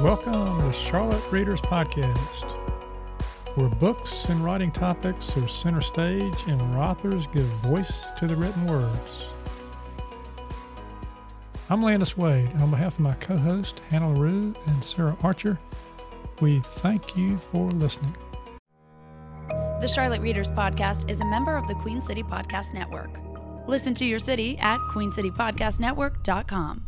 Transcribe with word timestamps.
Welcome 0.00 0.60
to 0.60 0.72
Charlotte 0.74 1.24
Readers 1.32 1.62
Podcast, 1.62 2.50
where 3.54 3.70
books 3.70 4.26
and 4.26 4.44
writing 4.44 4.70
topics 4.70 5.34
are 5.38 5.48
center 5.48 5.80
stage 5.80 6.34
and 6.48 6.60
where 6.70 6.82
authors 6.82 7.26
give 7.28 7.46
voice 7.46 8.04
to 8.18 8.26
the 8.26 8.36
written 8.36 8.66
words. 8.66 9.24
I'm 11.70 11.82
Landis 11.82 12.14
Wade, 12.14 12.50
and 12.50 12.60
on 12.60 12.70
behalf 12.70 12.96
of 12.96 13.00
my 13.00 13.14
co 13.14 13.38
host, 13.38 13.80
Hannah 13.88 14.12
LaRue 14.12 14.54
and 14.66 14.84
Sarah 14.84 15.16
Archer, 15.22 15.58
we 16.40 16.60
thank 16.60 17.16
you 17.16 17.38
for 17.38 17.70
listening. 17.70 18.14
The 19.48 19.88
Charlotte 19.88 20.20
Readers 20.20 20.50
Podcast 20.50 21.10
is 21.10 21.20
a 21.20 21.24
member 21.24 21.56
of 21.56 21.66
the 21.68 21.74
Queen 21.74 22.02
City 22.02 22.22
Podcast 22.22 22.74
Network. 22.74 23.18
Listen 23.66 23.94
to 23.94 24.04
your 24.04 24.18
city 24.18 24.58
at 24.58 24.78
queencitypodcastnetwork.com. 24.92 26.84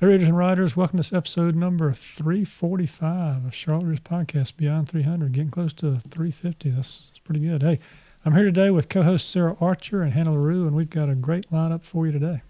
Hey, 0.00 0.06
readers 0.06 0.28
and 0.28 0.38
writers, 0.38 0.78
welcome 0.78 0.96
to 0.96 1.00
this 1.02 1.12
episode 1.12 1.54
number 1.54 1.92
345 1.92 3.44
of 3.44 3.54
Charlotte 3.54 3.84
Readers 3.84 4.00
Podcast 4.00 4.56
Beyond 4.56 4.88
300, 4.88 5.30
getting 5.30 5.50
close 5.50 5.74
to 5.74 5.98
350. 5.98 6.70
That's, 6.70 7.02
that's 7.02 7.18
pretty 7.18 7.40
good. 7.40 7.62
Hey, 7.62 7.78
I'm 8.24 8.32
here 8.32 8.44
today 8.44 8.70
with 8.70 8.88
co 8.88 9.02
host 9.02 9.28
Sarah 9.28 9.58
Archer 9.60 10.00
and 10.00 10.14
Hannah 10.14 10.32
LaRue, 10.32 10.66
and 10.66 10.74
we've 10.74 10.88
got 10.88 11.10
a 11.10 11.14
great 11.14 11.50
lineup 11.50 11.84
for 11.84 12.06
you 12.06 12.12
today. 12.12 12.40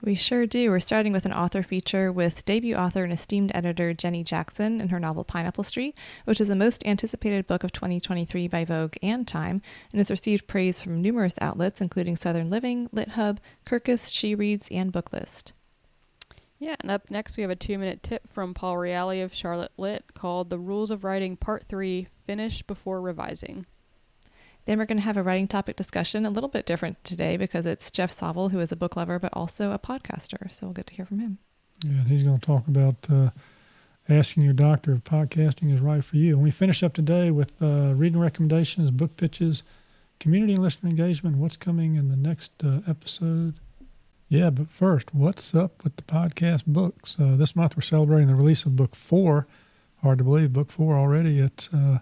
We 0.00 0.14
sure 0.14 0.46
do. 0.46 0.70
We're 0.70 0.80
starting 0.80 1.12
with 1.12 1.26
an 1.26 1.34
author 1.34 1.62
feature 1.62 2.10
with 2.10 2.46
debut 2.46 2.76
author 2.76 3.04
and 3.04 3.12
esteemed 3.12 3.52
editor 3.54 3.92
Jenny 3.92 4.24
Jackson 4.24 4.80
and 4.80 4.90
her 4.90 4.98
novel 4.98 5.22
Pineapple 5.22 5.64
Street, 5.64 5.94
which 6.24 6.40
is 6.40 6.48
the 6.48 6.56
most 6.56 6.82
anticipated 6.86 7.46
book 7.46 7.62
of 7.62 7.72
2023 7.72 8.48
by 8.48 8.64
Vogue 8.64 8.96
and 9.02 9.28
Time, 9.28 9.60
and 9.92 9.98
has 9.98 10.10
received 10.10 10.48
praise 10.48 10.80
from 10.80 11.02
numerous 11.02 11.34
outlets, 11.42 11.82
including 11.82 12.16
Southern 12.16 12.48
Living, 12.48 12.88
LitHub, 12.88 13.36
Kirkus, 13.66 14.10
She 14.10 14.34
Reads, 14.34 14.68
and 14.70 14.90
Booklist. 14.90 15.52
Yeah, 16.60 16.76
and 16.80 16.90
up 16.90 17.10
next 17.10 17.38
we 17.38 17.42
have 17.42 17.50
a 17.50 17.56
two 17.56 17.78
minute 17.78 18.02
tip 18.02 18.30
from 18.30 18.52
Paul 18.52 18.76
Reali 18.76 19.24
of 19.24 19.34
Charlotte 19.34 19.72
Lit 19.78 20.04
called 20.14 20.50
The 20.50 20.58
Rules 20.58 20.90
of 20.90 21.04
Writing 21.04 21.36
Part 21.36 21.64
3 21.64 22.06
Finish 22.26 22.62
Before 22.62 23.00
Revising. 23.00 23.64
Then 24.66 24.78
we're 24.78 24.84
going 24.84 24.98
to 24.98 25.04
have 25.04 25.16
a 25.16 25.22
writing 25.22 25.48
topic 25.48 25.76
discussion, 25.76 26.26
a 26.26 26.30
little 26.30 26.50
bit 26.50 26.66
different 26.66 27.02
today 27.02 27.38
because 27.38 27.64
it's 27.64 27.90
Jeff 27.90 28.12
Sovel, 28.12 28.50
who 28.50 28.60
is 28.60 28.70
a 28.70 28.76
book 28.76 28.94
lover 28.94 29.18
but 29.18 29.32
also 29.32 29.72
a 29.72 29.78
podcaster. 29.78 30.52
So 30.52 30.66
we'll 30.66 30.74
get 30.74 30.86
to 30.88 30.94
hear 30.94 31.06
from 31.06 31.18
him. 31.18 31.38
Yeah, 31.82 32.04
he's 32.04 32.22
going 32.22 32.38
to 32.38 32.46
talk 32.46 32.68
about 32.68 32.96
uh, 33.10 33.30
asking 34.06 34.42
your 34.42 34.52
doctor 34.52 34.92
if 34.92 35.02
podcasting 35.02 35.74
is 35.74 35.80
right 35.80 36.04
for 36.04 36.16
you. 36.16 36.34
And 36.34 36.42
we 36.42 36.50
finish 36.50 36.82
up 36.82 36.92
today 36.92 37.30
with 37.30 37.52
uh, 37.62 37.94
reading 37.94 38.20
recommendations, 38.20 38.90
book 38.90 39.16
pitches, 39.16 39.62
community 40.18 40.52
and 40.52 40.62
listener 40.62 40.90
engagement, 40.90 41.38
what's 41.38 41.56
coming 41.56 41.94
in 41.94 42.10
the 42.10 42.16
next 42.16 42.52
uh, 42.62 42.80
episode. 42.86 43.54
Yeah, 44.30 44.50
but 44.50 44.68
first, 44.68 45.12
what's 45.12 45.56
up 45.56 45.82
with 45.82 45.96
the 45.96 46.04
podcast 46.04 46.64
books? 46.64 47.16
Uh, 47.18 47.34
this 47.34 47.56
month 47.56 47.76
we're 47.76 47.82
celebrating 47.82 48.28
the 48.28 48.36
release 48.36 48.64
of 48.64 48.76
book 48.76 48.94
four. 48.94 49.48
Hard 50.02 50.18
to 50.18 50.24
believe, 50.24 50.52
book 50.52 50.70
four 50.70 50.96
already. 50.96 51.40
It's 51.40 51.68
uh, 51.74 51.98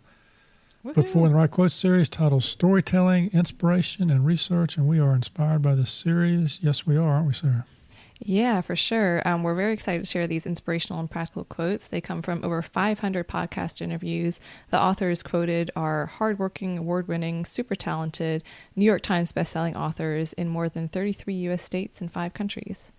book 0.85 1.07
four 1.07 1.25
in 1.25 1.33
the 1.33 1.39
Right 1.39 1.51
Quotes 1.51 1.75
series 1.75 2.11
titled 2.11 2.45
Storytelling, 2.45 3.31
Inspiration, 3.33 4.11
and 4.11 4.27
Research. 4.27 4.77
And 4.77 4.87
we 4.87 5.01
are 5.01 5.15
inspired 5.15 5.63
by 5.63 5.75
this 5.75 5.91
series. 5.91 6.59
Yes, 6.61 6.87
we 6.87 6.99
are, 6.99 7.09
aren't 7.15 7.29
we, 7.29 7.33
Sarah? 7.33 7.65
Yeah, 8.21 8.63
for 8.63 8.75
sure. 8.75 9.23
Um, 9.27 9.43
we're 9.45 9.55
very 9.55 9.73
excited 9.73 10.05
to 10.05 10.11
share 10.11 10.27
these 10.27 10.45
inspirational 10.45 10.99
and 10.99 11.11
practical 11.11 11.45
quotes. 11.45 11.89
They 11.89 12.01
come 12.01 12.21
from 12.21 12.45
over 12.45 12.63
500 12.63 13.29
podcast 13.29 13.81
interviews. 13.81 14.41
The 14.71 14.81
authors 14.81 15.23
quoted 15.23 15.71
are 15.77 16.07
hardworking, 16.07 16.79
award 16.79 17.07
winning, 17.07 17.45
super 17.45 17.77
talented 17.77 18.43
New 18.75 18.85
York 18.85 19.03
Times 19.03 19.33
bestselling 19.33 19.77
authors 19.77 20.33
in 20.33 20.49
more 20.49 20.69
than 20.69 20.89
33 20.89 21.33
U.S. 21.35 21.63
states 21.63 22.01
and 22.01 22.13
five 22.13 22.35
countries. 22.35 22.93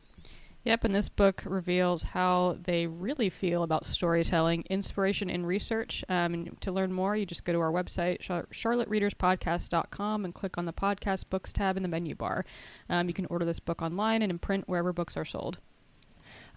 Yep, 0.65 0.83
and 0.83 0.93
this 0.93 1.07
book 1.07 1.43
reveals 1.45 2.03
how 2.03 2.57
they 2.61 2.85
really 2.85 3.29
feel 3.29 3.63
about 3.63 3.85
storytelling, 3.85 4.65
inspiration, 4.69 5.29
and 5.29 5.47
research. 5.47 6.03
Um, 6.09 6.33
and 6.33 6.61
to 6.61 6.73
learn 6.73 6.91
more, 6.91 7.15
you 7.15 7.25
just 7.25 7.45
go 7.45 7.53
to 7.53 7.59
our 7.59 7.71
website, 7.71 8.19
charlottereaderspodcast.com, 8.21 10.25
and 10.25 10.33
click 10.33 10.57
on 10.57 10.65
the 10.65 10.73
podcast 10.73 11.29
books 11.29 11.53
tab 11.53 11.77
in 11.77 11.83
the 11.83 11.89
menu 11.89 12.13
bar. 12.13 12.43
Um, 12.89 13.07
you 13.07 13.13
can 13.13 13.25
order 13.27 13.45
this 13.45 13.61
book 13.61 13.81
online 13.81 14.21
and 14.21 14.31
in 14.31 14.37
print 14.37 14.67
wherever 14.67 14.91
books 14.91 15.15
are 15.15 15.25
sold. 15.25 15.59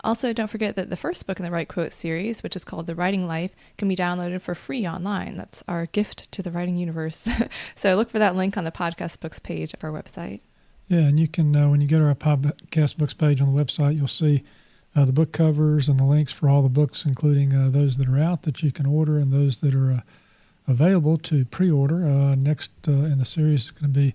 Also, 0.04 0.32
don't 0.32 0.50
forget 0.50 0.74
that 0.74 0.90
the 0.90 0.96
first 0.96 1.28
book 1.28 1.38
in 1.38 1.44
the 1.44 1.52
Right 1.52 1.69
Quote 1.69 1.92
series, 1.92 2.42
which 2.42 2.56
is 2.56 2.64
called 2.64 2.88
The 2.88 2.96
Writing 2.96 3.28
Life, 3.28 3.54
can 3.78 3.86
be 3.86 3.94
downloaded 3.94 4.40
for 4.40 4.56
free 4.56 4.86
online. 4.86 5.36
That's 5.36 5.62
our 5.69 5.86
gift 5.86 6.32
to 6.32 6.42
the 6.42 6.50
writing 6.50 6.76
universe. 6.76 7.28
so 7.76 7.94
look 7.94 8.10
for 8.10 8.19
that 8.19 8.34
link 8.34 8.56
on 8.56 8.64
the 8.64 8.72
podcast 8.72 9.20
books 9.20 9.38
page 9.38 9.72
of 9.74 9.84
our 9.84 9.92
website. 9.92 10.40
Yeah, 10.92 11.06
and 11.06 11.19
you 11.19 11.26
can, 11.26 11.56
uh, 11.56 11.70
when 11.70 11.80
you 11.80 11.88
go 11.88 12.00
to 12.00 12.04
our 12.04 12.14
podcast 12.14 12.98
books 12.98 13.14
page 13.14 13.41
on 13.41 13.50
the 13.50 13.64
website, 13.64 13.97
you'll 13.97 14.08
see 14.08 14.42
uh, 14.94 15.06
the 15.06 15.12
book 15.12 15.32
covers 15.32 15.88
and 15.88 15.98
the 15.98 16.04
links 16.04 16.34
for 16.34 16.50
all 16.50 16.60
the 16.60 16.69
books, 16.69 17.06
including 17.06 17.54
uh, 17.54 17.70
those 17.70 17.97
that 17.97 18.06
are 18.10 18.19
out 18.19 18.42
that 18.42 18.62
you 18.62 18.70
can 18.70 18.84
order 18.84 19.16
and 19.16 19.32
those 19.32 19.60
that 19.60 19.75
are 19.75 19.91
uh, 19.91 20.00
available 20.69 21.16
to 21.16 21.47
pre 21.47 21.70
order. 21.70 22.06
Uh, 22.06 22.34
next 22.34 22.72
uh, 22.86 22.91
in 22.91 23.16
the 23.16 23.25
series 23.25 23.64
is 23.64 23.70
going 23.70 23.91
to 23.91 23.98
be 23.98 24.14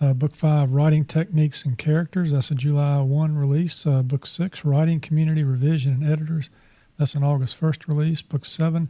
Book 0.00 0.34
5, 0.34 0.72
Writing 0.72 1.04
Techniques 1.04 1.64
and 1.64 1.78
Characters. 1.78 2.32
That's 2.32 2.50
a 2.50 2.56
July 2.56 3.00
1 3.02 3.38
release. 3.38 3.84
book 3.84 4.26
6, 4.26 4.64
Writing 4.64 4.98
Community 4.98 5.44
Revision 5.44 5.92
and 5.92 6.12
Editors. 6.12 6.50
That's 6.98 7.14
an 7.14 7.22
August 7.22 7.60
1st 7.60 7.86
release. 7.86 8.20
Book 8.20 8.44
7, 8.44 8.88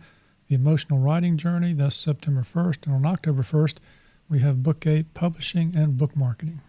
The 0.48 0.54
Emotional 0.54 0.98
Writing 0.98 1.36
Journey. 1.36 1.74
That's 1.74 1.96
September 1.96 2.40
1st. 2.40 2.86
And 2.86 2.94
on 2.94 3.04
October 3.04 3.42
1st, 3.42 3.74
we 4.30 4.38
have 4.38 4.62
Book 4.62 4.86
8, 4.86 5.12
Publishing 5.12 5.76
and 5.76 5.98
Book 5.98 6.16
Marketing. 6.16 6.62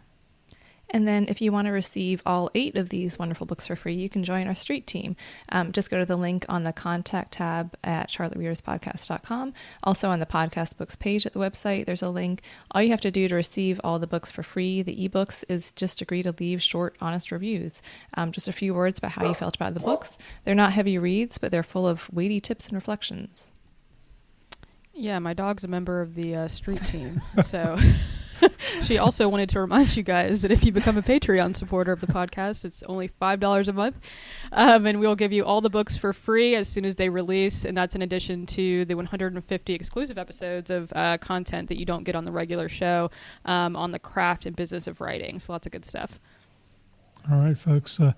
And 0.94 1.07
then, 1.07 1.25
if 1.29 1.41
you 1.41 1.53
want 1.53 1.68
to 1.68 1.72
receive 1.72 2.22
all 2.25 2.52
eight 2.53 2.75
of 2.75 2.90
these 2.90 3.18
wonderful 3.18 3.47
books 3.47 3.66
for 3.66 3.78
free, 3.78 3.96
you 3.96 4.09
can 4.09 4.25
join 4.25 4.46
our 4.47 4.56
street 4.56 4.85
team. 4.85 5.16
Um, 5.50 5.72
just 5.72 5.90
go 5.90 5.97
to 5.97 6.06
the 6.06 6.18
link 6.18 6.46
on 6.50 6.63
the 6.63 6.74
contact 6.74 7.34
tab 7.34 7.75
at 7.81 8.09
charlottereaderspodcast.com. 8.09 9.53
Also, 9.84 10.09
on 10.09 10.19
the 10.19 10.25
podcast 10.25 10.78
books 10.78 10.97
page 10.97 11.25
at 11.25 11.31
the 11.31 11.40
website, 11.40 11.85
there's 11.85 12.02
a 12.02 12.09
link. 12.09 12.41
All 12.72 12.81
you 12.81 12.90
have 12.90 13.02
to 13.02 13.12
do 13.12 13.29
to 13.29 13.35
receive 13.35 13.79
all 13.85 14.00
the 14.00 14.07
books 14.07 14.31
for 14.31 14.44
free, 14.44 14.81
the 14.81 15.07
ebooks, 15.07 15.46
is 15.47 15.72
just 15.72 16.02
agree 16.02 16.24
to 16.24 16.35
leave 16.38 16.62
short, 16.62 16.97
honest 17.00 17.31
reviews. 17.31 17.81
Um, 18.16 18.34
just 18.34 18.50
a 18.50 18.53
few 18.53 18.73
words 18.73 19.00
about 19.00 19.12
how 19.12 19.25
you 19.25 19.34
felt 19.34 19.56
about 19.56 19.73
the 19.73 19.79
books. 19.79 20.18
They're 20.44 20.56
not 20.56 20.73
heavy 20.73 20.97
reads, 20.97 21.38
but 21.38 21.52
they're 21.52 21.63
full 21.63 21.88
of 21.88 22.12
weighty 22.12 22.41
tips 22.41 22.68
and 22.68 22.75
reflections. 22.75 23.47
Yeah, 24.94 25.19
my 25.19 25.34
dog's 25.34 25.63
a 25.63 25.69
member 25.69 26.02
of 26.02 26.16
the 26.16 26.35
uh, 26.35 26.47
street 26.50 26.85
team, 26.85 27.22
so. 27.44 27.78
she 28.84 28.97
also 28.97 29.28
wanted 29.28 29.50
to 29.50 29.59
remind 29.59 29.96
you 29.96 30.03
guys 30.03 30.41
that 30.41 30.52
if 30.52 30.63
you 30.63 30.72
become 30.72 30.97
a 30.97 31.02
Patreon 31.02 31.56
supporter 31.56 31.91
of 31.91 32.02
the 32.02 32.07
podcast, 32.07 32.66
it's 32.66 32.84
only 32.84 33.09
$5 33.09 33.68
a 33.68 33.74
month. 33.74 33.97
Um, 34.52 34.85
and 34.85 35.00
we'll 35.00 35.16
give 35.16 35.31
you 35.31 35.46
all 35.46 35.62
the 35.62 35.69
books 35.69 35.97
for 35.97 36.13
free 36.13 36.56
as 36.56 36.68
soon 36.68 36.85
as 36.85 36.96
they 36.96 37.09
release. 37.09 37.66
And 37.66 37.78
that's 37.78 37.96
in 37.96 38.02
addition 38.02 38.46
to 38.47 38.85
the 38.85 38.96
150 38.96 39.74
exclusive 39.74 40.18
episodes 40.18 40.69
of 40.69 40.91
uh, 40.96 41.18
content 41.18 41.69
that 41.69 41.79
you 41.79 41.85
don't 41.85 42.03
get 42.03 42.16
on 42.16 42.25
the 42.25 42.31
regular 42.31 42.69
show 42.69 43.09
um, 43.46 43.75
on 43.75 43.91
the 43.91 44.00
craft 44.00 44.46
and 44.46 44.56
business 44.56 44.88
of 44.88 45.02
writing. 45.02 45.40
So 45.40 45.53
lots 45.53 45.66
of 45.66 45.72
good 45.72 45.85
stuff. 45.85 46.19
All 47.31 47.38
right, 47.38 47.58
folks. 47.58 48.00
Uh, 48.00 48.13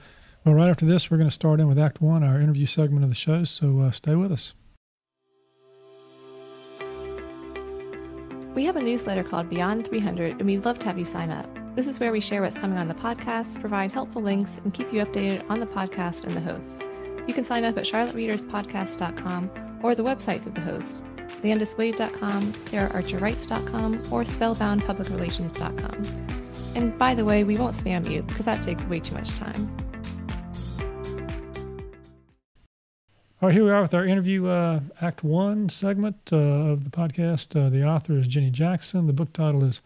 well, 0.46 0.56
right 0.56 0.70
after 0.70 0.86
this, 0.86 1.10
we're 1.10 1.18
going 1.18 1.30
to 1.30 1.34
start 1.34 1.60
in 1.60 1.68
with 1.68 1.80
Act 1.80 2.02
One, 2.02 2.24
our 2.24 2.40
interview 2.40 2.66
segment 2.66 3.04
of 3.04 3.10
the 3.10 3.16
show. 3.16 3.44
So 3.44 3.80
uh, 3.80 3.92
stay 3.92 4.16
with 4.16 4.32
us. 4.32 4.54
We 8.64 8.68
have 8.68 8.78
a 8.78 8.82
newsletter 8.82 9.26
called 9.26 9.50
Beyond 9.50 9.86
300, 9.88 10.38
and 10.38 10.46
we'd 10.46 10.64
love 10.64 10.80
to 10.80 10.86
have 10.86 10.98
you 10.98 11.04
sign 11.04 11.32
up. 11.32 11.50
This 11.76 11.86
is 11.86 12.00
where 12.00 12.14
we 12.14 12.22
share 12.22 12.42
what's 12.42 12.58
coming 12.58 12.78
on 12.78 12.88
the 12.88 12.94
podcast, 12.94 13.60
provide 13.60 13.92
helpful 13.92 14.22
links, 14.22 14.62
and 14.64 14.74
keep 14.74 14.94
you 14.94 15.04
updated 15.04 15.44
on 15.50 15.60
the 15.60 15.66
podcast 15.66 16.24
and 16.24 16.34
the 16.34 16.40
hosts. 16.40 16.80
You 17.28 17.34
can 17.34 17.44
sign 17.44 17.66
up 17.66 17.78
at 17.78 17.84
charlottereaderspodcast.com 17.84 19.80
or 19.84 19.96
the 19.96 20.04
websites 20.04 20.46
of 20.46 20.54
the 20.56 20.62
hosts, 20.62 21.02
landiswade.com, 21.44 22.54
saraharcherwrites.com, 22.54 23.96
or 24.10 24.24
spellboundpublicrelations.com. 24.24 26.04
And 26.76 26.98
by 26.98 27.16
the 27.16 27.26
way, 27.26 27.44
we 27.44 27.58
won't 27.58 27.76
spam 27.76 28.10
you 28.10 28.22
because 28.24 28.46
that 28.46 28.64
takes 28.64 28.86
way 28.86 29.02
too 29.02 29.14
much 29.14 29.32
time. 29.32 29.76
All 33.44 33.50
right, 33.50 33.56
here 33.56 33.66
we 33.66 33.72
are 33.72 33.82
with 33.82 33.94
our 33.94 34.06
interview, 34.06 34.48
uh, 34.48 34.80
Act 35.02 35.22
One 35.22 35.68
segment 35.68 36.16
uh, 36.32 36.38
of 36.38 36.86
the 36.86 36.90
podcast. 36.90 37.60
Uh, 37.60 37.70
the 37.70 37.84
author 37.84 38.18
is 38.18 38.26
Jenny 38.26 38.50
Jackson. 38.50 39.06
The 39.06 39.12
book 39.12 39.34
title 39.34 39.66
is 39.66 39.82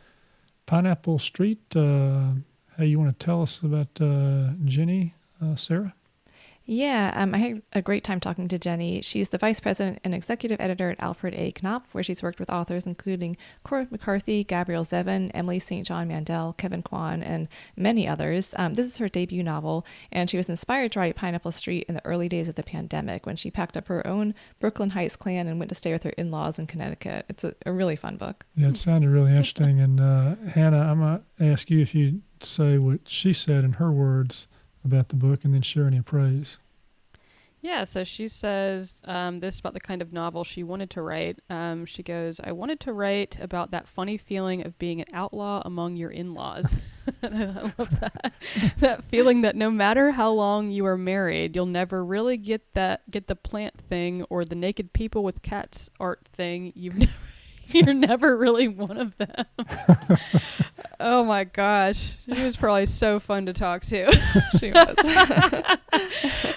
Pineapple 0.67 1.17
Street. 1.17 1.75
Uh, 1.75 2.33
hey, 2.77 2.85
you 2.85 2.99
want 2.99 3.17
to 3.17 3.25
tell 3.25 3.41
us 3.41 3.59
about 3.63 3.99
uh, 3.99 4.49
Jenny, 4.63 5.15
uh, 5.41 5.55
Sarah? 5.55 5.95
Yeah, 6.69 7.13
um, 7.15 7.33
I 7.33 7.37
had 7.37 7.61
a 7.71 7.81
great 7.81 8.03
time 8.03 8.19
talking 8.19 8.49
to 8.49 8.59
Jenny. 8.59 9.01
She's 9.01 9.29
the 9.29 9.37
vice 9.37 9.61
president 9.61 9.99
and 10.03 10.13
executive 10.13 10.59
editor 10.59 10.91
at 10.91 10.99
Alfred 10.99 11.33
A. 11.33 11.53
Knopf, 11.53 11.93
where 11.93 12.03
she's 12.03 12.21
worked 12.21 12.39
with 12.39 12.49
authors 12.49 12.85
including 12.85 13.37
Cormac 13.63 13.89
McCarthy, 13.89 14.43
Gabrielle 14.43 14.83
Zevin, 14.83 15.31
Emily 15.33 15.59
St. 15.59 15.87
John 15.87 16.09
Mandel, 16.09 16.53
Kevin 16.57 16.83
Kwan, 16.83 17.23
and 17.23 17.47
many 17.77 18.05
others. 18.05 18.53
Um, 18.57 18.73
this 18.73 18.85
is 18.85 18.97
her 18.97 19.07
debut 19.07 19.43
novel, 19.43 19.85
and 20.11 20.29
she 20.29 20.35
was 20.35 20.49
inspired 20.49 20.91
to 20.91 20.99
write 20.99 21.15
Pineapple 21.15 21.53
Street 21.53 21.85
in 21.87 21.95
the 21.95 22.05
early 22.05 22.27
days 22.27 22.49
of 22.49 22.55
the 22.55 22.63
pandemic 22.63 23.25
when 23.25 23.37
she 23.37 23.49
packed 23.49 23.77
up 23.77 23.87
her 23.87 24.05
own 24.05 24.33
Brooklyn 24.59 24.89
Heights 24.89 25.15
clan 25.15 25.47
and 25.47 25.59
went 25.59 25.69
to 25.69 25.75
stay 25.75 25.93
with 25.93 26.03
her 26.03 26.09
in 26.11 26.31
laws 26.31 26.59
in 26.59 26.67
Connecticut. 26.67 27.25
It's 27.29 27.45
a, 27.45 27.53
a, 27.65 27.71
really 27.71 27.95
fun 27.95 28.17
book. 28.17 28.45
Yeah, 28.55 28.69
it 28.69 28.77
sounded 28.77 29.09
really 29.09 29.31
interesting. 29.31 29.79
and 29.79 30.01
uh, 30.01 30.35
Hannah, 30.49 30.81
I'm 30.81 30.99
going 30.99 31.23
to 31.39 31.45
ask 31.45 31.69
you 31.69 31.79
if 31.79 31.95
you 31.95 32.23
say 32.41 32.77
what 32.77 33.01
she 33.05 33.31
said 33.31 33.63
in 33.63 33.73
her 33.73 33.91
words 33.91 34.47
about 34.87 35.09
the 35.09 35.15
book 35.15 35.43
and 35.43 35.53
then 35.53 35.61
share 35.61 35.85
any 35.85 36.01
praise. 36.01 36.57
Yeah, 37.59 37.85
so 37.85 38.03
she 38.03 38.27
says 38.27 38.95
um, 39.03 39.39
this 39.39 39.59
about 39.59 39.73
the 39.73 39.79
kind 39.79 40.01
of 40.01 40.13
novel 40.13 40.43
she 40.43 40.63
wanted 40.63 40.91
to 40.91 41.01
write. 41.01 41.39
Um, 41.49 41.85
she 41.85 42.03
goes, 42.03 42.39
I 42.43 42.51
wanted 42.51 42.79
to 42.81 42.93
write 42.93 43.39
about 43.41 43.71
that 43.71 43.87
funny 43.87 44.15
feeling 44.15 44.65
of 44.65 44.77
being 44.77 45.01
an 45.01 45.07
outlaw 45.11 45.63
among 45.65 45.95
your 45.95 46.11
in 46.11 46.35
laws. 46.35 46.75
I 47.23 47.27
love 47.77 47.99
that. 47.99 48.33
that 48.77 49.03
feeling 49.05 49.41
that 49.41 49.55
no 49.55 49.71
matter 49.71 50.11
how 50.11 50.31
long 50.31 50.69
you 50.69 50.85
are 50.85 50.97
married, 50.97 51.55
you'll 51.55 51.65
never 51.65 52.05
really 52.05 52.37
get 52.37 52.73
that 52.75 53.09
get 53.09 53.27
the 53.27 53.35
plant 53.35 53.81
thing 53.89 54.23
or 54.29 54.45
the 54.45 54.55
naked 54.55 54.93
people 54.93 55.23
with 55.23 55.41
cats 55.41 55.89
art 55.99 56.27
thing. 56.31 56.71
You've 56.75 56.95
never 56.99 57.11
you're 57.73 57.93
never 57.93 58.37
really 58.37 58.67
one 58.67 58.97
of 58.97 59.17
them. 59.17 59.45
oh 60.99 61.23
my 61.23 61.43
gosh. 61.43 62.13
She 62.25 62.43
was 62.43 62.55
probably 62.55 62.85
so 62.85 63.19
fun 63.19 63.45
to 63.47 63.53
talk 63.53 63.83
to. 63.85 64.11
she 64.59 64.71
was. 64.71 64.95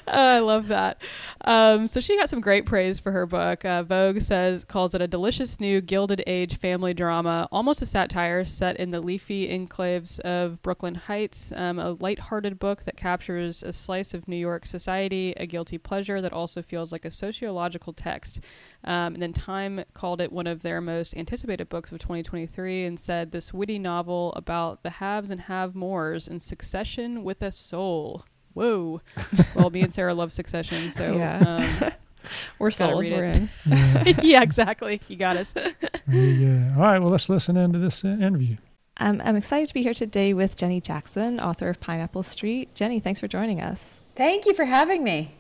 I 0.07 0.39
love 0.41 0.69
that. 0.69 1.01
Um, 1.45 1.87
so 1.87 2.01
she 2.01 2.17
got 2.17 2.29
some 2.29 2.41
great 2.41 2.67
praise 2.67 3.01
for 3.01 3.11
her 3.13 3.27
book. 3.27 3.65
Uh, 3.65 3.83
Vogue 3.83 4.21
says 4.21 4.65
calls 4.65 4.95
it 4.95 5.03
a 5.03 5.07
delicious 5.07 5.59
new 5.59 5.81
Gilded 5.81 6.23
Age 6.27 6.57
family 6.59 6.95
drama, 6.95 7.49
almost 7.51 7.83
a 7.83 7.87
satire 7.87 8.45
set 8.45 8.77
in 8.77 8.91
the 8.91 9.01
leafy 9.01 9.49
enclaves 9.49 10.21
of 10.21 10.61
Brooklyn 10.63 10.95
Heights. 10.95 11.53
Um, 11.57 11.79
a 11.79 11.93
light-hearted 11.93 12.59
book 12.59 12.85
that 12.85 12.97
captures 12.97 13.63
a 13.63 13.73
slice 13.73 14.15
of 14.15 14.29
New 14.29 14.37
York 14.37 14.67
society, 14.67 15.33
a 15.37 15.47
guilty 15.47 15.79
pleasure 15.79 16.21
that 16.21 16.33
also 16.33 16.63
feels 16.63 16.93
like 16.93 17.05
a 17.05 17.11
sociological 17.11 17.93
text. 17.93 18.41
Um, 18.85 19.15
and 19.15 19.23
then 19.23 19.33
Time 19.35 19.85
called 19.93 20.21
it 20.21 20.33
one 20.33 20.47
of 20.47 20.63
their 20.63 20.81
most 20.81 21.15
anticipated 21.17 21.69
books 21.69 21.93
of 21.93 21.99
2023 21.99 22.87
and 22.87 22.99
said 22.99 23.31
this 23.33 23.53
witty 23.53 23.79
novel 23.79 24.33
about 24.37 24.83
the 24.83 24.91
haves 24.91 25.31
and 25.31 25.43
have 25.43 25.75
mores 25.75 26.27
in 26.27 26.41
succession 26.41 27.23
with 27.23 27.43
a 27.43 27.51
soul. 27.51 28.25
Whoa. 28.55 29.01
well, 29.55 29.71
me 29.71 29.83
and 29.83 29.93
Sarah 29.93 30.15
love 30.15 30.33
Succession, 30.33 30.91
so 30.91 31.17
Yeah. 31.17 31.39
um, 31.83 31.93
We're 32.59 32.71
Gotta 32.71 32.93
sold. 32.93 33.05
We're 33.05 33.25
it. 33.25 33.37
in. 33.37 33.49
Yeah. 33.67 34.21
yeah, 34.23 34.43
exactly. 34.43 35.01
You 35.09 35.17
got 35.17 35.37
us. 35.37 35.53
There 35.53 35.73
you 36.09 36.49
go. 36.49 36.75
All 36.77 36.83
right. 36.83 36.99
Well, 36.99 37.11
let's 37.11 37.29
listen 37.29 37.57
into 37.57 37.79
this 37.79 38.05
uh, 38.05 38.09
interview. 38.09 38.57
Um, 38.99 39.23
I'm 39.25 39.37
excited 39.37 39.69
to 39.69 39.75
be 39.75 39.83
here 39.83 39.95
today 39.95 40.35
with 40.35 40.57
Jenny 40.57 40.81
Jackson, 40.83 41.41
author 41.41 41.71
of 41.71 41.81
Pineapple 41.81 42.23
Street. 42.23 42.75
Jenny, 42.75 43.01
thanks 43.01 43.21
for 43.21 43.29
joining 43.29 43.61
us. 43.63 44.01
Thank 44.15 44.45
you 44.45 44.53
for 44.53 44.67
having 44.67 45.03
me. 45.03 45.33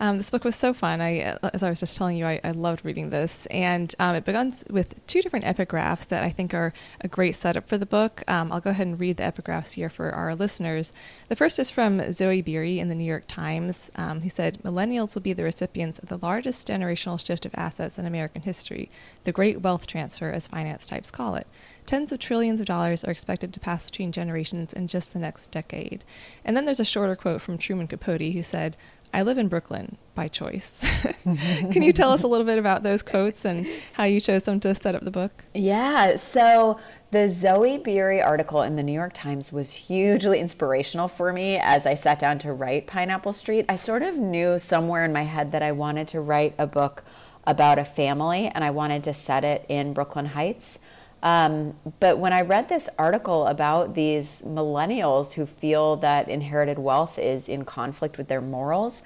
Um, 0.00 0.16
this 0.16 0.30
book 0.30 0.42
was 0.42 0.56
so 0.56 0.74
fun. 0.74 1.00
I, 1.00 1.36
as 1.52 1.62
I 1.62 1.68
was 1.68 1.80
just 1.80 1.96
telling 1.96 2.16
you, 2.16 2.26
I, 2.26 2.40
I 2.42 2.50
loved 2.50 2.84
reading 2.84 3.10
this, 3.10 3.46
and 3.46 3.94
um, 4.00 4.16
it 4.16 4.24
begins 4.24 4.64
with 4.68 5.06
two 5.06 5.22
different 5.22 5.44
epigraphs 5.44 6.06
that 6.08 6.24
I 6.24 6.30
think 6.30 6.52
are 6.52 6.72
a 7.00 7.08
great 7.08 7.36
setup 7.36 7.68
for 7.68 7.78
the 7.78 7.86
book. 7.86 8.22
Um, 8.26 8.50
I'll 8.50 8.60
go 8.60 8.70
ahead 8.70 8.88
and 8.88 8.98
read 8.98 9.18
the 9.18 9.22
epigraphs 9.22 9.74
here 9.74 9.88
for 9.88 10.10
our 10.10 10.34
listeners. 10.34 10.92
The 11.28 11.36
first 11.36 11.58
is 11.60 11.70
from 11.70 12.12
Zoe 12.12 12.42
Beery 12.42 12.80
in 12.80 12.88
the 12.88 12.94
New 12.96 13.04
York 13.04 13.24
Times, 13.28 13.92
um, 13.94 14.22
who 14.22 14.28
said, 14.28 14.58
"Millennials 14.64 15.14
will 15.14 15.22
be 15.22 15.32
the 15.32 15.44
recipients 15.44 16.00
of 16.00 16.08
the 16.08 16.18
largest 16.18 16.66
generational 16.66 17.24
shift 17.24 17.46
of 17.46 17.54
assets 17.54 17.98
in 17.98 18.04
American 18.04 18.42
history, 18.42 18.90
the 19.22 19.32
Great 19.32 19.60
Wealth 19.60 19.86
Transfer, 19.86 20.30
as 20.30 20.48
finance 20.48 20.86
types 20.86 21.12
call 21.12 21.36
it." 21.36 21.46
Tens 21.86 22.12
of 22.12 22.18
trillions 22.18 22.60
of 22.60 22.66
dollars 22.66 23.04
are 23.04 23.10
expected 23.10 23.52
to 23.52 23.60
pass 23.60 23.90
between 23.90 24.10
generations 24.10 24.72
in 24.72 24.86
just 24.86 25.12
the 25.12 25.18
next 25.18 25.50
decade. 25.50 26.02
And 26.42 26.56
then 26.56 26.64
there's 26.64 26.80
a 26.80 26.84
shorter 26.84 27.14
quote 27.14 27.42
from 27.42 27.58
Truman 27.58 27.88
Capote 27.88 28.32
who 28.32 28.42
said, 28.42 28.74
I 29.14 29.22
live 29.22 29.38
in 29.38 29.46
Brooklyn 29.46 29.96
by 30.16 30.26
choice. 30.26 30.84
Can 31.22 31.84
you 31.84 31.92
tell 31.92 32.10
us 32.10 32.24
a 32.24 32.26
little 32.26 32.44
bit 32.44 32.58
about 32.58 32.82
those 32.82 33.00
quotes 33.00 33.44
and 33.44 33.64
how 33.92 34.02
you 34.02 34.18
chose 34.18 34.42
them 34.42 34.58
to 34.58 34.74
set 34.74 34.96
up 34.96 35.04
the 35.04 35.12
book? 35.12 35.44
Yeah, 35.54 36.16
so 36.16 36.80
the 37.12 37.28
Zoe 37.28 37.78
Beery 37.78 38.20
article 38.20 38.62
in 38.62 38.74
the 38.74 38.82
New 38.82 38.92
York 38.92 39.12
Times 39.14 39.52
was 39.52 39.72
hugely 39.72 40.40
inspirational 40.40 41.06
for 41.06 41.32
me 41.32 41.58
as 41.58 41.86
I 41.86 41.94
sat 41.94 42.18
down 42.18 42.40
to 42.40 42.52
write 42.52 42.88
Pineapple 42.88 43.34
Street. 43.34 43.66
I 43.68 43.76
sort 43.76 44.02
of 44.02 44.18
knew 44.18 44.58
somewhere 44.58 45.04
in 45.04 45.12
my 45.12 45.22
head 45.22 45.52
that 45.52 45.62
I 45.62 45.70
wanted 45.70 46.08
to 46.08 46.20
write 46.20 46.56
a 46.58 46.66
book 46.66 47.04
about 47.46 47.78
a 47.78 47.84
family 47.84 48.48
and 48.48 48.64
I 48.64 48.72
wanted 48.72 49.04
to 49.04 49.14
set 49.14 49.44
it 49.44 49.64
in 49.68 49.92
Brooklyn 49.92 50.26
Heights. 50.26 50.80
Um, 51.24 51.74
but 52.00 52.18
when 52.18 52.34
I 52.34 52.42
read 52.42 52.68
this 52.68 52.88
article 52.98 53.46
about 53.46 53.94
these 53.94 54.42
millennials 54.42 55.32
who 55.32 55.46
feel 55.46 55.96
that 55.96 56.28
inherited 56.28 56.78
wealth 56.78 57.18
is 57.18 57.48
in 57.48 57.64
conflict 57.64 58.18
with 58.18 58.28
their 58.28 58.42
morals, 58.42 59.00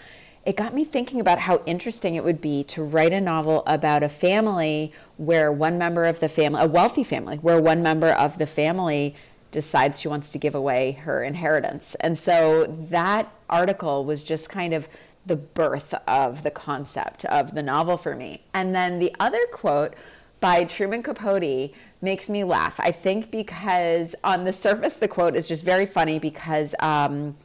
it 0.45 0.57
got 0.57 0.75
me 0.75 0.83
thinking 0.83 1.21
about 1.21 1.39
how 1.39 1.63
interesting 1.65 2.17
it 2.17 2.25
would 2.25 2.41
be 2.41 2.65
to 2.65 2.83
write 2.83 3.13
a 3.13 3.21
novel 3.21 3.63
about 3.67 4.03
a 4.03 4.09
family 4.09 4.93
where 5.17 5.53
one 5.53 5.79
member 5.79 6.07
of 6.07 6.19
the 6.19 6.29
family, 6.29 6.61
a 6.61 6.67
wealthy 6.67 7.05
family, 7.05 7.37
where 7.37 7.61
one 7.61 7.83
member 7.85 8.11
of 8.11 8.39
the 8.39 8.47
family 8.47 9.15
decides 9.53 10.01
she 10.01 10.09
wants 10.09 10.29
to 10.31 10.39
give 10.39 10.57
away 10.57 10.93
her 10.93 11.23
inheritance. 11.23 11.95
And 12.01 12.19
so 12.19 12.67
that 12.91 13.33
article 13.49 14.05
was 14.05 14.25
just 14.25 14.49
kind 14.51 14.75
of 14.75 14.89
the 15.25 15.37
birth 15.37 15.95
of 16.09 16.43
the 16.43 16.51
concept 16.51 17.25
of 17.27 17.55
the 17.55 17.63
novel 17.63 17.97
for 17.97 18.17
me. 18.17 18.43
And 18.53 18.75
then 18.75 18.99
the 18.99 19.15
other 19.21 19.47
quote 19.53 19.95
by 20.41 20.65
Truman 20.65 21.03
Capote 21.03 21.73
makes 22.01 22.31
me 22.31 22.45
laugh. 22.45 22.79
I 22.81 22.93
think 22.93 23.31
because 23.31 24.15
on 24.23 24.45
the 24.45 24.53
surface, 24.53 24.97
the 24.97 25.09
quote 25.09 25.35
is 25.35 25.49
just 25.49 25.65
very 25.65 25.87
funny 25.87 26.19
because 26.19 26.75
um, 26.81 27.37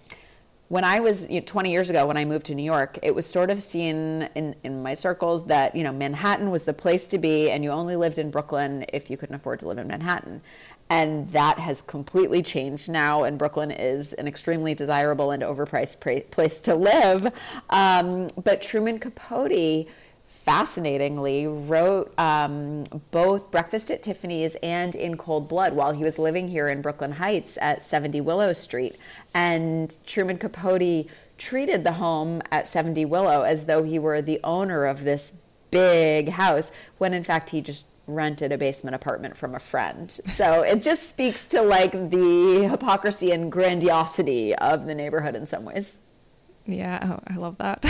when 0.67 0.83
I 0.83 0.99
was 0.99 1.29
you 1.29 1.39
know, 1.39 1.45
20 1.45 1.71
years 1.71 1.89
ago, 1.89 2.05
when 2.05 2.17
I 2.17 2.25
moved 2.25 2.45
to 2.47 2.55
New 2.55 2.63
York, 2.63 2.99
it 3.01 3.13
was 3.13 3.25
sort 3.25 3.49
of 3.49 3.61
seen 3.61 4.29
in, 4.35 4.55
in 4.63 4.81
my 4.81 4.93
circles 4.93 5.45
that, 5.45 5.75
you 5.75 5.83
know, 5.83 5.91
Manhattan 5.91 6.51
was 6.51 6.63
the 6.63 6.73
place 6.73 7.07
to 7.07 7.17
be 7.17 7.49
and 7.49 7.63
you 7.63 7.69
only 7.69 7.95
lived 7.95 8.17
in 8.17 8.31
Brooklyn 8.31 8.85
if 8.93 9.09
you 9.09 9.17
couldn't 9.17 9.35
afford 9.35 9.59
to 9.59 9.67
live 9.67 9.77
in 9.77 9.87
Manhattan. 9.87 10.41
And 10.89 11.29
that 11.29 11.59
has 11.59 11.81
completely 11.81 12.43
changed 12.43 12.89
now, 12.89 13.23
and 13.23 13.39
Brooklyn 13.39 13.71
is 13.71 14.13
an 14.13 14.27
extremely 14.27 14.75
desirable 14.75 15.31
and 15.31 15.41
overpriced 15.41 15.99
pra- 15.99 16.21
place 16.21 16.59
to 16.61 16.75
live. 16.75 17.31
Um, 17.69 18.29
but 18.43 18.61
Truman 18.61 18.99
Capote 18.99 19.87
fascinatingly 20.43 21.47
wrote 21.47 22.13
um, 22.19 22.83
both 23.11 23.49
Breakfast 23.49 23.89
at 23.89 24.03
Tiffany's 24.03 24.55
and 24.61 24.93
In 24.93 25.15
Cold 25.15 25.47
Blood 25.47 25.73
while 25.73 25.93
he 25.93 26.03
was 26.03 26.19
living 26.19 26.49
here 26.49 26.67
in 26.67 26.81
Brooklyn 26.81 27.13
Heights 27.13 27.57
at 27.61 27.81
70 27.81 28.19
Willow 28.19 28.51
Street. 28.51 28.97
And 29.33 29.97
Truman 30.05 30.37
Capote 30.37 31.07
treated 31.37 31.85
the 31.85 31.93
home 31.93 32.41
at 32.51 32.67
70 32.67 33.05
Willow 33.05 33.43
as 33.43 33.67
though 33.67 33.83
he 33.83 33.97
were 33.97 34.21
the 34.21 34.41
owner 34.43 34.85
of 34.85 35.05
this 35.05 35.31
big 35.71 36.29
house, 36.29 36.71
when 36.97 37.13
in 37.13 37.23
fact 37.23 37.51
he 37.51 37.61
just 37.61 37.85
rented 38.05 38.51
a 38.51 38.57
basement 38.57 38.95
apartment 38.95 39.37
from 39.37 39.55
a 39.55 39.59
friend. 39.59 40.11
So 40.11 40.61
it 40.61 40.81
just 40.81 41.07
speaks 41.07 41.47
to 41.49 41.61
like 41.61 41.93
the 41.93 42.67
hypocrisy 42.69 43.31
and 43.31 43.49
grandiosity 43.49 44.53
of 44.55 44.87
the 44.87 44.93
neighborhood 44.93 45.35
in 45.35 45.47
some 45.47 45.63
ways. 45.63 45.97
Yeah, 46.65 47.17
oh, 47.19 47.19
I 47.27 47.35
love 47.35 47.57
that. 47.57 47.81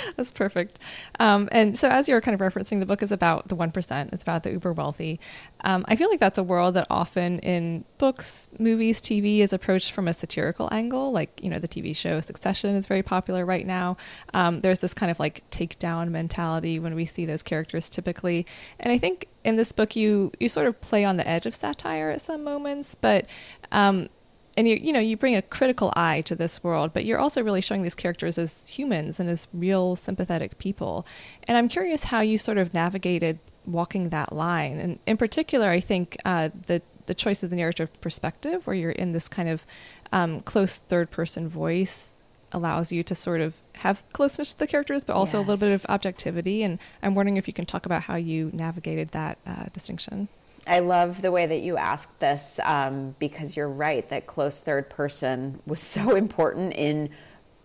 That's 0.16 0.32
perfect. 0.32 0.80
Um, 1.20 1.48
and 1.52 1.78
so, 1.78 1.88
as 1.88 2.08
you're 2.08 2.20
kind 2.20 2.34
of 2.34 2.40
referencing, 2.40 2.80
the 2.80 2.86
book 2.86 3.00
is 3.00 3.12
about 3.12 3.46
the 3.46 3.56
1%, 3.56 4.12
it's 4.12 4.22
about 4.24 4.42
the 4.42 4.50
uber 4.50 4.72
wealthy. 4.72 5.20
Um, 5.60 5.84
I 5.86 5.94
feel 5.94 6.10
like 6.10 6.18
that's 6.18 6.38
a 6.38 6.42
world 6.42 6.74
that 6.74 6.88
often 6.90 7.38
in 7.40 7.84
books, 7.98 8.48
movies, 8.58 9.00
TV 9.00 9.38
is 9.40 9.52
approached 9.52 9.92
from 9.92 10.08
a 10.08 10.12
satirical 10.12 10.68
angle. 10.72 11.12
Like, 11.12 11.40
you 11.40 11.48
know, 11.48 11.60
the 11.60 11.68
TV 11.68 11.94
show 11.94 12.20
Succession 12.20 12.74
is 12.74 12.88
very 12.88 13.02
popular 13.02 13.46
right 13.46 13.66
now. 13.66 13.96
Um, 14.34 14.60
there's 14.60 14.80
this 14.80 14.92
kind 14.94 15.10
of 15.10 15.20
like 15.20 15.48
takedown 15.50 16.10
mentality 16.10 16.80
when 16.80 16.96
we 16.96 17.06
see 17.06 17.26
those 17.26 17.44
characters 17.44 17.88
typically. 17.88 18.44
And 18.80 18.92
I 18.92 18.98
think 18.98 19.28
in 19.44 19.54
this 19.54 19.70
book, 19.70 19.94
you, 19.94 20.32
you 20.40 20.48
sort 20.48 20.66
of 20.66 20.80
play 20.80 21.04
on 21.04 21.16
the 21.16 21.28
edge 21.28 21.46
of 21.46 21.54
satire 21.54 22.10
at 22.10 22.20
some 22.20 22.42
moments, 22.42 22.96
but 22.96 23.26
um, 23.70 24.08
and 24.56 24.68
you 24.68 24.76
you 24.76 24.92
know 24.92 25.00
you 25.00 25.16
bring 25.16 25.36
a 25.36 25.42
critical 25.42 25.92
eye 25.96 26.20
to 26.22 26.34
this 26.34 26.62
world 26.64 26.92
but 26.92 27.04
you're 27.04 27.18
also 27.18 27.42
really 27.42 27.60
showing 27.60 27.82
these 27.82 27.94
characters 27.94 28.38
as 28.38 28.68
humans 28.68 29.20
and 29.20 29.28
as 29.28 29.48
real 29.52 29.96
sympathetic 29.96 30.58
people. 30.58 31.06
And 31.44 31.56
i'm 31.56 31.68
curious 31.68 32.04
how 32.04 32.20
you 32.20 32.38
sort 32.38 32.58
of 32.58 32.74
navigated 32.74 33.38
walking 33.66 34.10
that 34.10 34.32
line. 34.32 34.78
And 34.78 34.98
in 35.06 35.16
particular 35.16 35.70
i 35.70 35.80
think 35.80 36.16
uh, 36.24 36.50
the 36.66 36.82
the 37.06 37.14
choice 37.14 37.42
of 37.42 37.50
the 37.50 37.56
narrative 37.56 38.00
perspective 38.00 38.66
where 38.66 38.74
you're 38.74 38.90
in 38.90 39.12
this 39.12 39.28
kind 39.28 39.48
of 39.48 39.64
um, 40.10 40.40
close 40.40 40.78
third 40.78 41.10
person 41.10 41.48
voice 41.48 42.10
allows 42.52 42.90
you 42.90 43.02
to 43.04 43.14
sort 43.14 43.40
of 43.40 43.54
have 43.78 44.02
closeness 44.12 44.52
to 44.52 44.58
the 44.58 44.66
characters 44.66 45.04
but 45.04 45.14
also 45.14 45.38
a 45.38 45.40
little 45.40 45.56
bit 45.56 45.72
of 45.72 45.86
objectivity. 45.88 46.62
And 46.62 46.78
i'm 47.02 47.14
wondering 47.14 47.36
if 47.36 47.46
you 47.46 47.54
can 47.54 47.66
talk 47.66 47.86
about 47.86 48.02
how 48.02 48.16
you 48.16 48.50
navigated 48.52 49.10
that 49.10 49.38
uh, 49.46 49.66
distinction 49.72 50.28
I 50.66 50.80
love 50.80 51.22
the 51.22 51.30
way 51.30 51.46
that 51.46 51.60
you 51.60 51.76
asked 51.76 52.18
this 52.18 52.58
um, 52.64 53.14
because 53.18 53.56
you're 53.56 53.68
right 53.68 54.08
that 54.10 54.26
close 54.26 54.60
third 54.60 54.90
person 54.90 55.60
was 55.66 55.80
so 55.80 56.16
important 56.16 56.74
in 56.74 57.10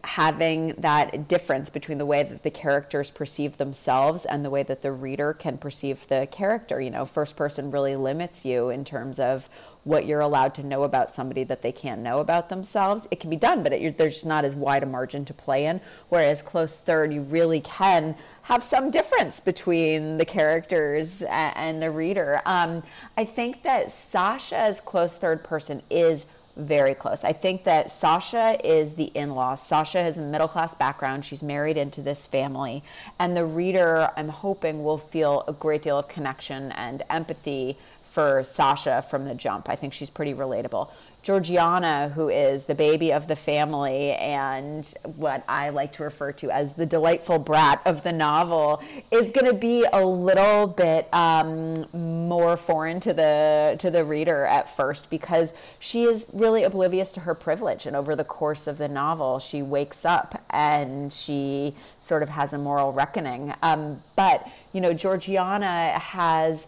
having 0.04 0.70
that 0.78 1.28
difference 1.28 1.70
between 1.70 1.98
the 1.98 2.06
way 2.06 2.24
that 2.24 2.44
the 2.44 2.52
characters 2.52 3.12
perceive 3.12 3.58
themselves 3.58 4.26
and 4.26 4.44
the 4.44 4.50
way 4.50 4.64
that 4.64 4.82
the 4.82 4.92
reader 4.92 5.34
can 5.34 5.58
perceive 5.58 6.08
the 6.08 6.28
character. 6.32 6.82
You 6.82 6.90
know, 6.90 7.06
first 7.06 7.36
person 7.36 7.72
really 7.72 7.96
limits 7.96 8.46
you 8.46 8.70
in 8.70 8.84
terms 8.84 9.20
of 9.20 9.50
what 9.84 10.06
you're 10.06 10.20
allowed 10.20 10.54
to 10.56 10.64
know 10.64 10.84
about 10.84 11.10
somebody 11.10 11.44
that 11.44 11.64
they 11.64 11.72
can't 11.72 12.02
know 12.02 12.20
about 12.20 12.50
themselves. 12.50 13.08
It 13.10 13.20
can 13.20 13.30
be 13.30 13.36
done, 13.36 13.64
but 13.64 13.74
there's 13.98 14.24
not 14.24 14.46
as 14.46 14.56
wide 14.56 14.84
a 14.84 14.86
margin 14.86 15.26
to 15.26 15.34
play 15.34 15.66
in. 15.66 15.82
Whereas 16.10 16.42
close 16.42 16.80
third, 16.80 17.14
you 17.14 17.22
really 17.22 17.62
can 17.62 18.16
have 18.44 18.64
some 18.64 18.92
difference 18.92 19.40
between 19.40 20.18
the 20.18 20.26
characters 20.26 21.24
a- 21.24 21.32
and 21.32 21.82
the 21.82 21.90
reader. 21.90 22.42
Um, 22.46 22.84
I 23.18 23.26
think 23.26 23.64
that 23.64 23.92
Sasha's 23.92 24.80
close 24.80 25.16
third 25.16 25.44
person 25.44 25.82
is 25.90 26.26
very 26.56 26.94
close. 26.94 27.24
I 27.24 27.34
think 27.34 27.64
that 27.64 27.92
Sasha 27.92 28.58
is 28.64 28.94
the 28.94 29.06
in 29.06 29.32
law. 29.32 29.56
Sasha 29.56 30.02
has 30.02 30.18
a 30.18 30.22
middle 30.22 30.48
class 30.48 30.76
background. 30.76 31.26
She's 31.26 31.42
married 31.42 31.78
into 31.78 32.02
this 32.02 32.28
family. 32.28 32.84
And 33.20 33.36
the 33.36 33.46
reader, 33.46 34.12
I'm 34.18 34.30
hoping, 34.30 34.84
will 34.84 34.98
feel 34.98 35.44
a 35.48 35.54
great 35.54 35.82
deal 35.82 35.98
of 35.98 36.08
connection 36.08 36.72
and 36.74 37.04
empathy 37.10 37.78
for 38.04 38.44
Sasha 38.44 39.02
from 39.02 39.26
the 39.26 39.34
jump. 39.34 39.70
I 39.70 39.76
think 39.76 39.94
she's 39.94 40.10
pretty 40.10 40.34
relatable. 40.34 40.90
Georgiana, 41.24 42.10
who 42.10 42.30
is 42.30 42.66
the 42.66 42.74
baby 42.74 43.14
of 43.14 43.28
the 43.28 43.36
family 43.36 44.14
and 44.14 44.92
what 45.16 45.44
I 45.48 45.70
like 45.70 45.94
to 45.94 46.04
refer 46.04 46.32
to 46.34 46.50
as 46.50 46.74
the 46.74 46.86
delightful 46.88 47.38
brat 47.38 47.80
of 47.86 48.02
the 48.02 48.12
novel, 48.12 48.82
is 49.12 49.30
going 49.30 49.46
to 49.46 49.54
be 49.54 49.86
a 49.94 50.04
little 50.04 50.66
bit 50.66 51.08
um, 51.14 51.86
more 51.94 52.58
foreign 52.58 53.00
to 53.02 53.14
the 53.14 53.76
to 53.78 53.92
the 53.92 54.04
reader 54.04 54.46
at 54.46 54.76
first 54.76 55.12
because 55.12 55.54
she 55.80 56.06
is 56.06 56.26
really 56.34 56.64
oblivious 56.64 57.12
to 57.12 57.20
her 57.22 57.36
privilege. 57.36 57.86
And 57.86 57.96
over 57.96 58.16
the 58.16 58.24
course 58.24 58.66
of 58.66 58.80
the 58.80 58.88
novel, 58.88 59.38
she 59.38 59.62
wakes 59.62 60.06
up 60.06 60.44
and 60.50 61.14
she 61.14 61.76
sort 62.00 62.24
of 62.24 62.30
has 62.30 62.52
a 62.52 62.58
moral 62.58 62.94
reckoning. 62.94 63.54
Um, 63.62 64.02
but 64.16 64.48
you 64.74 64.82
know, 64.82 64.94
Georgiana 64.94 66.00
has 66.00 66.66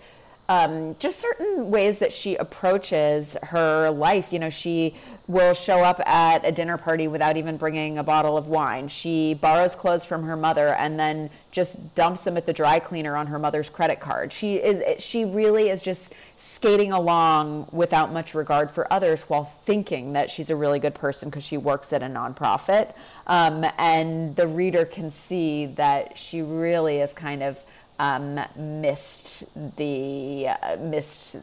um, 0.53 0.95
just 1.00 1.19
certain 1.19 1.72
ways 1.72 2.00
that 2.00 2.13
she 2.13 2.36
approaches 2.36 3.36
her 3.43 3.89
life. 3.89 4.31
You 4.31 4.39
know, 4.39 4.50
she 4.50 4.95
will 5.25 5.53
show 5.53 5.79
up 5.79 6.05
at 6.05 6.45
a 6.45 6.51
dinner 6.51 6.77
party 6.77 7.07
without 7.07 7.38
even 7.38 7.55
bringing 7.57 7.98
a 7.98 8.03
bottle 8.03 8.38
of 8.38 8.48
wine. 8.48 8.88
She 8.88 9.33
borrows 9.33 9.74
clothes 9.74 10.05
from 10.05 10.24
her 10.24 10.36
mother 10.36 10.69
and 10.69 11.00
then 11.00 11.29
just 11.51 11.95
dumps 11.95 12.24
them 12.24 12.36
at 12.36 12.45
the 12.45 12.53
dry 12.53 12.79
cleaner 12.79 13.15
on 13.15 13.27
her 13.27 13.39
mother's 13.39 13.69
credit 13.69 14.00
card. 14.00 14.33
She 14.33 14.57
is 14.57 15.01
she 15.01 15.24
really 15.24 15.69
is 15.69 15.81
just 15.81 16.13
skating 16.36 16.91
along 16.91 17.69
without 17.72 18.12
much 18.12 18.36
regard 18.36 18.69
for 18.69 18.91
others 18.91 19.24
while 19.24 19.45
thinking 19.45 20.13
that 20.13 20.29
she's 20.29 20.50
a 20.50 20.55
really 20.55 20.79
good 20.79 20.95
person 20.95 21.29
because 21.29 21.43
she 21.43 21.57
works 21.57 21.93
at 21.93 22.03
a 22.03 22.07
nonprofit. 22.07 22.93
Um, 23.25 23.65
and 23.77 24.36
the 24.36 24.48
reader 24.48 24.83
can 24.86 25.10
see 25.10 25.67
that 25.67 26.17
she 26.17 26.41
really 26.41 27.00
is 27.00 27.13
kind 27.13 27.41
of 27.41 27.63
um, 28.00 28.39
missed 28.55 29.43
the 29.77 30.47
uh, 30.50 30.77
missed 30.77 31.38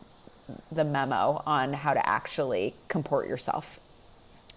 the 0.73 0.85
memo 0.85 1.43
on 1.47 1.73
how 1.73 1.95
to 1.95 2.09
actually 2.09 2.75
comport 2.89 3.29
yourself. 3.29 3.81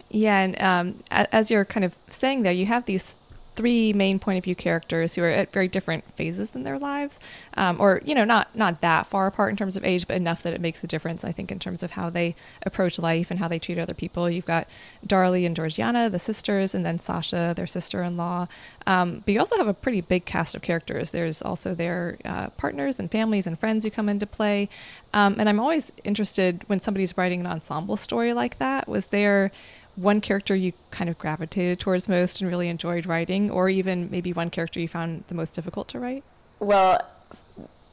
Yeah, 0.09 0.39
and 0.39 0.61
um, 0.61 1.03
as 1.09 1.49
you're 1.49 1.65
kind 1.65 1.83
of 1.83 1.95
saying 2.09 2.43
there, 2.43 2.53
you 2.53 2.67
have 2.67 2.85
these 2.85 3.15
three 3.55 3.93
main 3.93 4.19
point 4.19 4.37
of 4.37 4.43
view 4.43 4.55
characters 4.55 5.15
who 5.15 5.23
are 5.23 5.29
at 5.29 5.51
very 5.51 5.67
different 5.67 6.03
phases 6.15 6.55
in 6.55 6.63
their 6.63 6.77
lives, 6.77 7.19
um, 7.55 7.79
or 7.79 8.01
you 8.03 8.15
know, 8.15 8.25
not 8.25 8.55
not 8.55 8.81
that 8.81 9.07
far 9.07 9.27
apart 9.27 9.51
in 9.51 9.57
terms 9.57 9.77
of 9.77 9.83
age, 9.85 10.07
but 10.07 10.15
enough 10.17 10.43
that 10.43 10.53
it 10.53 10.61
makes 10.61 10.83
a 10.83 10.87
difference. 10.87 11.23
I 11.23 11.31
think 11.31 11.51
in 11.51 11.59
terms 11.59 11.83
of 11.83 11.91
how 11.91 12.09
they 12.09 12.35
approach 12.65 12.99
life 12.99 13.31
and 13.31 13.39
how 13.39 13.47
they 13.47 13.59
treat 13.59 13.77
other 13.77 13.93
people. 13.93 14.29
You've 14.29 14.45
got 14.45 14.67
Darlie 15.05 15.45
and 15.45 15.55
Georgiana, 15.55 16.09
the 16.09 16.19
sisters, 16.19 16.75
and 16.75 16.85
then 16.85 16.99
Sasha, 16.99 17.53
their 17.55 17.67
sister-in-law. 17.67 18.47
Um, 18.87 19.21
but 19.25 19.33
you 19.33 19.39
also 19.39 19.57
have 19.57 19.67
a 19.67 19.73
pretty 19.73 20.01
big 20.01 20.25
cast 20.25 20.55
of 20.55 20.61
characters. 20.61 21.11
There's 21.11 21.41
also 21.41 21.73
their 21.73 22.17
uh, 22.25 22.49
partners 22.51 22.99
and 22.99 23.09
families 23.11 23.47
and 23.47 23.57
friends 23.57 23.83
who 23.83 23.91
come 23.91 24.09
into 24.09 24.25
play. 24.25 24.69
Um, 25.13 25.35
and 25.37 25.47
I'm 25.47 25.59
always 25.59 25.91
interested 26.03 26.63
when 26.67 26.81
somebody's 26.81 27.17
writing 27.17 27.41
an 27.41 27.47
ensemble 27.47 27.97
story 27.97 28.33
like 28.33 28.57
that. 28.59 28.87
Was 28.87 29.07
there 29.07 29.51
one 29.95 30.21
character 30.21 30.55
you 30.55 30.73
kind 30.91 31.09
of 31.09 31.17
gravitated 31.17 31.79
towards 31.79 32.07
most 32.07 32.41
and 32.41 32.49
really 32.49 32.67
enjoyed 32.67 33.05
writing, 33.05 33.51
or 33.51 33.69
even 33.69 34.09
maybe 34.09 34.33
one 34.33 34.49
character 34.49 34.79
you 34.79 34.87
found 34.87 35.23
the 35.27 35.35
most 35.35 35.53
difficult 35.53 35.87
to 35.89 35.99
write? 35.99 36.23
Well, 36.59 36.99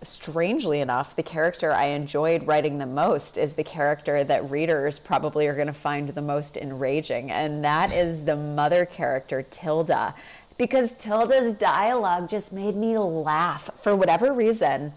strangely 0.02 0.80
enough, 0.80 1.14
the 1.14 1.23
character 1.23 1.73
I 1.73 1.87
enjoyed 1.87 2.47
writing 2.47 2.78
the 2.78 2.87
most 2.87 3.37
is 3.37 3.52
the 3.52 3.64
character 3.64 4.25
that 4.25 4.50
readers 4.50 4.99
probably 4.99 5.47
are 5.47 5.54
going 5.54 5.66
to 5.66 5.73
find 5.73 6.09
the 6.09 6.23
most 6.23 6.57
enraging, 6.57 7.30
and 7.30 7.62
that 7.64 7.92
is 7.92 8.25
the 8.25 8.37
mother 8.37 8.87
character, 8.87 9.42
Tilda. 9.42 10.14
Because 10.57 10.92
Tilda's 10.92 11.54
dialogue 11.54 12.28
just 12.30 12.52
made 12.52 12.76
me 12.76 12.97
laugh 12.99 13.71
for 13.76 13.97
whatever 13.97 14.33
reason. 14.33 14.92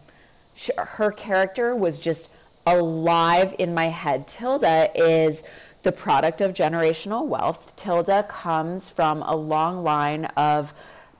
Her 0.78 1.12
character 1.12 1.76
was 1.76 2.00
just 2.00 2.32
alive 2.66 3.56
in 3.60 3.74
my 3.74 3.86
head. 3.86 4.28
Tilda 4.28 4.90
is 4.96 5.44
the 5.84 5.92
product 5.92 6.42
of 6.42 6.54
generational 6.54 7.28
wealth. 7.28 7.76
Tilda 7.76 8.24
comes 8.24 8.90
from 8.90 9.22
a 9.22 9.36
long 9.36 9.84
line 9.84 10.26
of 10.38 10.74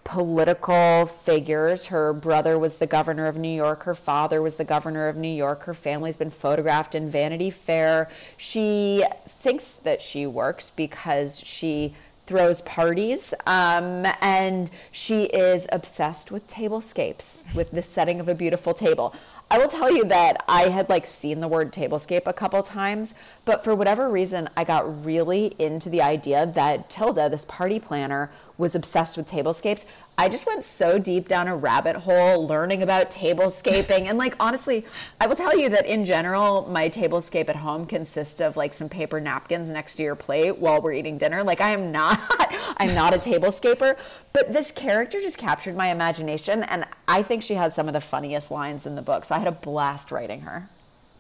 political 0.04 1.06
figures. 1.06 1.88
Her 1.88 2.14
brother 2.14 2.58
was 2.60 2.78
the 2.78 2.88
governor 2.88 3.28
of 3.28 3.38
New 3.38 3.54
York. 3.54 3.84
Her 3.84 3.96
father 3.96 4.42
was 4.42 4.56
the 4.56 4.66
governor 4.66 5.08
of 5.08 5.16
New 5.16 5.34
York. 5.34 5.64
Her 5.64 5.74
family's 5.74 6.18
been 6.18 6.30
photographed 6.30 6.96
in 6.96 7.10
Vanity 7.10 7.50
Fair. 7.50 8.10
She 8.36 9.06
thinks 9.28 9.76
that 9.78 10.02
she 10.02 10.26
works 10.26 10.72
because 10.72 11.40
she 11.40 11.96
throws 12.26 12.62
parties 12.62 13.34
um, 13.46 14.06
and 14.22 14.72
she 14.92 15.24
is 15.26 15.68
obsessed 15.72 16.32
with 16.32 16.48
tablescapes, 16.48 17.44
with 17.54 17.72
the 17.72 17.82
setting 17.82 18.20
of 18.20 18.30
a 18.30 18.36
beautiful 18.36 18.74
table. 18.74 19.14
I 19.54 19.60
will 19.60 19.68
tell 19.68 19.96
you 19.96 20.04
that 20.06 20.44
I 20.48 20.70
had 20.70 20.90
like 20.90 21.06
seen 21.06 21.40
the 21.40 21.48
word 21.48 21.72
tablescape 21.72 22.24
a 22.26 22.34
couple 22.34 22.64
times, 22.64 23.14
but 23.46 23.64
for 23.64 23.76
whatever 23.76 24.10
reason, 24.10 24.50
I 24.58 24.64
got 24.64 25.06
really 25.06 25.54
into 25.60 25.92
the 25.92 26.02
idea 26.02 26.48
that 26.56 26.90
Tilda, 26.90 27.30
this 27.30 27.46
party 27.46 27.80
planner, 27.80 28.32
was 28.58 28.76
obsessed 28.76 29.18
with 29.18 29.30
tablescapes. 29.30 29.86
I 30.18 30.30
just 30.30 30.46
went 30.46 30.64
so 30.64 31.00
deep 31.00 31.28
down 31.28 31.48
a 31.48 31.56
rabbit 31.56 31.96
hole 31.98 32.48
learning 32.48 32.84
about 32.84 33.10
tablescaping. 33.10 34.04
and 34.04 34.18
like 34.18 34.36
honestly, 34.40 34.86
I 35.20 35.28
will 35.28 35.36
tell 35.36 35.58
you 35.58 35.70
that 35.70 35.86
in 35.86 36.06
general, 36.06 36.68
my 36.70 36.90
tablescape 36.90 37.50
at 37.50 37.56
home 37.58 37.86
consists 37.86 38.40
of 38.40 38.56
like 38.56 38.74
some 38.74 38.90
paper 38.90 39.20
napkins 39.20 39.72
next 39.72 39.96
to 39.96 40.04
your 40.04 40.16
plate 40.16 40.58
while 40.58 40.82
we're 40.82 40.94
eating 40.94 41.18
dinner. 41.18 41.44
Like 41.44 41.62
I 41.62 41.72
am 41.72 41.92
not 41.92 42.20
I'm 42.78 42.94
not 42.94 43.14
a 43.14 43.18
tablescaper, 43.18 43.98
but 44.34 44.54
this 44.54 44.72
character 44.72 45.20
just 45.20 45.38
captured 45.38 45.76
my 45.76 45.88
imagination 45.88 46.64
and 46.64 46.86
I 47.08 47.24
think 47.24 47.42
she 47.42 47.56
has 47.56 47.74
some 47.74 47.88
of 47.88 47.94
the 47.94 48.02
funniest 48.02 48.52
lines 48.52 48.86
in 48.86 48.96
the 48.96 49.02
book. 49.02 49.26
So 49.26 49.36
I 49.36 49.40
had 49.40 49.48
a 49.48 49.52
blast 49.52 50.12
writing 50.12 50.42
her. 50.42 50.70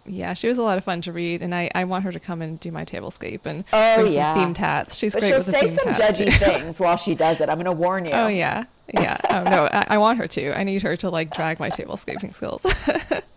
Yeah, 0.05 0.33
she 0.33 0.47
was 0.47 0.57
a 0.57 0.63
lot 0.63 0.77
of 0.77 0.83
fun 0.83 1.01
to 1.03 1.13
read, 1.13 1.41
and 1.41 1.55
I, 1.55 1.71
I 1.73 1.85
want 1.85 2.03
her 2.03 2.11
to 2.11 2.19
come 2.19 2.41
and 2.41 2.59
do 2.59 2.71
my 2.71 2.83
tablescape 2.83 3.45
and 3.45 3.63
oh, 3.71 3.95
bring 4.01 4.13
yeah. 4.13 4.33
some 4.33 4.43
theme 4.43 4.53
tats. 4.53 4.95
She's 4.95 5.13
but 5.13 5.21
great 5.21 5.29
she'll 5.29 5.37
with 5.37 5.45
the 5.45 5.51
say 5.53 5.67
some 5.69 5.93
judgy 5.93 6.37
things 6.39 6.79
while 6.79 6.97
she 6.97 7.15
does 7.15 7.39
it. 7.39 7.49
I'm 7.49 7.55
going 7.55 7.65
to 7.65 7.71
warn 7.71 8.05
you. 8.05 8.11
Oh 8.11 8.27
yeah, 8.27 8.65
yeah. 8.93 9.17
Oh 9.29 9.43
no, 9.43 9.69
I, 9.71 9.85
I 9.89 9.97
want 9.97 10.19
her 10.19 10.27
to. 10.27 10.57
I 10.57 10.63
need 10.63 10.81
her 10.81 10.95
to 10.97 11.09
like 11.09 11.33
drag 11.33 11.59
my 11.59 11.69
tablescaping 11.69 12.35
skills. 12.35 12.65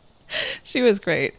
she 0.64 0.82
was 0.82 0.98
great. 0.98 1.34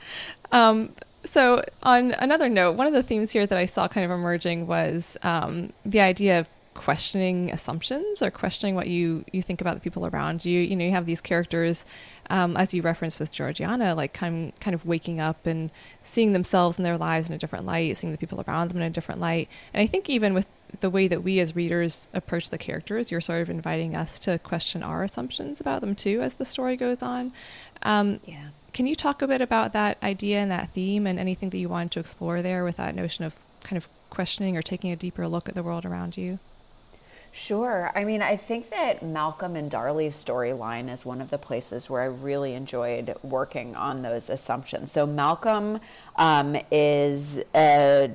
Um, 0.51 0.93
so 1.25 1.63
on 1.83 2.13
another 2.13 2.47
note, 2.47 2.77
one 2.77 2.87
of 2.87 2.93
the 2.93 3.03
themes 3.03 3.31
here 3.31 3.45
that 3.45 3.57
I 3.57 3.65
saw 3.65 3.87
kind 3.87 4.05
of 4.05 4.11
emerging 4.11 4.65
was 4.65 5.17
um, 5.23 5.73
the 5.85 5.99
idea 5.99 6.39
of 6.39 6.47
questioning 6.77 7.51
assumptions 7.51 8.21
or 8.21 8.29
questioning 8.29 8.75
what 8.75 8.87
you 8.87 9.25
you 9.33 9.41
think 9.41 9.59
about 9.61 9.73
the 9.73 9.81
people 9.81 10.05
around 10.05 10.45
you. 10.45 10.59
You 10.59 10.75
know, 10.75 10.85
you 10.85 10.91
have 10.91 11.05
these 11.05 11.21
characters, 11.21 11.85
um, 12.29 12.57
as 12.57 12.73
you 12.73 12.81
referenced 12.81 13.19
with 13.19 13.31
Georgiana, 13.31 13.95
like 13.95 14.13
kind 14.13 14.53
kind 14.59 14.73
of 14.73 14.85
waking 14.85 15.19
up 15.19 15.45
and 15.45 15.71
seeing 16.03 16.33
themselves 16.33 16.77
and 16.77 16.85
their 16.85 16.97
lives 16.97 17.29
in 17.29 17.35
a 17.35 17.37
different 17.37 17.65
light, 17.65 17.97
seeing 17.97 18.11
the 18.11 18.17
people 18.17 18.43
around 18.47 18.69
them 18.69 18.77
in 18.77 18.83
a 18.83 18.89
different 18.89 19.21
light. 19.21 19.49
And 19.73 19.81
I 19.81 19.87
think 19.87 20.09
even 20.09 20.33
with 20.33 20.47
the 20.79 20.89
way 20.89 21.07
that 21.07 21.23
we 21.23 21.39
as 21.39 21.55
readers 21.55 22.07
approach 22.13 22.49
the 22.49 22.57
characters, 22.57 23.11
you're 23.11 23.21
sort 23.21 23.41
of 23.41 23.49
inviting 23.49 23.95
us 23.95 24.19
to 24.19 24.37
question 24.39 24.83
our 24.83 25.03
assumptions 25.03 25.61
about 25.61 25.81
them 25.81 25.95
too 25.95 26.21
as 26.21 26.35
the 26.35 26.45
story 26.45 26.75
goes 26.75 27.01
on. 27.01 27.31
Um, 27.83 28.19
yeah. 28.25 28.49
Can 28.73 28.85
you 28.85 28.95
talk 28.95 29.21
a 29.21 29.27
bit 29.27 29.41
about 29.41 29.73
that 29.73 29.97
idea 30.03 30.39
and 30.39 30.51
that 30.51 30.69
theme 30.69 31.07
and 31.07 31.17
anything 31.17 31.49
that 31.49 31.57
you 31.57 31.69
wanted 31.69 31.91
to 31.91 31.99
explore 31.99 32.41
there 32.41 32.63
with 32.63 32.77
that 32.77 32.95
notion 32.95 33.23
of 33.23 33.35
kind 33.63 33.77
of 33.77 33.87
questioning 34.09 34.55
or 34.55 34.61
taking 34.61 34.91
a 34.91 34.95
deeper 34.95 35.27
look 35.27 35.49
at 35.49 35.55
the 35.55 35.63
world 35.63 35.85
around 35.85 36.17
you? 36.17 36.39
Sure. 37.37 37.91
I 37.93 38.03
mean, 38.03 38.23
I 38.23 38.35
think 38.35 38.71
that 38.71 39.03
Malcolm 39.03 39.55
and 39.55 39.69
Darlie's 39.69 40.15
storyline 40.15 40.91
is 40.91 41.05
one 41.05 41.21
of 41.21 41.29
the 41.29 41.37
places 41.37 41.87
where 41.87 42.01
I 42.01 42.05
really 42.05 42.55
enjoyed 42.55 43.15
working 43.21 43.75
on 43.75 44.01
those 44.01 44.27
assumptions. 44.31 44.91
So, 44.91 45.05
Malcolm 45.05 45.79
um, 46.15 46.57
is 46.71 47.39
a 47.53 48.09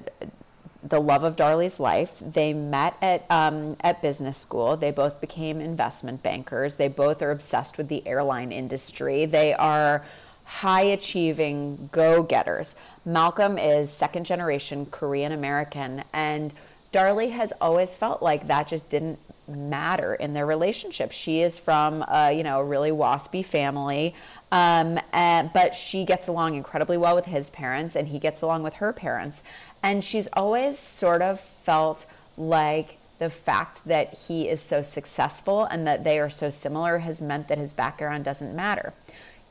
the 0.83 1.00
love 1.00 1.23
of 1.23 1.37
Darlie's 1.37 1.79
life. 1.79 2.21
They 2.21 2.52
met 2.52 2.97
at 3.00 3.25
um, 3.31 3.76
at 3.81 4.02
business 4.02 4.38
school. 4.38 4.76
They 4.76 4.91
both 4.91 5.21
became 5.21 5.61
investment 5.61 6.25
bankers. 6.25 6.75
They 6.75 6.88
both 6.88 7.23
are 7.23 7.31
obsessed 7.31 7.79
with 7.79 7.87
the 7.87 8.05
airline 8.05 8.50
industry. 8.50 9.25
They 9.25 9.55
are 9.55 10.05
high 10.45 10.83
achieving 10.83 11.91
go 11.93 12.25
getters. 12.25 12.75
Malcolm 13.05 13.57
is 13.57 13.88
second 13.88 14.26
generation 14.26 14.85
Korean 14.87 15.31
American 15.31 16.02
and 16.12 16.52
Darlie 16.93 17.31
has 17.31 17.53
always 17.61 17.95
felt 17.95 18.23
like 18.23 18.47
that 18.49 18.69
just 18.69 18.89
didn't 18.89 19.19
matter 19.49 20.15
in 20.15 20.35
their 20.35 20.47
relationship. 20.47 21.11
She 21.11 21.41
is 21.41 21.59
from 21.59 22.05
a, 22.07 22.33
you 22.33 22.43
know 22.43 22.61
a 22.61 22.65
really 22.65 22.91
waspy 22.91 23.45
family, 23.45 24.15
um, 24.51 24.99
and, 25.13 25.53
but 25.53 25.75
she 25.75 26.05
gets 26.05 26.29
along 26.29 26.55
incredibly 26.55 26.97
well 26.97 27.15
with 27.15 27.25
his 27.25 27.51
parents, 27.51 27.97
and 27.97 28.09
he 28.09 28.19
gets 28.19 28.43
along 28.43 28.63
with 28.63 28.75
her 28.75 28.93
parents. 28.93 29.43
And 29.83 30.05
she's 30.05 30.29
always 30.35 30.79
sort 30.79 31.23
of 31.23 31.41
felt 31.41 32.07
like 32.37 32.99
the 33.19 33.31
fact 33.31 33.85
that 33.87 34.15
he 34.15 34.49
is 34.49 34.61
so 34.61 34.83
successful 34.83 35.65
and 35.65 35.87
that 35.87 36.05
they 36.05 36.19
are 36.19 36.31
so 36.31 36.51
similar 36.51 36.99
has 36.99 37.23
meant 37.23 37.49
that 37.49 37.59
his 37.59 37.73
background 37.73 38.25
doesn't 38.25 38.55
matter. 38.55 38.93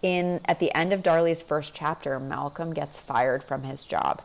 In 0.01 0.41
at 0.45 0.59
the 0.59 0.73
end 0.73 0.93
of 0.93 1.03
Darlie's 1.03 1.41
first 1.41 1.73
chapter, 1.73 2.19
Malcolm 2.19 2.73
gets 2.73 2.99
fired 2.99 3.43
from 3.43 3.63
his 3.63 3.85
job 3.85 4.21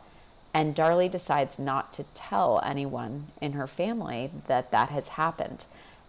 And 0.56 0.74
Darlie 0.74 1.10
decides 1.10 1.58
not 1.58 1.92
to 1.92 2.04
tell 2.14 2.62
anyone 2.64 3.26
in 3.42 3.52
her 3.52 3.66
family 3.66 4.30
that 4.46 4.70
that 4.70 4.88
has 4.88 5.08
happened. 5.08 5.66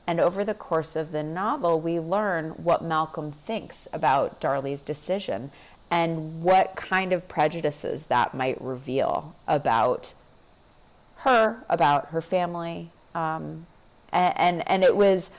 And 0.07 0.21
over 0.21 0.45
the 0.45 0.53
course 0.53 0.95
of 0.95 1.11
the 1.11 1.21
novel, 1.21 1.81
we 1.81 1.99
learn 1.99 2.51
what 2.51 2.81
Malcolm 2.81 3.33
thinks 3.33 3.89
about 3.91 4.39
Darlie's 4.39 4.81
decision 4.81 5.51
and 5.91 6.41
what 6.43 6.77
kind 6.77 7.11
of 7.11 7.27
prejudices 7.27 8.05
that 8.05 8.33
might 8.33 8.61
reveal 8.61 9.35
about 9.49 10.13
her, 11.17 11.57
about 11.69 12.07
her 12.11 12.21
family. 12.21 12.89
Um, 13.13 13.65
and, 14.13 14.33
and, 14.37 14.69
and, 14.69 14.83
it 14.85 14.95
was 14.95 15.29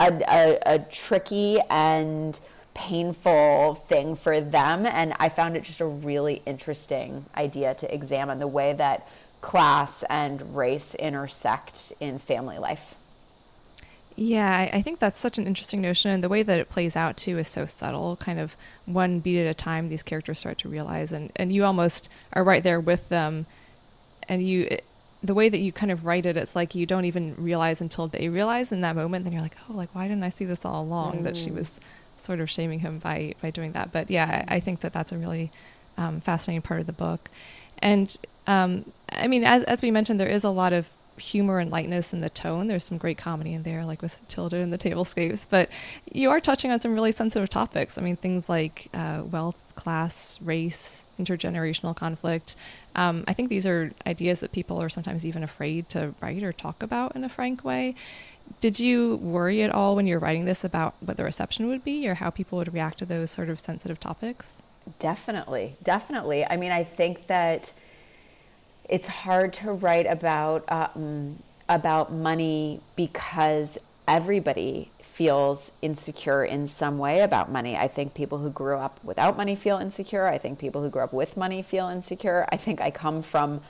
a, 0.00 0.22
a, 0.26 0.58
a 0.64 0.78
tricky 0.78 1.60
and 1.68 2.40
painful 2.76 3.74
thing 3.74 4.14
for 4.14 4.38
them. 4.38 4.84
And 4.84 5.14
I 5.18 5.30
found 5.30 5.56
it 5.56 5.62
just 5.62 5.80
a 5.80 5.86
really 5.86 6.42
interesting 6.44 7.24
idea 7.34 7.74
to 7.74 7.92
examine 7.92 8.38
the 8.38 8.46
way 8.46 8.74
that 8.74 9.08
class 9.40 10.04
and 10.10 10.54
race 10.54 10.94
intersect 10.94 11.94
in 12.00 12.18
family 12.18 12.58
life. 12.58 12.94
Yeah, 14.14 14.70
I 14.72 14.82
think 14.82 14.98
that's 14.98 15.18
such 15.18 15.38
an 15.38 15.46
interesting 15.46 15.80
notion. 15.80 16.10
And 16.10 16.22
the 16.22 16.28
way 16.28 16.42
that 16.42 16.60
it 16.60 16.68
plays 16.68 16.96
out, 16.96 17.16
too, 17.16 17.38
is 17.38 17.48
so 17.48 17.64
subtle. 17.64 18.16
Kind 18.16 18.38
of 18.38 18.56
one 18.84 19.20
beat 19.20 19.40
at 19.40 19.46
a 19.46 19.54
time, 19.54 19.88
these 19.88 20.02
characters 20.02 20.38
start 20.38 20.58
to 20.58 20.68
realize. 20.68 21.12
And, 21.12 21.32
and 21.36 21.52
you 21.52 21.64
almost 21.64 22.10
are 22.34 22.44
right 22.44 22.62
there 22.62 22.80
with 22.80 23.08
them. 23.08 23.46
And 24.28 24.46
you, 24.46 24.68
it, 24.70 24.84
the 25.22 25.34
way 25.34 25.48
that 25.48 25.60
you 25.60 25.72
kind 25.72 25.92
of 25.92 26.04
write 26.04 26.26
it, 26.26 26.36
it's 26.36 26.56
like 26.56 26.74
you 26.74 26.84
don't 26.84 27.04
even 27.06 27.34
realize 27.36 27.80
until 27.80 28.08
they 28.08 28.28
realize 28.28 28.72
in 28.72 28.82
that 28.82 28.96
moment. 28.96 29.24
Then 29.24 29.32
you're 29.32 29.42
like, 29.42 29.56
oh, 29.68 29.74
like, 29.74 29.94
why 29.94 30.08
didn't 30.08 30.24
I 30.24 30.30
see 30.30 30.44
this 30.44 30.64
all 30.64 30.82
along? 30.82 31.18
Mm. 31.18 31.24
That 31.24 31.36
she 31.36 31.50
mm. 31.50 31.56
was 31.56 31.80
sort 32.16 32.40
of 32.40 32.50
shaming 32.50 32.80
him 32.80 32.98
by 32.98 33.34
by 33.40 33.50
doing 33.50 33.72
that. 33.72 33.92
But 33.92 34.10
yeah, 34.10 34.44
I, 34.48 34.56
I 34.56 34.60
think 34.60 34.80
that 34.80 34.92
that's 34.92 35.12
a 35.12 35.18
really 35.18 35.50
um, 35.96 36.20
fascinating 36.20 36.62
part 36.62 36.80
of 36.80 36.86
the 36.86 36.92
book. 36.92 37.30
And 37.78 38.16
um, 38.46 38.92
I 39.10 39.26
mean, 39.26 39.44
as 39.44 39.62
as 39.64 39.82
we 39.82 39.90
mentioned, 39.90 40.20
there 40.20 40.28
is 40.28 40.44
a 40.44 40.50
lot 40.50 40.72
of 40.72 40.88
humor 41.18 41.58
and 41.58 41.70
lightness 41.70 42.12
in 42.12 42.20
the 42.20 42.30
tone. 42.30 42.66
There's 42.66 42.84
some 42.84 42.98
great 42.98 43.18
comedy 43.18 43.54
in 43.54 43.62
there, 43.62 43.84
like 43.84 44.02
with 44.02 44.20
Tilda 44.28 44.56
and 44.56 44.72
the 44.72 44.78
tablescapes. 44.78 45.46
But 45.48 45.70
you 46.12 46.30
are 46.30 46.40
touching 46.40 46.70
on 46.70 46.80
some 46.80 46.94
really 46.94 47.12
sensitive 47.12 47.48
topics. 47.48 47.98
I 47.98 48.02
mean, 48.02 48.16
things 48.16 48.48
like 48.48 48.88
uh, 48.94 49.22
wealth, 49.24 49.56
class, 49.74 50.38
race, 50.42 51.06
intergenerational 51.18 51.94
conflict. 51.96 52.56
Um, 52.94 53.24
I 53.26 53.32
think 53.32 53.48
these 53.48 53.66
are 53.66 53.92
ideas 54.06 54.40
that 54.40 54.52
people 54.52 54.80
are 54.82 54.88
sometimes 54.88 55.24
even 55.24 55.42
afraid 55.42 55.88
to 55.90 56.14
write 56.20 56.42
or 56.42 56.52
talk 56.52 56.82
about 56.82 57.16
in 57.16 57.24
a 57.24 57.28
frank 57.28 57.64
way. 57.64 57.94
Did 58.60 58.80
you 58.80 59.16
worry 59.16 59.62
at 59.62 59.70
all 59.70 59.96
when 59.96 60.06
you 60.06 60.14
were 60.14 60.20
writing 60.20 60.44
this 60.44 60.64
about 60.64 60.94
what 61.00 61.16
the 61.16 61.24
reception 61.24 61.68
would 61.68 61.84
be 61.84 62.08
or 62.08 62.14
how 62.14 62.30
people 62.30 62.58
would 62.58 62.72
react 62.72 62.98
to 62.98 63.06
those 63.06 63.30
sort 63.30 63.48
of 63.48 63.60
sensitive 63.60 64.00
topics? 64.00 64.54
Definitely, 64.98 65.76
definitely. 65.82 66.44
I 66.44 66.56
mean, 66.56 66.72
I 66.72 66.84
think 66.84 67.26
that 67.26 67.72
it's 68.88 69.08
hard 69.08 69.52
to 69.54 69.72
write 69.72 70.06
about 70.06 70.64
um, 70.68 71.42
about 71.68 72.12
money 72.12 72.80
because 72.94 73.78
everybody 74.06 74.90
feels 75.00 75.72
insecure 75.82 76.44
in 76.44 76.68
some 76.68 76.98
way 76.98 77.20
about 77.20 77.50
money. 77.50 77.76
I 77.76 77.88
think 77.88 78.14
people 78.14 78.38
who 78.38 78.50
grew 78.50 78.76
up 78.76 79.00
without 79.02 79.36
money 79.36 79.56
feel 79.56 79.78
insecure. 79.78 80.26
I 80.26 80.38
think 80.38 80.58
people 80.58 80.82
who 80.82 80.90
grew 80.90 81.02
up 81.02 81.12
with 81.12 81.36
money 81.36 81.62
feel 81.62 81.88
insecure. 81.88 82.46
I 82.52 82.56
think 82.56 82.80
I 82.80 82.90
come 82.90 83.22
from, 83.22 83.62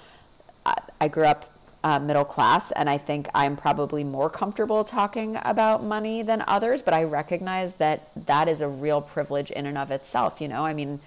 uh, 0.67 0.75
I 1.01 1.09
grew 1.09 1.25
up 1.25 1.51
uh, 1.87 2.01
middle 2.01 2.25
class, 2.25 2.73
and 2.73 2.91
I 2.91 2.99
think 2.99 3.29
I'm 3.33 3.55
probably 3.57 4.03
more 4.03 4.29
comfortable 4.29 4.83
talking 4.83 5.39
about 5.45 5.85
money 5.85 6.21
than 6.21 6.43
others. 6.49 6.83
But 6.83 6.95
I 6.95 7.05
recognize 7.05 7.75
that 7.75 8.11
that 8.27 8.49
is 8.49 8.61
a 8.61 8.67
real 8.67 9.01
privilege 9.01 9.53
in 9.53 9.67
and 9.67 9.79
of 9.79 9.93
itself. 9.93 10.41
You 10.41 10.49
know, 10.49 10.67
I 10.67 10.75
mean, 10.75 10.99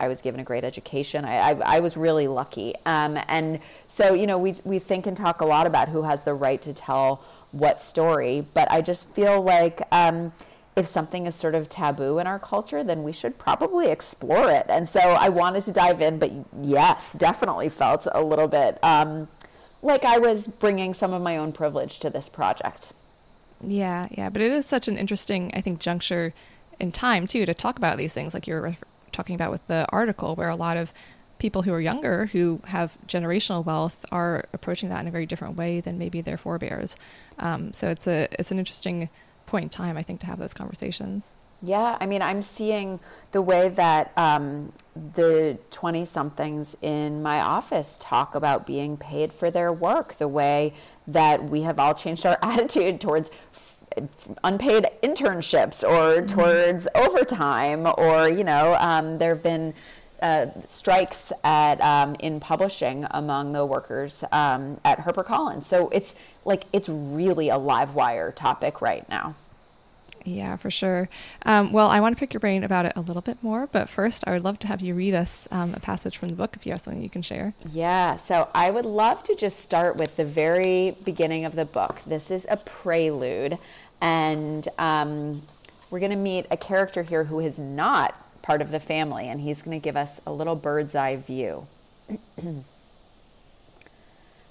I 0.00 0.08
was 0.08 0.22
given 0.22 0.40
a 0.40 0.44
great 0.44 0.64
education. 0.64 1.26
I, 1.26 1.50
I, 1.50 1.76
I 1.76 1.80
was 1.80 1.98
really 1.98 2.26
lucky, 2.26 2.74
um, 2.86 3.18
and 3.28 3.60
so 3.86 4.14
you 4.14 4.26
know, 4.26 4.38
we 4.38 4.54
we 4.64 4.78
think 4.78 5.06
and 5.06 5.14
talk 5.14 5.42
a 5.42 5.44
lot 5.44 5.66
about 5.66 5.90
who 5.90 6.04
has 6.04 6.24
the 6.24 6.32
right 6.32 6.62
to 6.62 6.72
tell 6.72 7.22
what 7.52 7.78
story. 7.78 8.46
But 8.54 8.70
I 8.70 8.80
just 8.80 9.08
feel 9.10 9.42
like. 9.42 9.82
Um, 9.92 10.32
if 10.76 10.86
something 10.86 11.28
is 11.28 11.36
sort 11.36 11.54
of 11.54 11.68
taboo 11.68 12.18
in 12.18 12.26
our 12.26 12.40
culture, 12.40 12.82
then 12.82 13.04
we 13.04 13.12
should 13.12 13.38
probably 13.38 13.86
explore 13.92 14.50
it. 14.50 14.66
And 14.68 14.88
so 14.88 14.98
I 14.98 15.28
wanted 15.28 15.62
to 15.66 15.70
dive 15.70 16.00
in, 16.00 16.18
but 16.18 16.32
yes, 16.60 17.12
definitely 17.12 17.68
felt 17.68 18.08
a 18.10 18.20
little 18.20 18.48
bit 18.48 18.82
um, 18.82 19.28
like 19.84 20.04
I 20.04 20.18
was 20.18 20.46
bringing 20.48 20.94
some 20.94 21.12
of 21.12 21.22
my 21.22 21.36
own 21.36 21.52
privilege 21.52 21.98
to 22.00 22.10
this 22.10 22.28
project. 22.28 22.92
Yeah, 23.62 24.08
yeah, 24.10 24.30
but 24.30 24.42
it 24.42 24.50
is 24.50 24.66
such 24.66 24.88
an 24.88 24.96
interesting, 24.96 25.50
I 25.54 25.60
think, 25.60 25.78
juncture 25.78 26.32
in 26.80 26.90
time 26.90 27.26
too 27.26 27.46
to 27.46 27.54
talk 27.54 27.76
about 27.76 27.98
these 27.98 28.12
things, 28.12 28.34
like 28.34 28.46
you 28.46 28.54
were 28.54 28.76
talking 29.12 29.34
about 29.34 29.52
with 29.52 29.66
the 29.68 29.86
article, 29.90 30.34
where 30.34 30.48
a 30.48 30.56
lot 30.56 30.76
of 30.76 30.92
people 31.38 31.62
who 31.62 31.72
are 31.72 31.80
younger 31.80 32.26
who 32.26 32.60
have 32.66 32.96
generational 33.06 33.64
wealth 33.64 34.04
are 34.10 34.46
approaching 34.52 34.88
that 34.88 35.00
in 35.00 35.08
a 35.08 35.10
very 35.10 35.26
different 35.26 35.56
way 35.56 35.80
than 35.80 35.98
maybe 35.98 36.20
their 36.20 36.38
forebears. 36.38 36.96
Um, 37.38 37.72
so 37.72 37.88
it's 37.88 38.06
a 38.06 38.28
it's 38.38 38.50
an 38.50 38.58
interesting 38.58 39.10
point 39.46 39.64
in 39.64 39.68
time, 39.68 39.96
I 39.96 40.02
think, 40.02 40.20
to 40.20 40.26
have 40.26 40.38
those 40.38 40.54
conversations. 40.54 41.32
Yeah, 41.64 41.96
I 41.98 42.04
mean, 42.04 42.20
I'm 42.20 42.42
seeing 42.42 43.00
the 43.32 43.40
way 43.40 43.70
that 43.70 44.12
um, 44.18 44.72
the 45.14 45.58
20 45.70 46.04
somethings 46.04 46.76
in 46.82 47.22
my 47.22 47.40
office 47.40 47.96
talk 47.98 48.34
about 48.34 48.66
being 48.66 48.98
paid 48.98 49.32
for 49.32 49.50
their 49.50 49.72
work, 49.72 50.16
the 50.16 50.28
way 50.28 50.74
that 51.06 51.42
we 51.42 51.62
have 51.62 51.78
all 51.78 51.94
changed 51.94 52.26
our 52.26 52.38
attitude 52.42 53.00
towards 53.00 53.30
unpaid 54.42 54.88
internships 55.02 55.82
or 55.82 56.20
mm-hmm. 56.20 56.26
towards 56.26 56.86
overtime, 56.94 57.86
or, 57.96 58.28
you 58.28 58.44
know, 58.44 58.76
um, 58.78 59.16
there 59.16 59.34
have 59.34 59.42
been 59.42 59.72
uh, 60.20 60.48
strikes 60.66 61.32
at 61.44 61.80
um, 61.80 62.14
in 62.20 62.40
publishing 62.40 63.06
among 63.10 63.52
the 63.52 63.64
workers 63.64 64.22
um, 64.32 64.78
at 64.84 64.98
HarperCollins. 64.98 65.64
So 65.64 65.88
it's 65.90 66.14
like 66.44 66.64
it's 66.74 66.90
really 66.90 67.48
a 67.48 67.56
live 67.56 67.94
wire 67.94 68.32
topic 68.32 68.82
right 68.82 69.08
now. 69.08 69.34
Yeah, 70.24 70.56
for 70.56 70.70
sure. 70.70 71.10
Um, 71.44 71.70
well, 71.70 71.88
I 71.88 72.00
want 72.00 72.16
to 72.16 72.20
pick 72.20 72.32
your 72.32 72.40
brain 72.40 72.64
about 72.64 72.86
it 72.86 72.94
a 72.96 73.00
little 73.02 73.20
bit 73.20 73.42
more, 73.42 73.66
but 73.66 73.90
first, 73.90 74.24
I 74.26 74.32
would 74.32 74.42
love 74.42 74.58
to 74.60 74.66
have 74.68 74.80
you 74.80 74.94
read 74.94 75.14
us 75.14 75.46
um, 75.50 75.74
a 75.74 75.80
passage 75.80 76.16
from 76.16 76.30
the 76.30 76.34
book 76.34 76.56
if 76.56 76.64
you 76.64 76.72
have 76.72 76.80
something 76.80 77.02
you 77.02 77.10
can 77.10 77.20
share. 77.20 77.52
Yeah, 77.70 78.16
so 78.16 78.48
I 78.54 78.70
would 78.70 78.86
love 78.86 79.22
to 79.24 79.34
just 79.34 79.60
start 79.60 79.96
with 79.96 80.16
the 80.16 80.24
very 80.24 80.96
beginning 81.04 81.44
of 81.44 81.56
the 81.56 81.66
book. 81.66 82.00
This 82.06 82.30
is 82.30 82.46
a 82.50 82.56
prelude, 82.56 83.58
and 84.00 84.66
um, 84.78 85.42
we're 85.90 86.00
going 86.00 86.10
to 86.10 86.16
meet 86.16 86.46
a 86.50 86.56
character 86.56 87.02
here 87.02 87.24
who 87.24 87.40
is 87.40 87.60
not 87.60 88.14
part 88.40 88.62
of 88.62 88.70
the 88.70 88.80
family, 88.80 89.28
and 89.28 89.42
he's 89.42 89.60
going 89.60 89.78
to 89.78 89.84
give 89.84 89.96
us 89.96 90.22
a 90.26 90.32
little 90.32 90.56
bird's 90.56 90.94
eye 90.94 91.16
view. 91.16 91.66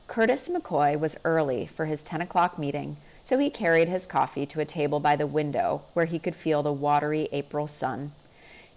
Curtis 0.07 0.49
McCoy 0.49 0.99
was 0.99 1.17
early 1.23 1.65
for 1.65 1.87
his 1.87 2.03
10 2.03 2.21
o'clock 2.21 2.59
meeting 2.59 2.97
so 3.23 3.37
he 3.37 3.49
carried 3.49 3.87
his 3.87 4.05
coffee 4.05 4.45
to 4.45 4.59
a 4.59 4.65
table 4.65 4.99
by 4.99 5.15
the 5.15 5.25
window 5.25 5.83
where 5.93 6.05
he 6.05 6.19
could 6.19 6.35
feel 6.35 6.61
the 6.61 6.73
watery 6.73 7.29
April 7.31 7.67
sun. 7.67 8.11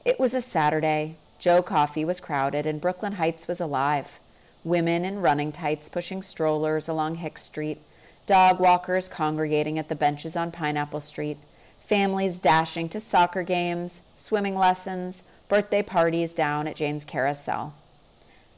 It 0.05 0.21
was 0.21 0.35
a 0.35 0.41
Saturday. 0.41 1.17
Joe 1.41 1.63
Coffee 1.63 2.05
was 2.05 2.21
crowded 2.21 2.65
and 2.65 2.81
Brooklyn 2.81 3.15
Heights 3.15 3.49
was 3.49 3.61
alive. 3.61 4.21
Women 4.63 5.05
in 5.05 5.21
running 5.21 5.53
tights 5.53 5.89
pushing 5.89 6.23
strollers 6.23 6.89
along 6.89 7.17
Hicks 7.17 7.43
Street, 7.43 7.81
dog 8.25 8.61
walkers 8.61 9.09
congregating 9.09 9.79
at 9.79 9.89
the 9.89 9.95
benches 9.97 10.37
on 10.37 10.53
Pineapple 10.53 11.01
Street, 11.01 11.39
families 11.79 12.39
dashing 12.39 12.89
to 12.89 13.01
soccer 13.01 13.43
games, 13.43 14.03
swimming 14.15 14.57
lessons, 14.57 15.25
birthday 15.49 15.83
parties 15.83 16.33
down 16.33 16.67
at 16.67 16.77
Jane's 16.77 17.05
Carousel. 17.05 17.75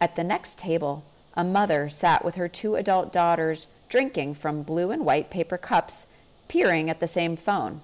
At 0.00 0.16
the 0.16 0.24
next 0.24 0.58
table, 0.58 1.04
a 1.34 1.44
mother 1.44 1.88
sat 1.88 2.24
with 2.24 2.36
her 2.36 2.48
two 2.48 2.74
adult 2.74 3.12
daughters 3.12 3.66
drinking 3.88 4.34
from 4.34 4.62
blue 4.62 4.90
and 4.90 5.04
white 5.04 5.30
paper 5.30 5.58
cups, 5.58 6.06
peering 6.48 6.88
at 6.90 7.00
the 7.00 7.06
same 7.06 7.36
phone. 7.36 7.80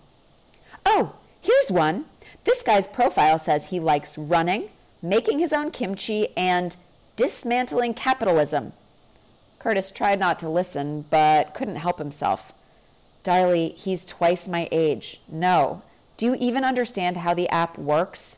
Oh, 0.84 1.14
here's 1.40 1.70
one. 1.70 2.06
This 2.44 2.62
guy's 2.62 2.86
profile 2.86 3.38
says 3.38 3.66
he 3.66 3.80
likes 3.80 4.18
running, 4.18 4.68
making 5.02 5.38
his 5.38 5.52
own 5.52 5.70
kimchi, 5.70 6.28
and 6.36 6.76
dismantling 7.16 7.94
capitalism. 7.94 8.72
Curtis 9.58 9.90
tried 9.90 10.18
not 10.18 10.38
to 10.40 10.48
listen, 10.48 11.06
but 11.08 11.54
couldn't 11.54 11.76
help 11.76 11.98
himself. 11.98 12.52
Darlie, 13.22 13.74
he's 13.78 14.04
twice 14.04 14.46
my 14.46 14.68
age. 14.70 15.20
No. 15.26 15.82
Do 16.16 16.26
you 16.26 16.36
even 16.38 16.64
understand 16.64 17.16
how 17.16 17.32
the 17.32 17.48
app 17.48 17.78
works? 17.78 18.36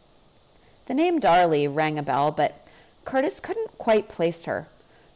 The 0.86 0.94
name 0.94 1.18
Darlie 1.18 1.66
rang 1.72 1.98
a 1.98 2.02
bell, 2.02 2.30
but 2.30 2.64
Curtis 3.04 3.40
couldn't 3.40 3.76
quite 3.76 4.08
place 4.08 4.44
her. 4.44 4.68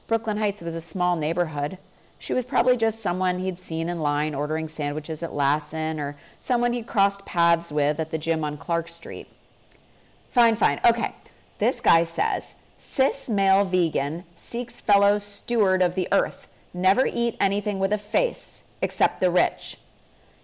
Brooklyn 0.08 0.38
Heights 0.38 0.62
was 0.62 0.74
a 0.74 0.80
small 0.80 1.14
neighborhood. 1.14 1.78
She 2.20 2.35
was 2.35 2.44
probably 2.44 2.76
just 2.76 3.00
someone 3.00 3.38
he'd 3.38 3.59
seen 3.59 3.88
in 3.88 4.00
line 4.00 4.35
ordering 4.35 4.68
sandwiches 4.68 5.22
at 5.22 5.33
Lassen 5.33 5.98
or 5.98 6.16
someone 6.38 6.74
he'd 6.74 6.87
crossed 6.87 7.24
paths 7.24 7.72
with 7.72 7.98
at 7.98 8.11
the 8.11 8.18
gym 8.18 8.44
on 8.44 8.59
Clark 8.59 8.88
Street. 8.88 9.26
Fine, 10.30 10.56
fine. 10.56 10.80
Okay. 10.85 11.14
This 11.59 11.80
guy 11.80 12.04
says 12.04 12.56
cis 12.78 13.30
male 13.30 13.64
vegan 13.64 14.24
seeks 14.37 14.83
fellow 14.83 15.18
steward 15.18 15.80
of 15.80 15.94
the 15.94 16.09
earth, 16.12 16.46
never 16.74 17.06
eat 17.06 17.37
anything 17.40 17.78
with 17.78 17.92
a 17.92 17.98
face 17.98 18.64
except 18.83 19.22
the 19.22 19.30
rich. 19.30 19.78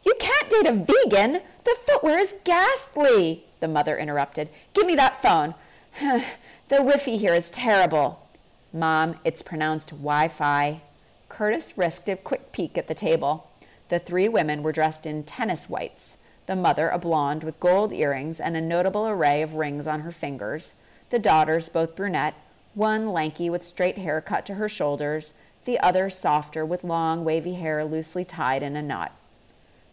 You 0.02 0.14
can't 0.18 0.48
date 0.48 0.66
a 0.66 0.72
vegan. 0.72 1.42
The 1.64 1.76
footwear 1.86 2.18
is 2.18 2.36
ghastly, 2.44 3.44
the 3.60 3.68
mother 3.68 3.98
interrupted. 3.98 4.48
Give 4.72 4.86
me 4.86 4.94
that 4.94 5.20
phone. 5.20 5.54
the 6.00 6.24
Wi-Fi 6.70 7.18
here 7.18 7.34
is 7.34 7.50
terrible. 7.50 8.26
Mom, 8.72 9.16
it's 9.24 9.42
pronounced 9.42 9.90
Wi 9.90 10.28
Fi. 10.28 10.80
Curtis 11.28 11.76
risked 11.76 12.08
a 12.08 12.16
quick 12.16 12.52
peek 12.52 12.78
at 12.78 12.86
the 12.86 12.94
table. 12.94 13.50
The 13.88 13.98
three 13.98 14.28
women 14.28 14.62
were 14.62 14.72
dressed 14.72 15.06
in 15.06 15.24
tennis 15.24 15.68
whites. 15.68 16.16
The 16.46 16.56
mother, 16.56 16.88
a 16.88 16.98
blonde 16.98 17.44
with 17.44 17.60
gold 17.60 17.92
earrings 17.92 18.38
and 18.40 18.56
a 18.56 18.60
notable 18.60 19.06
array 19.06 19.42
of 19.42 19.54
rings 19.54 19.86
on 19.86 20.00
her 20.00 20.12
fingers. 20.12 20.74
The 21.10 21.18
daughters, 21.18 21.68
both 21.68 21.96
brunette, 21.96 22.34
one 22.74 23.12
lanky 23.12 23.50
with 23.50 23.64
straight 23.64 23.98
hair 23.98 24.20
cut 24.20 24.46
to 24.46 24.54
her 24.54 24.68
shoulders, 24.68 25.32
the 25.64 25.80
other 25.80 26.08
softer 26.08 26.64
with 26.64 26.84
long, 26.84 27.24
wavy 27.24 27.54
hair 27.54 27.84
loosely 27.84 28.24
tied 28.24 28.62
in 28.62 28.76
a 28.76 28.82
knot. 28.82 29.12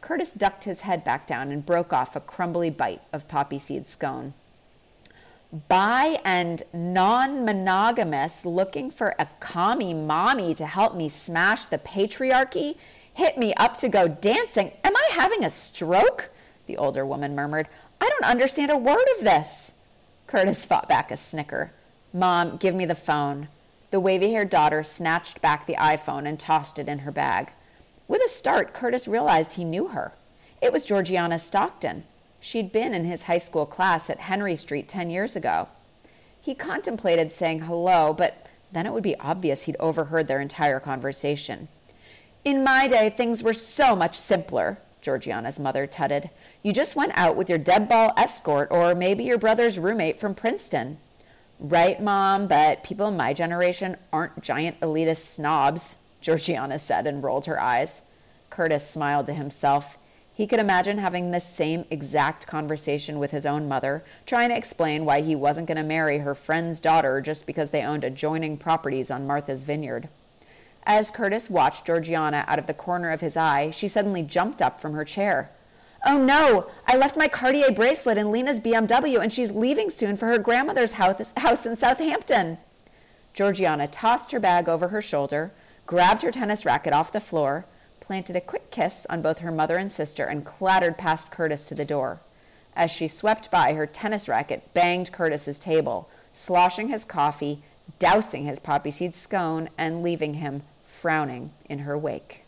Curtis 0.02 0.34
ducked 0.34 0.66
his 0.66 0.82
head 0.82 1.04
back 1.04 1.26
down 1.26 1.52
and 1.52 1.66
broke 1.66 1.94
off 1.94 2.16
a 2.16 2.20
crumbly 2.20 2.70
bite 2.70 3.02
of 3.12 3.28
poppy 3.28 3.58
seed 3.58 3.88
scone. 3.88 4.34
Bi 5.54 6.20
and 6.26 6.64
non 6.74 7.46
monogamous 7.46 8.44
looking 8.44 8.90
for 8.90 9.14
a 9.20 9.28
commie 9.40 9.94
mommy 9.94 10.56
to 10.56 10.66
help 10.66 10.96
me 10.96 11.10
smash 11.10 11.68
the 11.68 11.78
patriarchy 11.78 12.76
hit 13.14 13.38
me 13.38 13.54
up 13.54 13.78
to 13.78 13.90
go 13.90 14.08
dancing. 14.08 14.72
Am 14.84 14.96
I 14.96 15.10
having 15.12 15.46
a 15.46 15.50
stroke? 15.50 16.32
The 16.66 16.78
older 16.78 17.06
woman 17.06 17.36
murmured. 17.36 17.68
I 18.02 18.10
don't 18.10 18.30
understand 18.30 18.72
a 18.72 18.78
word 18.78 19.06
of 19.18 19.24
this. 19.24 19.74
Curtis 20.26 20.66
fought 20.66 20.90
back 20.90 21.12
a 21.12 21.18
snicker. 21.18 21.72
Mom, 22.12 22.58
give 22.58 22.74
me 22.74 22.86
the 22.86 22.96
phone. 22.96 23.48
The 23.92 24.00
wavy 24.00 24.32
haired 24.32 24.50
daughter 24.50 24.82
snatched 24.82 25.42
back 25.42 25.68
the 25.68 25.76
iPhone 25.76 26.28
and 26.28 26.40
tossed 26.40 26.80
it 26.80 26.88
in 26.88 27.00
her 27.00 27.12
bag. 27.12 27.52
With 28.08 28.24
a 28.26 28.30
start, 28.30 28.74
Curtis 28.74 29.08
realized 29.08 29.54
he 29.54 29.64
knew 29.64 29.90
her. 29.90 30.14
It 30.62 30.74
was 30.74 30.86
Georgiana 30.86 31.38
Stockton. 31.38 32.06
She'd 32.44 32.74
been 32.74 32.94
in 32.94 33.06
his 33.06 33.24
high 33.24 33.38
school 33.38 33.66
class 33.66 34.10
at 34.10 34.20
Henry 34.20 34.58
Street 34.58 34.90
10 34.90 35.10
years 35.10 35.38
ago. 35.38 35.70
He 36.42 36.54
contemplated 36.54 37.32
saying 37.32 37.62
hello, 37.62 38.12
but 38.12 38.48
then 38.70 38.86
it 38.86 38.92
would 38.92 39.02
be 39.02 39.18
obvious 39.18 39.64
he'd 39.64 39.78
overheard 39.80 40.28
their 40.28 40.42
entire 40.42 40.82
conversation. 40.82 41.70
In 42.44 42.62
my 42.62 42.90
day, 42.90 43.10
things 43.10 43.44
were 43.44 43.54
so 43.54 43.96
much 43.96 44.16
simpler, 44.16 44.78
Georgiana's 45.02 45.58
mother 45.58 45.88
tutted. 45.88 46.32
You 46.62 46.74
just 46.74 46.98
went 46.98 47.14
out 47.16 47.38
with 47.38 47.48
your 47.48 47.58
deb 47.58 47.88
ball 47.88 48.12
escort 48.18 48.68
or 48.72 48.94
maybe 48.94 49.24
your 49.24 49.38
brother's 49.38 49.80
roommate 49.80 50.20
from 50.20 50.36
Princeton. 50.36 50.98
Right, 51.62 52.02
Mom, 52.02 52.50
but 52.50 52.84
people 52.84 53.08
in 53.08 53.16
my 53.16 53.34
generation 53.34 53.96
aren't 54.12 54.42
giant 54.42 54.82
elitist 54.82 55.34
snobs, 55.34 55.96
Georgiana 56.20 56.78
said 56.78 57.08
and 57.08 57.24
rolled 57.24 57.46
her 57.46 57.62
eyes. 57.62 58.02
Curtis 58.50 58.86
smiled 58.86 59.28
to 59.28 59.34
himself. 59.34 59.98
He 60.36 60.48
could 60.48 60.60
imagine 60.60 60.98
having 60.98 61.30
this 61.30 61.46
same 61.46 61.86
exact 61.92 62.48
conversation 62.48 63.20
with 63.20 63.32
his 63.32 63.46
own 63.46 63.68
mother, 63.68 64.04
trying 64.26 64.50
to 64.50 64.58
explain 64.58 65.06
why 65.06 65.22
he 65.22 65.36
wasn't 65.36 65.68
going 65.68 65.78
to 65.78 65.84
marry 65.84 66.20
her 66.20 66.34
friend's 66.34 66.80
daughter 66.80 67.22
just 67.22 67.46
because 67.46 67.70
they 67.70 67.84
owned 67.84 68.04
adjoining 68.04 68.58
properties 68.58 69.12
on 69.12 69.28
Martha's 69.28 69.64
Vineyard. 69.64 70.10
As 70.86 71.12
Curtis 71.12 71.50
watched 71.50 71.86
Georgiana 71.86 72.46
out 72.48 72.58
of 72.58 72.66
the 72.66 72.74
corner 72.74 73.12
of 73.12 73.22
his 73.22 73.38
eye, 73.38 73.70
she 73.70 73.88
suddenly 73.88 74.24
jumped 74.24 74.62
up 74.62 74.82
from 74.82 74.94
her 74.94 75.06
chair. 75.06 75.52
Oh 76.06 76.18
no, 76.18 76.68
I 76.88 76.98
left 76.98 77.16
my 77.16 77.28
Cartier 77.28 77.72
bracelet 77.72 78.18
in 78.18 78.32
Lena's 78.32 78.60
BMW 78.60 79.22
and 79.22 79.32
she's 79.32 79.52
leaving 79.52 79.90
soon 79.90 80.18
for 80.18 80.26
her 80.26 80.40
grandmother's 80.40 80.94
house 80.94 81.66
in 81.66 81.76
Southampton. 81.76 82.58
Georgiana 83.34 83.88
tossed 83.88 84.32
her 84.32 84.40
bag 84.40 84.68
over 84.68 84.90
her 84.90 85.02
shoulder, 85.02 85.52
grabbed 85.86 86.24
her 86.24 86.32
tennis 86.32 86.66
racket 86.66 86.92
off 86.92 87.12
the 87.12 87.20
floor, 87.22 87.66
planted 88.04 88.36
a 88.36 88.42
quick 88.42 88.70
kiss 88.70 89.08
on 89.10 89.22
both 89.22 89.40
her 89.40 89.52
mother 89.52 89.78
and 89.78 89.92
sister, 89.92 90.26
and 90.26 90.46
clattered 90.46 90.98
past 90.98 91.32
Curtis 91.32 91.64
to 91.66 91.74
the 91.74 91.86
door. 91.86 92.20
As 92.76 92.92
she 92.92 93.08
swept 93.08 93.50
by, 93.50 93.74
her 93.74 93.88
tennis 93.88 94.28
racket 94.28 94.74
banged 94.74 95.12
Curtis's 95.12 95.58
table, 95.58 96.10
sloshing 96.34 96.90
his 96.90 97.06
coffee, 97.06 97.64
dousing 98.00 98.46
his 98.46 98.60
poppy 98.60 98.92
seed 98.92 99.16
scone, 99.16 99.70
and 99.78 100.04
leaving 100.04 100.36
him 100.36 100.64
frowning 100.86 101.52
in 101.70 101.80
her 101.80 101.98
wake. 101.98 102.43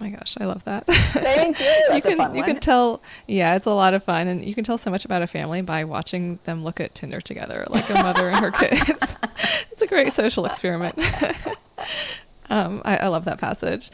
My 0.00 0.08
gosh, 0.08 0.36
I 0.40 0.46
love 0.46 0.64
that. 0.64 0.86
Thank 0.86 1.60
you. 1.60 1.66
That's 1.88 2.06
you 2.06 2.16
can 2.16 2.34
you 2.34 2.42
can 2.42 2.58
tell, 2.58 3.02
yeah, 3.28 3.54
it's 3.54 3.66
a 3.66 3.72
lot 3.72 3.92
of 3.92 4.02
fun, 4.02 4.28
and 4.28 4.44
you 4.44 4.54
can 4.54 4.64
tell 4.64 4.78
so 4.78 4.90
much 4.90 5.04
about 5.04 5.20
a 5.20 5.26
family 5.26 5.60
by 5.60 5.84
watching 5.84 6.38
them 6.44 6.64
look 6.64 6.80
at 6.80 6.94
Tinder 6.94 7.20
together, 7.20 7.66
like 7.68 7.88
a 7.90 7.94
mother 7.94 8.28
and 8.28 8.38
her 8.38 8.50
kids. 8.50 9.16
it's 9.70 9.82
a 9.82 9.86
great 9.86 10.12
social 10.14 10.46
experiment. 10.46 10.98
um, 12.50 12.80
I, 12.84 12.96
I 12.96 13.08
love 13.08 13.26
that 13.26 13.38
passage. 13.38 13.90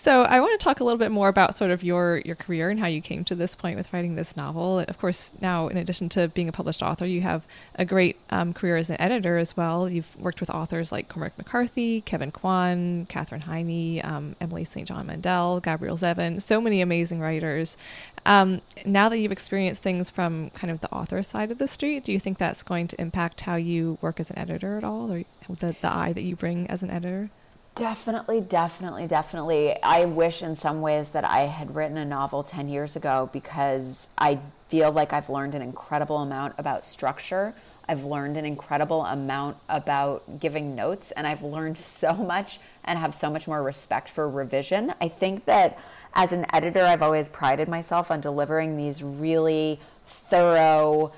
So 0.00 0.22
I 0.22 0.38
want 0.38 0.58
to 0.58 0.62
talk 0.64 0.78
a 0.78 0.84
little 0.84 0.96
bit 0.96 1.10
more 1.10 1.26
about 1.26 1.56
sort 1.56 1.72
of 1.72 1.82
your 1.82 2.22
your 2.24 2.36
career 2.36 2.70
and 2.70 2.78
how 2.78 2.86
you 2.86 3.00
came 3.00 3.24
to 3.24 3.34
this 3.34 3.56
point 3.56 3.76
with 3.76 3.92
writing 3.92 4.14
this 4.14 4.36
novel. 4.36 4.78
Of 4.78 4.96
course, 4.96 5.34
now 5.40 5.66
in 5.66 5.76
addition 5.76 6.08
to 6.10 6.28
being 6.28 6.48
a 6.48 6.52
published 6.52 6.84
author, 6.84 7.04
you 7.04 7.20
have 7.22 7.48
a 7.74 7.84
great 7.84 8.16
um, 8.30 8.52
career 8.54 8.76
as 8.76 8.90
an 8.90 9.00
editor 9.00 9.38
as 9.38 9.56
well. 9.56 9.88
You've 9.88 10.14
worked 10.16 10.38
with 10.38 10.50
authors 10.50 10.92
like 10.92 11.08
Cormac 11.08 11.36
McCarthy, 11.36 12.00
Kevin 12.02 12.30
Kwan, 12.30 13.06
Katherine 13.08 13.40
Heiny, 13.40 14.00
um, 14.04 14.36
Emily 14.40 14.62
St. 14.62 14.86
John 14.86 15.08
Mandel, 15.08 15.58
Gabrielle 15.58 15.98
Zevin, 15.98 16.40
so 16.40 16.60
many 16.60 16.80
amazing 16.80 17.18
writers. 17.18 17.76
Um, 18.24 18.62
now 18.86 19.08
that 19.08 19.18
you've 19.18 19.32
experienced 19.32 19.82
things 19.82 20.12
from 20.12 20.50
kind 20.50 20.70
of 20.70 20.80
the 20.80 20.92
author 20.92 21.24
side 21.24 21.50
of 21.50 21.58
the 21.58 21.66
street, 21.66 22.04
do 22.04 22.12
you 22.12 22.20
think 22.20 22.38
that's 22.38 22.62
going 22.62 22.86
to 22.86 23.00
impact 23.00 23.40
how 23.40 23.56
you 23.56 23.98
work 24.00 24.20
as 24.20 24.30
an 24.30 24.38
editor 24.38 24.78
at 24.78 24.84
all, 24.84 25.10
or 25.10 25.24
the, 25.48 25.74
the 25.80 25.92
eye 25.92 26.12
that 26.12 26.22
you 26.22 26.36
bring 26.36 26.70
as 26.70 26.84
an 26.84 26.90
editor? 26.90 27.30
Definitely, 27.78 28.40
definitely, 28.40 29.06
definitely. 29.06 29.80
I 29.84 30.04
wish 30.04 30.42
in 30.42 30.56
some 30.56 30.80
ways 30.80 31.10
that 31.10 31.24
I 31.24 31.42
had 31.42 31.76
written 31.76 31.96
a 31.96 32.04
novel 32.04 32.42
10 32.42 32.68
years 32.68 32.96
ago 32.96 33.30
because 33.32 34.08
I 34.18 34.40
feel 34.68 34.90
like 34.90 35.12
I've 35.12 35.30
learned 35.30 35.54
an 35.54 35.62
incredible 35.62 36.18
amount 36.18 36.54
about 36.58 36.84
structure. 36.84 37.54
I've 37.88 38.04
learned 38.04 38.36
an 38.36 38.44
incredible 38.44 39.04
amount 39.04 39.58
about 39.68 40.40
giving 40.40 40.74
notes, 40.74 41.12
and 41.12 41.24
I've 41.24 41.44
learned 41.44 41.78
so 42.00 42.14
much 42.14 42.58
and 42.82 42.98
have 42.98 43.14
so 43.14 43.30
much 43.30 43.46
more 43.46 43.62
respect 43.62 44.10
for 44.10 44.28
revision. 44.28 44.92
I 45.00 45.06
think 45.06 45.44
that 45.44 45.78
as 46.14 46.32
an 46.32 46.46
editor, 46.52 46.82
I've 46.82 47.02
always 47.02 47.28
prided 47.28 47.68
myself 47.68 48.10
on 48.10 48.20
delivering 48.20 48.76
these 48.76 49.04
really 49.04 49.78
thorough, 50.08 51.12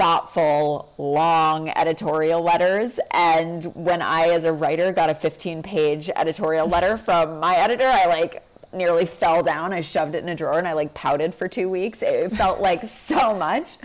thoughtful, 0.00 0.90
long 0.96 1.68
editorial 1.76 2.42
letters. 2.42 2.98
And 3.10 3.66
when 3.74 4.00
I, 4.00 4.30
as 4.30 4.46
a 4.46 4.52
writer, 4.52 4.92
got 4.92 5.10
a 5.10 5.14
15 5.14 5.62
page 5.62 6.08
editorial 6.16 6.66
letter 6.74 6.96
from 6.96 7.38
my 7.38 7.54
editor, 7.56 7.84
I 7.84 8.06
like 8.06 8.42
nearly 8.72 9.04
fell 9.04 9.42
down. 9.42 9.74
I 9.74 9.82
shoved 9.82 10.14
it 10.14 10.22
in 10.22 10.30
a 10.30 10.34
drawer 10.34 10.56
and 10.56 10.66
I 10.66 10.72
like 10.72 10.94
pouted 10.94 11.34
for 11.34 11.48
two 11.48 11.68
weeks. 11.68 12.00
It 12.00 12.30
felt 12.30 12.60
like 12.62 12.86
so 12.86 13.36
much. 13.36 13.76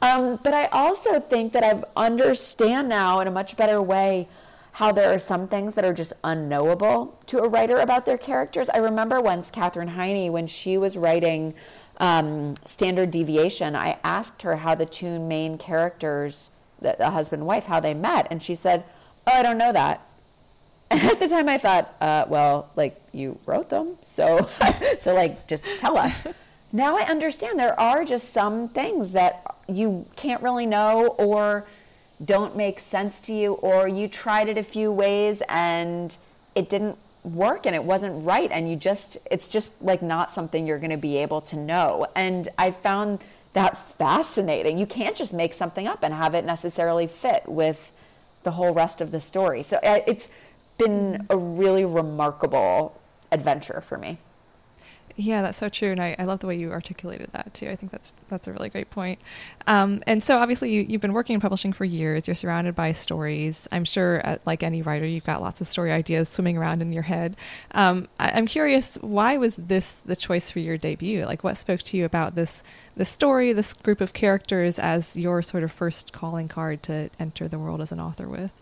Um, 0.00 0.40
but 0.42 0.54
I 0.54 0.66
also 0.66 1.20
think 1.20 1.52
that 1.52 1.62
I 1.62 1.82
understand 2.02 2.88
now 2.88 3.20
in 3.20 3.28
a 3.28 3.30
much 3.30 3.54
better 3.58 3.82
way 3.82 4.26
how 4.72 4.92
there 4.92 5.12
are 5.12 5.18
some 5.18 5.48
things 5.48 5.74
that 5.74 5.84
are 5.84 5.92
just 5.92 6.14
unknowable 6.24 7.20
to 7.26 7.40
a 7.40 7.48
writer 7.48 7.76
about 7.78 8.06
their 8.06 8.16
characters. 8.16 8.70
I 8.70 8.78
remember 8.78 9.20
once 9.20 9.50
Katherine 9.50 9.88
Heiny, 9.88 10.30
when 10.30 10.46
she 10.46 10.78
was 10.78 10.96
writing 10.96 11.52
um, 11.98 12.54
standard 12.64 13.10
deviation, 13.10 13.74
I 13.74 13.98
asked 14.04 14.42
her 14.42 14.56
how 14.56 14.74
the 14.74 14.86
two 14.86 15.18
main 15.18 15.58
characters, 15.58 16.50
the, 16.80 16.94
the 16.98 17.10
husband 17.10 17.40
and 17.40 17.46
wife, 17.46 17.66
how 17.66 17.80
they 17.80 17.94
met, 17.94 18.28
and 18.30 18.42
she 18.42 18.54
said, 18.54 18.84
"Oh, 19.26 19.32
I 19.32 19.42
don't 19.42 19.58
know 19.58 19.72
that." 19.72 20.00
And 20.90 21.02
at 21.02 21.18
the 21.18 21.28
time, 21.28 21.50
I 21.50 21.58
thought, 21.58 21.94
uh, 22.00 22.24
"Well, 22.28 22.70
like 22.74 22.98
you 23.12 23.38
wrote 23.44 23.68
them, 23.68 23.98
so 24.02 24.48
so 24.98 25.14
like 25.14 25.46
just 25.46 25.64
tell 25.78 25.98
us." 25.98 26.24
now 26.72 26.96
I 26.96 27.02
understand 27.02 27.58
there 27.58 27.78
are 27.78 28.04
just 28.04 28.32
some 28.32 28.68
things 28.68 29.12
that 29.12 29.42
you 29.66 30.06
can't 30.16 30.42
really 30.42 30.66
know 30.66 31.08
or 31.18 31.66
don't 32.24 32.56
make 32.56 32.80
sense 32.80 33.20
to 33.20 33.34
you, 33.34 33.54
or 33.54 33.86
you 33.86 34.08
tried 34.08 34.48
it 34.48 34.56
a 34.56 34.62
few 34.62 34.90
ways 34.90 35.42
and 35.48 36.16
it 36.54 36.68
didn't 36.68 36.96
work 37.24 37.66
and 37.66 37.74
it 37.74 37.84
wasn't 37.84 38.24
right 38.24 38.50
and 38.50 38.70
you 38.70 38.76
just 38.76 39.18
it's 39.30 39.48
just 39.48 39.82
like 39.82 40.02
not 40.02 40.30
something 40.30 40.66
you're 40.66 40.78
going 40.78 40.90
to 40.90 40.96
be 40.96 41.16
able 41.16 41.40
to 41.42 41.56
know. 41.56 42.06
And 42.14 42.48
i 42.58 42.70
found 42.70 43.20
that 43.54 43.76
fascinating. 43.76 44.78
You 44.78 44.86
can't 44.86 45.16
just 45.16 45.32
make 45.32 45.54
something 45.54 45.86
up 45.86 46.02
and 46.02 46.14
have 46.14 46.34
it 46.34 46.44
necessarily 46.44 47.06
fit 47.06 47.42
with 47.46 47.92
the 48.42 48.52
whole 48.52 48.72
rest 48.72 49.00
of 49.00 49.10
the 49.10 49.20
story. 49.20 49.62
So 49.62 49.78
uh, 49.78 50.00
it's 50.06 50.28
been 50.76 51.26
a 51.28 51.36
really 51.36 51.84
remarkable 51.84 53.00
adventure 53.32 53.80
for 53.80 53.98
me 53.98 54.18
yeah, 55.20 55.42
that's 55.42 55.58
so 55.58 55.68
true, 55.68 55.90
and 55.90 56.00
I, 56.00 56.14
I 56.16 56.24
love 56.26 56.38
the 56.38 56.46
way 56.46 56.56
you 56.56 56.70
articulated 56.70 57.30
that 57.32 57.52
too. 57.52 57.68
I 57.68 57.74
think 57.74 57.90
that's 57.90 58.14
that's 58.28 58.46
a 58.46 58.52
really 58.52 58.68
great 58.68 58.88
point. 58.88 59.18
Um, 59.66 60.00
and 60.06 60.22
so, 60.22 60.38
obviously, 60.38 60.70
you, 60.70 60.82
you've 60.82 61.00
been 61.00 61.12
working 61.12 61.34
in 61.34 61.40
publishing 61.40 61.72
for 61.72 61.84
years. 61.84 62.28
You're 62.28 62.36
surrounded 62.36 62.76
by 62.76 62.92
stories. 62.92 63.66
I'm 63.72 63.84
sure, 63.84 64.24
uh, 64.24 64.36
like 64.46 64.62
any 64.62 64.80
writer, 64.80 65.04
you've 65.04 65.24
got 65.24 65.42
lots 65.42 65.60
of 65.60 65.66
story 65.66 65.90
ideas 65.90 66.28
swimming 66.28 66.56
around 66.56 66.82
in 66.82 66.92
your 66.92 67.02
head. 67.02 67.36
Um, 67.72 68.06
I, 68.20 68.30
I'm 68.30 68.46
curious, 68.46 68.94
why 69.00 69.36
was 69.36 69.56
this 69.56 69.94
the 70.06 70.14
choice 70.14 70.52
for 70.52 70.60
your 70.60 70.78
debut? 70.78 71.26
Like, 71.26 71.42
what 71.42 71.56
spoke 71.56 71.82
to 71.82 71.96
you 71.96 72.04
about 72.04 72.36
this 72.36 72.62
this 72.94 73.08
story, 73.08 73.52
this 73.52 73.74
group 73.74 74.00
of 74.00 74.12
characters, 74.12 74.78
as 74.78 75.16
your 75.16 75.42
sort 75.42 75.64
of 75.64 75.72
first 75.72 76.12
calling 76.12 76.46
card 76.46 76.84
to 76.84 77.10
enter 77.18 77.48
the 77.48 77.58
world 77.58 77.80
as 77.80 77.90
an 77.90 77.98
author 77.98 78.28
with? 78.28 78.52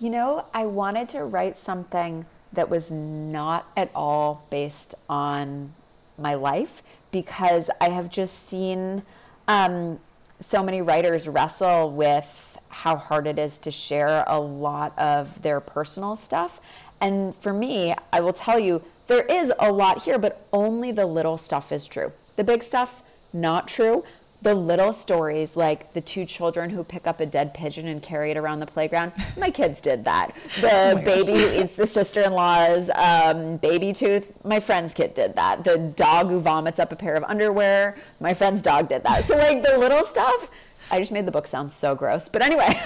You 0.00 0.10
know, 0.10 0.46
I 0.52 0.66
wanted 0.66 1.08
to 1.10 1.22
write 1.22 1.56
something 1.56 2.26
that 2.52 2.68
was 2.68 2.90
not 2.90 3.66
at 3.76 3.88
all 3.94 4.46
based 4.50 4.96
on 5.08 5.74
my 6.18 6.34
life 6.34 6.82
because 7.10 7.70
I 7.80 7.90
have 7.90 8.10
just 8.10 8.46
seen 8.46 9.02
um, 9.48 9.98
so 10.40 10.62
many 10.62 10.82
writers 10.82 11.28
wrestle 11.28 11.90
with 11.90 12.58
how 12.68 12.96
hard 12.96 13.26
it 13.26 13.38
is 13.38 13.58
to 13.58 13.70
share 13.70 14.24
a 14.26 14.40
lot 14.40 14.98
of 14.98 15.42
their 15.42 15.60
personal 15.60 16.16
stuff. 16.16 16.60
And 17.00 17.34
for 17.36 17.52
me, 17.52 17.94
I 18.12 18.20
will 18.20 18.32
tell 18.32 18.58
you, 18.58 18.82
there 19.08 19.24
is 19.24 19.52
a 19.58 19.70
lot 19.70 20.04
here, 20.04 20.18
but 20.18 20.46
only 20.52 20.92
the 20.92 21.04
little 21.04 21.36
stuff 21.36 21.70
is 21.70 21.86
true. 21.86 22.12
The 22.36 22.44
big 22.44 22.62
stuff, 22.62 23.02
not 23.32 23.68
true 23.68 24.04
the 24.42 24.54
little 24.54 24.92
stories 24.92 25.56
like 25.56 25.92
the 25.92 26.00
two 26.00 26.24
children 26.24 26.70
who 26.70 26.82
pick 26.82 27.06
up 27.06 27.20
a 27.20 27.26
dead 27.26 27.54
pigeon 27.54 27.86
and 27.86 28.02
carry 28.02 28.30
it 28.30 28.36
around 28.36 28.60
the 28.60 28.66
playground 28.66 29.12
my 29.36 29.50
kids 29.50 29.80
did 29.80 30.04
that. 30.04 30.32
The 30.60 30.92
oh 30.98 31.02
baby 31.02 31.32
who 31.32 31.62
eats 31.62 31.76
the 31.76 31.86
sister-in-law's 31.86 32.90
um, 32.90 33.56
baby 33.58 33.92
tooth 33.92 34.32
my 34.44 34.60
friend's 34.60 34.94
kid 34.94 35.14
did 35.14 35.36
that. 35.36 35.64
The 35.64 35.78
dog 35.78 36.28
who 36.28 36.40
vomits 36.40 36.78
up 36.78 36.92
a 36.92 36.96
pair 36.96 37.14
of 37.14 37.24
underwear 37.24 37.96
my 38.20 38.34
friend's 38.34 38.62
dog 38.62 38.88
did 38.88 39.04
that. 39.04 39.24
So 39.24 39.36
like 39.36 39.62
the 39.62 39.78
little 39.78 40.04
stuff 40.04 40.50
i 40.90 40.98
just 40.98 41.12
made 41.12 41.26
the 41.26 41.32
book 41.32 41.46
sound 41.46 41.72
so 41.72 41.94
gross. 41.94 42.28
But 42.28 42.42
anyway 42.42 42.74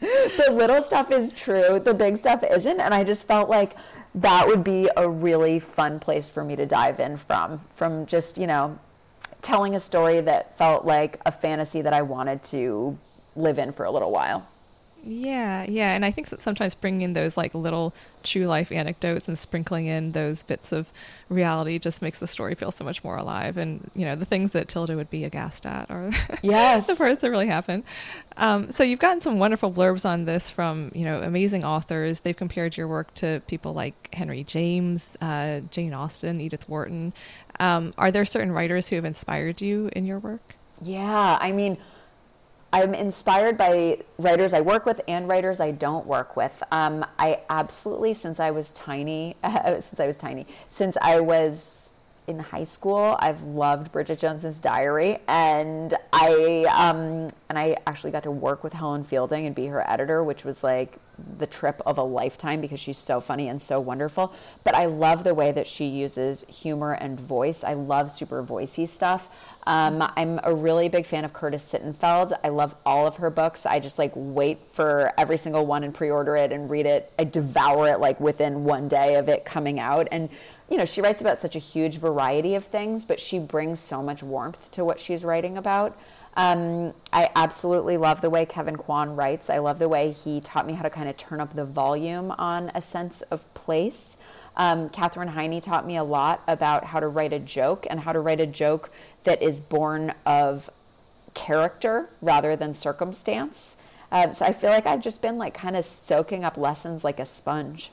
the 0.00 0.52
little 0.52 0.80
stuff 0.80 1.10
is 1.10 1.32
true 1.32 1.80
the 1.80 1.92
big 1.92 2.16
stuff 2.16 2.44
isn't 2.48 2.80
and 2.80 2.94
i 2.94 3.02
just 3.02 3.26
felt 3.26 3.50
like 3.50 3.74
that 4.14 4.46
would 4.46 4.62
be 4.62 4.88
a 4.96 5.08
really 5.08 5.58
fun 5.58 5.98
place 5.98 6.30
for 6.30 6.44
me 6.44 6.54
to 6.54 6.64
dive 6.64 7.00
in 7.00 7.16
from 7.16 7.58
from 7.74 8.06
just 8.06 8.38
you 8.38 8.46
know 8.46 8.78
telling 9.42 9.74
a 9.74 9.80
story 9.80 10.20
that 10.20 10.56
felt 10.58 10.84
like 10.84 11.20
a 11.24 11.32
fantasy 11.32 11.82
that 11.82 11.92
I 11.92 12.02
wanted 12.02 12.42
to 12.44 12.98
live 13.36 13.58
in 13.58 13.72
for 13.72 13.84
a 13.84 13.90
little 13.90 14.10
while. 14.10 14.46
Yeah, 15.04 15.64
yeah, 15.68 15.94
and 15.94 16.04
I 16.04 16.10
think 16.10 16.28
that 16.30 16.42
sometimes 16.42 16.74
bringing 16.74 17.02
in 17.02 17.12
those 17.12 17.36
like 17.36 17.54
little 17.54 17.94
true 18.24 18.46
life 18.46 18.72
anecdotes 18.72 19.28
and 19.28 19.38
sprinkling 19.38 19.86
in 19.86 20.10
those 20.10 20.42
bits 20.42 20.72
of 20.72 20.92
reality 21.28 21.78
just 21.78 22.02
makes 22.02 22.18
the 22.18 22.26
story 22.26 22.54
feel 22.54 22.72
so 22.72 22.84
much 22.84 23.04
more 23.04 23.16
alive. 23.16 23.56
And 23.56 23.90
you 23.94 24.04
know, 24.04 24.16
the 24.16 24.24
things 24.24 24.50
that 24.52 24.66
Tilda 24.68 24.96
would 24.96 25.08
be 25.08 25.24
aghast 25.24 25.66
at 25.66 25.90
are 25.90 26.10
yes, 26.42 26.88
the 26.88 26.96
parts 26.96 27.22
that 27.22 27.30
really 27.30 27.46
happen. 27.46 27.84
Um, 28.36 28.70
so 28.70 28.82
you've 28.82 28.98
gotten 28.98 29.20
some 29.20 29.38
wonderful 29.38 29.72
blurbs 29.72 30.04
on 30.04 30.24
this 30.24 30.50
from 30.50 30.90
you 30.94 31.04
know 31.04 31.22
amazing 31.22 31.64
authors. 31.64 32.20
They've 32.20 32.36
compared 32.36 32.76
your 32.76 32.88
work 32.88 33.14
to 33.14 33.40
people 33.46 33.74
like 33.74 34.12
Henry 34.12 34.42
James, 34.42 35.16
uh, 35.20 35.60
Jane 35.70 35.94
Austen, 35.94 36.40
Edith 36.40 36.68
Wharton. 36.68 37.12
Um, 37.60 37.92
are 37.98 38.10
there 38.10 38.24
certain 38.24 38.52
writers 38.52 38.88
who 38.88 38.96
have 38.96 39.04
inspired 39.04 39.60
you 39.60 39.90
in 39.94 40.06
your 40.06 40.18
work? 40.18 40.56
Yeah, 40.82 41.38
I 41.40 41.52
mean 41.52 41.78
I'm 42.72 42.94
inspired 42.94 43.56
by 43.56 44.00
writers 44.18 44.52
I 44.52 44.60
work 44.60 44.84
with 44.84 45.00
and 45.08 45.26
writers 45.26 45.58
I 45.58 45.70
don't 45.70 46.06
work 46.06 46.36
with. 46.36 46.62
Um, 46.70 47.04
I 47.18 47.40
absolutely, 47.48 48.12
since 48.14 48.40
I 48.40 48.50
was 48.50 48.70
tiny, 48.72 49.36
uh, 49.42 49.80
since 49.80 50.00
I 50.00 50.06
was 50.06 50.16
tiny, 50.16 50.46
since 50.68 50.96
I 51.00 51.20
was 51.20 51.92
in 52.26 52.38
high 52.38 52.64
school, 52.64 53.16
I've 53.20 53.42
loved 53.42 53.90
Bridget 53.90 54.18
Jones's 54.18 54.58
Diary, 54.58 55.18
and 55.26 55.94
I 56.12 56.66
um, 56.76 57.32
and 57.48 57.58
I 57.58 57.78
actually 57.86 58.10
got 58.10 58.24
to 58.24 58.30
work 58.30 58.62
with 58.62 58.74
Helen 58.74 59.02
Fielding 59.02 59.46
and 59.46 59.54
be 59.54 59.66
her 59.66 59.88
editor, 59.90 60.22
which 60.22 60.44
was 60.44 60.62
like 60.62 60.98
the 61.38 61.46
trip 61.46 61.80
of 61.84 61.98
a 61.98 62.02
lifetime 62.02 62.60
because 62.60 62.80
she's 62.80 62.98
so 62.98 63.20
funny 63.20 63.48
and 63.48 63.60
so 63.60 63.80
wonderful. 63.80 64.32
But 64.64 64.74
I 64.74 64.86
love 64.86 65.24
the 65.24 65.34
way 65.34 65.52
that 65.52 65.66
she 65.66 65.86
uses 65.86 66.44
humor 66.48 66.92
and 66.92 67.18
voice. 67.18 67.64
I 67.64 67.74
love 67.74 68.10
super 68.10 68.42
voicey 68.42 68.86
stuff. 68.86 69.28
Um, 69.66 70.02
I'm 70.16 70.40
a 70.44 70.54
really 70.54 70.88
big 70.88 71.04
fan 71.04 71.24
of 71.24 71.32
Curtis 71.32 71.70
Sittenfeld. 71.70 72.38
I 72.42 72.48
love 72.48 72.74
all 72.86 73.06
of 73.06 73.16
her 73.16 73.30
books. 73.30 73.66
I 73.66 73.80
just 73.80 73.98
like 73.98 74.12
wait 74.14 74.58
for 74.72 75.12
every 75.18 75.36
single 75.36 75.66
one 75.66 75.84
and 75.84 75.94
pre-order 75.94 76.36
it 76.36 76.52
and 76.52 76.70
read 76.70 76.86
it. 76.86 77.12
I 77.18 77.24
devour 77.24 77.88
it 77.88 78.00
like 78.00 78.18
within 78.20 78.64
one 78.64 78.88
day 78.88 79.16
of 79.16 79.28
it 79.28 79.44
coming 79.44 79.78
out. 79.78 80.08
And 80.10 80.30
you 80.70 80.76
know, 80.76 80.84
she 80.84 81.00
writes 81.00 81.20
about 81.20 81.38
such 81.38 81.56
a 81.56 81.58
huge 81.58 81.98
variety 81.98 82.54
of 82.54 82.64
things, 82.64 83.04
but 83.04 83.20
she 83.20 83.38
brings 83.38 83.80
so 83.80 84.02
much 84.02 84.22
warmth 84.22 84.70
to 84.72 84.84
what 84.84 85.00
she's 85.00 85.24
writing 85.24 85.56
about. 85.56 85.98
Um, 86.36 86.94
I 87.12 87.30
absolutely 87.34 87.96
love 87.96 88.20
the 88.20 88.30
way 88.30 88.46
Kevin 88.46 88.76
Kwan 88.76 89.16
writes. 89.16 89.50
I 89.50 89.58
love 89.58 89.78
the 89.78 89.88
way 89.88 90.12
he 90.12 90.40
taught 90.40 90.66
me 90.66 90.74
how 90.74 90.82
to 90.82 90.90
kind 90.90 91.08
of 91.08 91.16
turn 91.16 91.40
up 91.40 91.54
the 91.54 91.64
volume 91.64 92.30
on 92.32 92.70
a 92.74 92.80
sense 92.80 93.22
of 93.22 93.52
place. 93.54 94.16
Um, 94.56 94.88
Katherine 94.88 95.28
Heiny 95.28 95.60
taught 95.60 95.86
me 95.86 95.96
a 95.96 96.04
lot 96.04 96.42
about 96.46 96.84
how 96.84 97.00
to 97.00 97.08
write 97.08 97.32
a 97.32 97.38
joke 97.38 97.86
and 97.90 98.00
how 98.00 98.12
to 98.12 98.20
write 98.20 98.40
a 98.40 98.46
joke 98.46 98.90
that 99.24 99.40
is 99.42 99.60
born 99.60 100.14
of 100.26 100.70
character 101.34 102.08
rather 102.20 102.56
than 102.56 102.74
circumstance. 102.74 103.76
Um, 104.10 104.32
so 104.32 104.44
I 104.44 104.52
feel 104.52 104.70
like 104.70 104.86
I've 104.86 105.02
just 105.02 105.20
been 105.20 105.38
like 105.38 105.54
kind 105.54 105.76
of 105.76 105.84
soaking 105.84 106.44
up 106.44 106.56
lessons 106.56 107.04
like 107.04 107.20
a 107.20 107.26
sponge. 107.26 107.90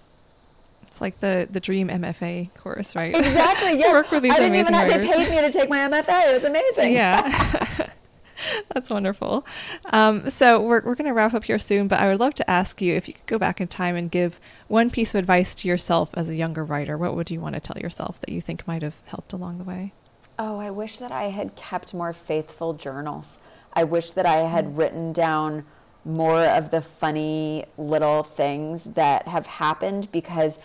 It's 0.88 1.02
like 1.02 1.19
the 1.19 1.48
the 1.52 1.60
dream 1.60 1.89
MFA 1.89 2.54
course, 2.56 2.95
right? 2.95 3.13
Exactly. 3.13 3.78
Yes. 3.78 3.93
Work 3.93 4.12
with 4.12 4.24
these 4.24 4.32
I 4.32 4.39
didn't 4.39 4.56
even 4.56 4.74
have, 4.74 4.88
they 4.88 5.06
paid 5.06 5.30
me 5.30 5.41
to 5.41 5.52
take 5.52 5.69
my 5.69 5.80
MFA. 5.80 6.30
It 6.30 6.34
was 6.34 6.45
amazing. 6.45 6.93
Yeah. 6.93 7.89
That's 8.74 8.89
wonderful. 8.89 9.45
Um, 9.86 10.30
so 10.30 10.62
we're 10.62 10.82
we're 10.82 10.95
going 10.95 11.08
to 11.08 11.13
wrap 11.13 11.34
up 11.34 11.45
here 11.45 11.60
soon, 11.60 11.88
but 11.88 12.00
I 12.00 12.08
would 12.08 12.19
love 12.19 12.34
to 12.36 12.50
ask 12.50 12.82
you 12.82 12.93
if 12.93 13.08
you 13.08 13.13
could 13.13 13.26
go 13.26 13.38
back 13.38 13.62
in 13.62 13.67
time 13.67 13.95
and 13.95 14.10
give 14.10 14.39
one 14.67 14.89
piece 14.89 15.13
of 15.13 15.19
advice 15.19 15.56
to 15.56 15.67
yourself 15.67 16.10
as 16.13 16.30
a 16.30 16.36
younger 16.36 16.63
writer. 16.63 16.98
What 16.98 17.15
would 17.15 17.32
you 17.32 17.39
want 17.39 17.56
to 17.56 17.62
tell 17.62 17.82
yourself 17.82 18.19
that 18.21 18.30
you 18.30 18.41
think 18.41 18.67
might 18.67 18.82
have 18.82 18.95
helped 19.06 19.34
along 19.34 19.58
the 19.58 19.63
way? 19.63 19.93
Oh, 20.38 20.60
I 20.60 20.69
wish 20.69 20.98
that 20.98 21.12
I 21.12 21.26
had 21.26 21.56
kept 21.56 21.93
more 21.93 22.13
faithful 22.13 22.74
journals. 22.74 23.39
I 23.74 23.84
wish 23.84 24.12
that 24.12 24.26
I 24.26 24.38
had 24.38 24.65
mm. 24.65 24.78
written 24.78 25.13
down 25.13 25.65
more 26.04 26.43
of 26.43 26.69
the 26.69 26.82
funny 26.82 27.65
little 27.78 28.24
things 28.24 28.84
that 28.84 29.28
have 29.28 29.48
happened 29.48 30.12
because 30.12 30.60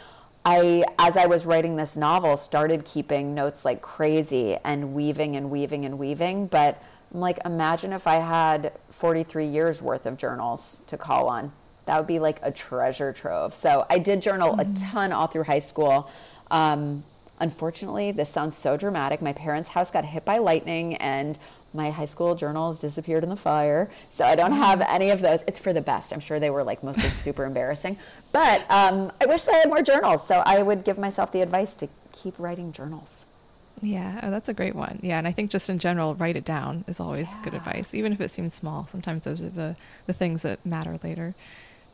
I, 0.45 0.85
as 0.99 1.17
I 1.17 1.27
was 1.27 1.47
writing 1.47 1.77
this 1.77 1.97
novel, 1.97 2.37
started 2.37 2.85
keeping 2.85 3.35
notes 3.35 3.65
like 3.65 3.83
crazy 3.83 4.57
and 4.65 4.95
weaving 4.95 5.37
and 5.37 5.51
weaving 5.51 5.85
and 5.85 5.99
weaving. 5.99 6.47
But 6.47 6.83
I'm 7.13 7.21
like, 7.21 7.39
imagine 7.45 7.93
if 7.93 8.07
I 8.07 8.17
had 8.17 8.73
43 8.91 9.47
years 9.47 9.83
worth 9.83 10.07
of 10.07 10.17
journals 10.17 10.81
to 10.87 10.97
call 10.97 11.29
on. 11.29 11.53
That 11.87 11.99
would 11.99 12.07
be 12.07 12.19
like 12.19 12.39
a 12.43 12.53
treasure 12.53 13.13
trove. 13.13 13.57
So 13.57 13.85
I 13.91 13.99
did 13.99 14.23
journal 14.23 14.57
mm-hmm. 14.57 14.73
a 14.73 14.77
ton 14.77 15.13
all 15.13 15.27
through 15.27 15.45
high 15.45 15.59
school. 15.59 16.09
Um, 16.51 17.03
unfortunately, 17.41 18.13
this 18.13 18.31
sounds 18.31 18.57
so 18.57 18.77
dramatic. 18.77 19.21
My 19.21 19.33
parents' 19.33 19.71
house 19.71 19.91
got 19.91 20.05
hit 20.05 20.25
by 20.25 20.39
lightning 20.39 20.95
and 20.97 21.37
my 21.73 21.91
high 21.91 22.05
school 22.05 22.35
journals 22.35 22.79
disappeared 22.79 23.23
in 23.25 23.31
the 23.31 23.37
fire. 23.37 23.91
So 24.11 24.25
I 24.25 24.37
don't 24.37 24.53
have 24.53 24.81
mm-hmm. 24.81 24.95
any 24.95 25.11
of 25.11 25.21
those. 25.21 25.43
It's 25.47 25.59
for 25.59 25.73
the 25.73 25.81
best. 25.81 26.13
I'm 26.13 26.21
sure 26.21 26.39
they 26.39 26.51
were 26.51 26.63
like 26.63 26.85
mostly 26.85 27.11
super 27.11 27.45
embarrassing. 27.45 27.97
But 28.33 28.61
um, 28.71 29.11
I 29.21 29.27
wish 29.27 29.49
I 29.49 29.57
had 29.57 29.69
more 29.69 29.83
journals. 29.83 30.27
So 30.27 30.43
I 30.47 30.63
would 30.63 30.85
give 30.85 30.99
myself 30.99 31.33
the 31.33 31.43
advice 31.43 31.75
to 31.77 31.89
keep 32.13 32.39
writing 32.39 32.73
journals. 32.73 33.25
Yeah, 33.83 34.21
oh, 34.23 34.31
that's 34.31 34.49
a 34.49 34.55
great 34.55 34.75
one. 34.75 35.01
Yeah, 35.03 35.19
and 35.19 35.27
I 35.27 35.33
think 35.33 35.51
just 35.51 35.71
in 35.71 35.79
general, 35.79 36.15
write 36.15 36.37
it 36.37 36.45
down 36.45 36.85
is 36.87 37.01
always 37.01 37.29
yeah. 37.35 37.43
good 37.43 37.55
advice, 37.55 37.95
even 37.95 38.13
if 38.13 38.21
it 38.21 38.31
seems 38.31 38.55
small. 38.55 38.87
Sometimes 38.87 39.25
those 39.25 39.41
are 39.41 39.49
the, 39.49 39.77
the 40.07 40.13
things 40.13 40.43
that 40.43 40.65
matter 40.67 40.99
later. 41.03 41.35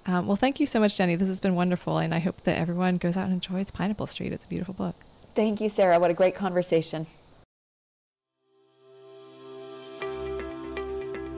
Um, 0.06 0.26
well, 0.26 0.36
thank 0.36 0.60
you 0.60 0.66
so 0.66 0.80
much, 0.80 0.96
Jenny. 0.96 1.16
This 1.16 1.28
has 1.28 1.40
been 1.40 1.54
wonderful, 1.54 1.98
and 1.98 2.14
I 2.14 2.20
hope 2.20 2.42
that 2.42 2.58
everyone 2.58 2.96
goes 2.96 3.16
out 3.16 3.24
and 3.24 3.34
enjoys 3.34 3.70
Pineapple 3.70 4.06
Street. 4.06 4.32
It's 4.32 4.44
a 4.44 4.48
beautiful 4.48 4.74
book. 4.74 4.94
Thank 5.34 5.60
you, 5.60 5.68
Sarah. 5.68 5.98
What 5.98 6.10
a 6.10 6.14
great 6.14 6.34
conversation. 6.34 7.06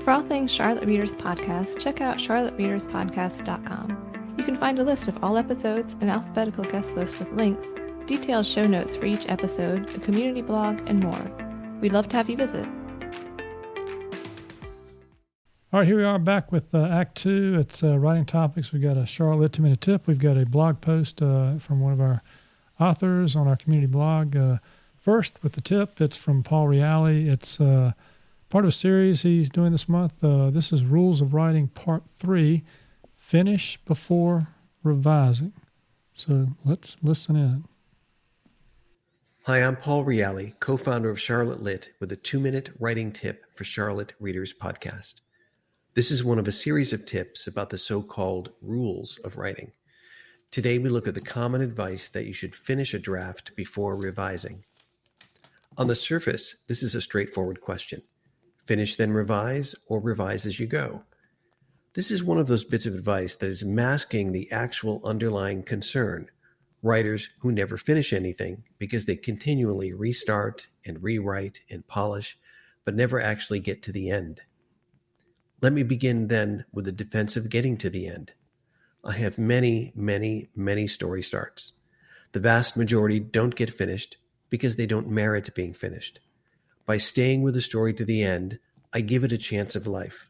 For 0.02 0.12
all 0.12 0.22
things 0.22 0.50
Charlotte 0.50 0.86
Readers 0.86 1.14
Podcast, 1.14 1.78
check 1.78 2.00
out 2.00 2.16
charlottereaderspodcast.com. 2.16 4.34
You 4.38 4.44
can 4.44 4.56
find 4.56 4.78
a 4.78 4.84
list 4.84 5.08
of 5.08 5.22
all 5.22 5.36
episodes, 5.36 5.96
an 6.00 6.08
alphabetical 6.08 6.64
guest 6.64 6.96
list 6.96 7.18
with 7.18 7.30
links, 7.32 7.66
detailed 8.08 8.46
show 8.46 8.66
notes 8.66 8.96
for 8.96 9.04
each 9.04 9.28
episode, 9.28 9.94
a 9.94 9.98
community 10.00 10.40
blog, 10.40 10.80
and 10.88 11.00
more. 11.00 11.78
We'd 11.80 11.92
love 11.92 12.08
to 12.08 12.16
have 12.16 12.28
you 12.28 12.36
visit. 12.36 12.66
All 15.70 15.80
right, 15.80 15.86
here 15.86 15.98
we 15.98 16.04
are 16.04 16.18
back 16.18 16.50
with 16.50 16.74
uh, 16.74 16.86
Act 16.86 17.18
Two. 17.18 17.58
It's 17.60 17.84
uh, 17.84 17.98
writing 17.98 18.24
topics. 18.24 18.72
We've 18.72 18.82
got 18.82 18.96
a 18.96 19.04
Charlotte 19.04 19.52
Two 19.52 19.62
Minute 19.62 19.82
Tip. 19.82 20.06
We've 20.06 20.18
got 20.18 20.38
a 20.38 20.46
blog 20.46 20.80
post 20.80 21.20
uh, 21.20 21.58
from 21.58 21.80
one 21.80 21.92
of 21.92 22.00
our 22.00 22.22
authors 22.80 23.36
on 23.36 23.46
our 23.46 23.56
community 23.56 23.86
blog. 23.86 24.34
Uh, 24.34 24.56
first, 24.96 25.42
with 25.42 25.52
the 25.52 25.60
tip, 25.60 26.00
it's 26.00 26.16
from 26.16 26.42
Paul 26.42 26.68
Reali. 26.68 27.30
It's 27.30 27.60
uh, 27.60 27.92
part 28.48 28.64
of 28.64 28.70
a 28.70 28.72
series 28.72 29.20
he's 29.20 29.50
doing 29.50 29.72
this 29.72 29.86
month. 29.86 30.24
Uh, 30.24 30.48
this 30.48 30.72
is 30.72 30.82
Rules 30.82 31.20
of 31.20 31.34
Writing 31.34 31.68
Part 31.68 32.08
Three 32.08 32.64
Finish 33.14 33.78
Before 33.84 34.48
Revising. 34.82 35.52
So 36.14 36.48
let's 36.64 36.96
listen 37.02 37.36
in. 37.36 37.67
Hi, 39.48 39.62
I'm 39.62 39.76
Paul 39.76 40.04
Reali, 40.04 40.60
co 40.60 40.76
founder 40.76 41.08
of 41.08 41.18
Charlotte 41.18 41.62
Lit, 41.62 41.92
with 42.00 42.12
a 42.12 42.16
two 42.16 42.38
minute 42.38 42.68
writing 42.78 43.10
tip 43.10 43.46
for 43.54 43.64
Charlotte 43.64 44.12
Readers 44.20 44.52
Podcast. 44.52 45.22
This 45.94 46.10
is 46.10 46.22
one 46.22 46.38
of 46.38 46.46
a 46.46 46.52
series 46.52 46.92
of 46.92 47.06
tips 47.06 47.46
about 47.46 47.70
the 47.70 47.78
so 47.78 48.02
called 48.02 48.52
rules 48.60 49.16
of 49.24 49.38
writing. 49.38 49.72
Today, 50.50 50.78
we 50.78 50.90
look 50.90 51.08
at 51.08 51.14
the 51.14 51.22
common 51.22 51.62
advice 51.62 52.10
that 52.10 52.26
you 52.26 52.34
should 52.34 52.54
finish 52.54 52.92
a 52.92 52.98
draft 52.98 53.56
before 53.56 53.96
revising. 53.96 54.64
On 55.78 55.86
the 55.86 55.94
surface, 55.94 56.56
this 56.66 56.82
is 56.82 56.94
a 56.94 57.00
straightforward 57.00 57.62
question 57.62 58.02
finish 58.66 58.96
then 58.96 59.12
revise, 59.12 59.74
or 59.86 59.98
revise 59.98 60.44
as 60.44 60.60
you 60.60 60.66
go. 60.66 61.04
This 61.94 62.10
is 62.10 62.22
one 62.22 62.36
of 62.36 62.48
those 62.48 62.64
bits 62.64 62.84
of 62.84 62.94
advice 62.94 63.34
that 63.36 63.48
is 63.48 63.64
masking 63.64 64.32
the 64.32 64.52
actual 64.52 65.00
underlying 65.02 65.62
concern 65.62 66.28
writers 66.82 67.28
who 67.40 67.50
never 67.50 67.76
finish 67.76 68.12
anything 68.12 68.64
because 68.78 69.04
they 69.04 69.16
continually 69.16 69.92
restart 69.92 70.68
and 70.84 71.02
rewrite 71.02 71.60
and 71.70 71.86
polish, 71.86 72.38
but 72.84 72.94
never 72.94 73.20
actually 73.20 73.60
get 73.60 73.82
to 73.82 73.92
the 73.92 74.10
end. 74.10 74.42
Let 75.60 75.72
me 75.72 75.82
begin 75.82 76.28
then 76.28 76.64
with 76.72 76.84
the 76.84 76.92
defense 76.92 77.36
of 77.36 77.50
getting 77.50 77.76
to 77.78 77.90
the 77.90 78.06
end. 78.06 78.32
I 79.04 79.12
have 79.12 79.38
many, 79.38 79.92
many, 79.94 80.48
many 80.54 80.86
story 80.86 81.22
starts. 81.22 81.72
The 82.32 82.40
vast 82.40 82.76
majority 82.76 83.18
don't 83.18 83.56
get 83.56 83.70
finished 83.70 84.18
because 84.50 84.76
they 84.76 84.86
don't 84.86 85.08
merit 85.08 85.54
being 85.54 85.74
finished. 85.74 86.20
By 86.86 86.98
staying 86.98 87.42
with 87.42 87.54
the 87.54 87.60
story 87.60 87.92
to 87.94 88.04
the 88.04 88.22
end, 88.22 88.58
I 88.92 89.00
give 89.00 89.24
it 89.24 89.32
a 89.32 89.38
chance 89.38 89.74
of 89.76 89.86
life. 89.86 90.28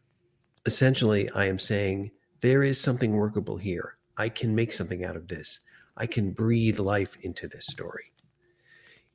Essentially, 0.66 1.30
I 1.30 1.46
am 1.46 1.58
saying 1.58 2.10
there 2.40 2.62
is 2.62 2.80
something 2.80 3.12
workable 3.12 3.58
here. 3.58 3.96
I 4.16 4.28
can 4.28 4.54
make 4.54 4.72
something 4.72 5.04
out 5.04 5.16
of 5.16 5.28
this. 5.28 5.60
I 5.98 6.06
can 6.06 6.30
breathe 6.30 6.78
life 6.78 7.18
into 7.20 7.48
this 7.48 7.66
story. 7.66 8.12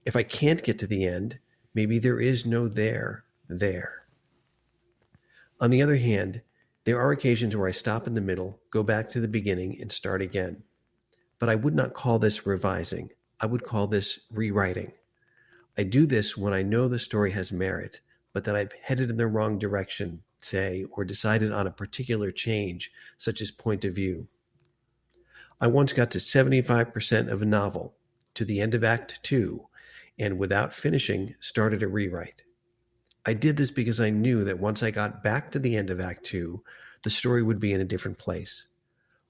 If 0.05 0.17
I 0.17 0.23
can't 0.23 0.61
get 0.61 0.77
to 0.79 0.87
the 0.87 1.05
end, 1.05 1.39
maybe 1.73 1.97
there 1.97 2.19
is 2.19 2.45
no 2.45 2.67
there 2.67 3.23
there. 3.47 4.03
On 5.61 5.69
the 5.69 5.81
other 5.81 5.95
hand, 5.95 6.41
there 6.83 6.99
are 6.99 7.11
occasions 7.11 7.55
where 7.55 7.69
I 7.69 7.71
stop 7.71 8.05
in 8.05 8.15
the 8.15 8.21
middle, 8.21 8.59
go 8.69 8.83
back 8.83 9.09
to 9.09 9.21
the 9.21 9.29
beginning, 9.29 9.79
and 9.79 9.89
start 9.89 10.21
again. 10.21 10.63
But 11.39 11.49
I 11.49 11.55
would 11.55 11.73
not 11.73 11.93
call 11.93 12.19
this 12.19 12.45
revising. 12.45 13.11
I 13.39 13.45
would 13.45 13.63
call 13.63 13.87
this 13.87 14.19
rewriting. 14.29 14.91
I 15.77 15.83
do 15.83 16.05
this 16.05 16.35
when 16.35 16.53
I 16.53 16.63
know 16.63 16.89
the 16.89 16.99
story 16.99 17.31
has 17.31 17.51
merit, 17.51 18.01
but 18.33 18.43
that 18.43 18.55
I've 18.57 18.73
headed 18.73 19.09
in 19.09 19.15
the 19.17 19.27
wrong 19.27 19.57
direction, 19.57 20.23
say, 20.41 20.85
or 20.91 21.05
decided 21.05 21.53
on 21.53 21.65
a 21.65 21.71
particular 21.71 22.31
change, 22.31 22.91
such 23.17 23.41
as 23.41 23.51
point 23.51 23.85
of 23.85 23.95
view. 23.95 24.27
I 25.59 25.67
once 25.67 25.93
got 25.93 26.11
to 26.11 26.17
75% 26.17 27.31
of 27.31 27.41
a 27.41 27.45
novel, 27.45 27.95
to 28.35 28.45
the 28.45 28.59
end 28.59 28.73
of 28.73 28.83
Act 28.83 29.19
Two, 29.23 29.67
and 30.17 30.37
without 30.37 30.73
finishing, 30.73 31.35
started 31.39 31.81
a 31.81 31.87
rewrite. 31.87 32.43
I 33.25 33.33
did 33.33 33.57
this 33.57 33.71
because 33.71 33.99
I 33.99 34.09
knew 34.09 34.43
that 34.43 34.59
once 34.59 34.83
I 34.83 34.91
got 34.91 35.23
back 35.23 35.51
to 35.51 35.59
the 35.59 35.77
end 35.77 35.89
of 35.89 35.99
Act 35.99 36.25
Two, 36.25 36.63
the 37.03 37.09
story 37.09 37.41
would 37.41 37.59
be 37.59 37.73
in 37.73 37.81
a 37.81 37.85
different 37.85 38.17
place. 38.17 38.67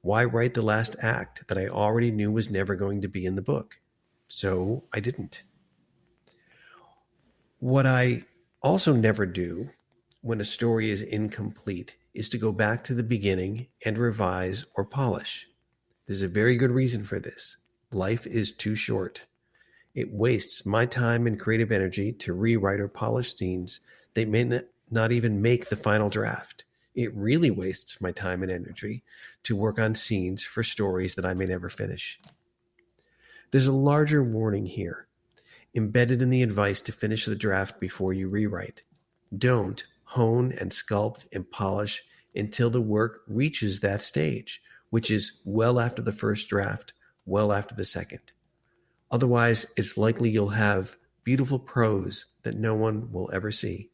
Why 0.01 0.25
write 0.25 0.53
the 0.53 0.61
last 0.61 0.95
act 0.99 1.47
that 1.47 1.57
I 1.57 1.67
already 1.67 2.11
knew 2.11 2.31
was 2.31 2.49
never 2.49 2.75
going 2.75 3.01
to 3.01 3.07
be 3.07 3.25
in 3.25 3.35
the 3.35 3.41
book? 3.41 3.79
So 4.27 4.83
I 4.91 4.99
didn't. 4.99 5.43
What 7.59 7.85
I 7.85 8.25
also 8.61 8.93
never 8.93 9.25
do 9.25 9.69
when 10.21 10.41
a 10.41 10.45
story 10.45 10.89
is 10.89 11.01
incomplete 11.01 11.95
is 12.13 12.29
to 12.29 12.37
go 12.37 12.51
back 12.51 12.83
to 12.83 12.93
the 12.93 13.03
beginning 13.03 13.67
and 13.85 13.97
revise 13.97 14.65
or 14.75 14.83
polish. 14.83 15.47
There's 16.07 16.21
a 16.21 16.27
very 16.27 16.57
good 16.57 16.71
reason 16.71 17.03
for 17.03 17.19
this. 17.19 17.57
Life 17.91 18.27
is 18.27 18.51
too 18.51 18.75
short. 18.75 19.23
It 19.95 20.11
wastes 20.11 20.65
my 20.65 20.85
time 20.85 21.27
and 21.27 21.39
creative 21.39 21.71
energy 21.71 22.11
to 22.13 22.33
rewrite 22.33 22.79
or 22.79 22.87
polish 22.87 23.35
scenes 23.35 23.79
that 24.15 24.27
may 24.27 24.61
not 24.89 25.11
even 25.11 25.41
make 25.41 25.69
the 25.69 25.75
final 25.75 26.09
draft. 26.09 26.65
It 26.95 27.13
really 27.15 27.51
wastes 27.51 28.01
my 28.01 28.11
time 28.11 28.43
and 28.43 28.51
energy 28.51 29.03
to 29.43 29.55
work 29.55 29.79
on 29.79 29.95
scenes 29.95 30.43
for 30.43 30.63
stories 30.63 31.15
that 31.15 31.25
I 31.25 31.33
may 31.33 31.45
never 31.45 31.69
finish. 31.69 32.19
There's 33.51 33.67
a 33.67 33.71
larger 33.71 34.23
warning 34.23 34.65
here, 34.65 35.07
embedded 35.75 36.21
in 36.21 36.31
the 36.31 36.43
advice 36.43 36.81
to 36.81 36.91
finish 36.91 37.25
the 37.25 37.35
draft 37.35 37.79
before 37.79 38.13
you 38.13 38.27
rewrite. 38.27 38.81
Don't 39.35 39.83
hone 40.05 40.51
and 40.51 40.71
sculpt 40.71 41.25
and 41.31 41.49
polish 41.49 42.03
until 42.35 42.71
the 42.71 42.81
work 42.81 43.21
reaches 43.27 43.79
that 43.79 44.01
stage, 44.01 44.61
which 44.93 45.09
is 45.09 45.39
well 45.43 45.79
after 45.79 46.03
the 46.03 46.11
first 46.11 46.47
draft, 46.47 46.93
well 47.25 47.51
after 47.51 47.73
the 47.73 47.83
second. 47.83 48.21
Otherwise, 49.09 49.65
it's 49.75 49.97
likely 49.97 50.29
you'll 50.29 50.49
have 50.49 50.97
beautiful 51.23 51.57
prose 51.57 52.27
that 52.43 52.59
no 52.59 52.75
one 52.75 53.11
will 53.11 53.27
ever 53.33 53.49
see. 53.49 53.89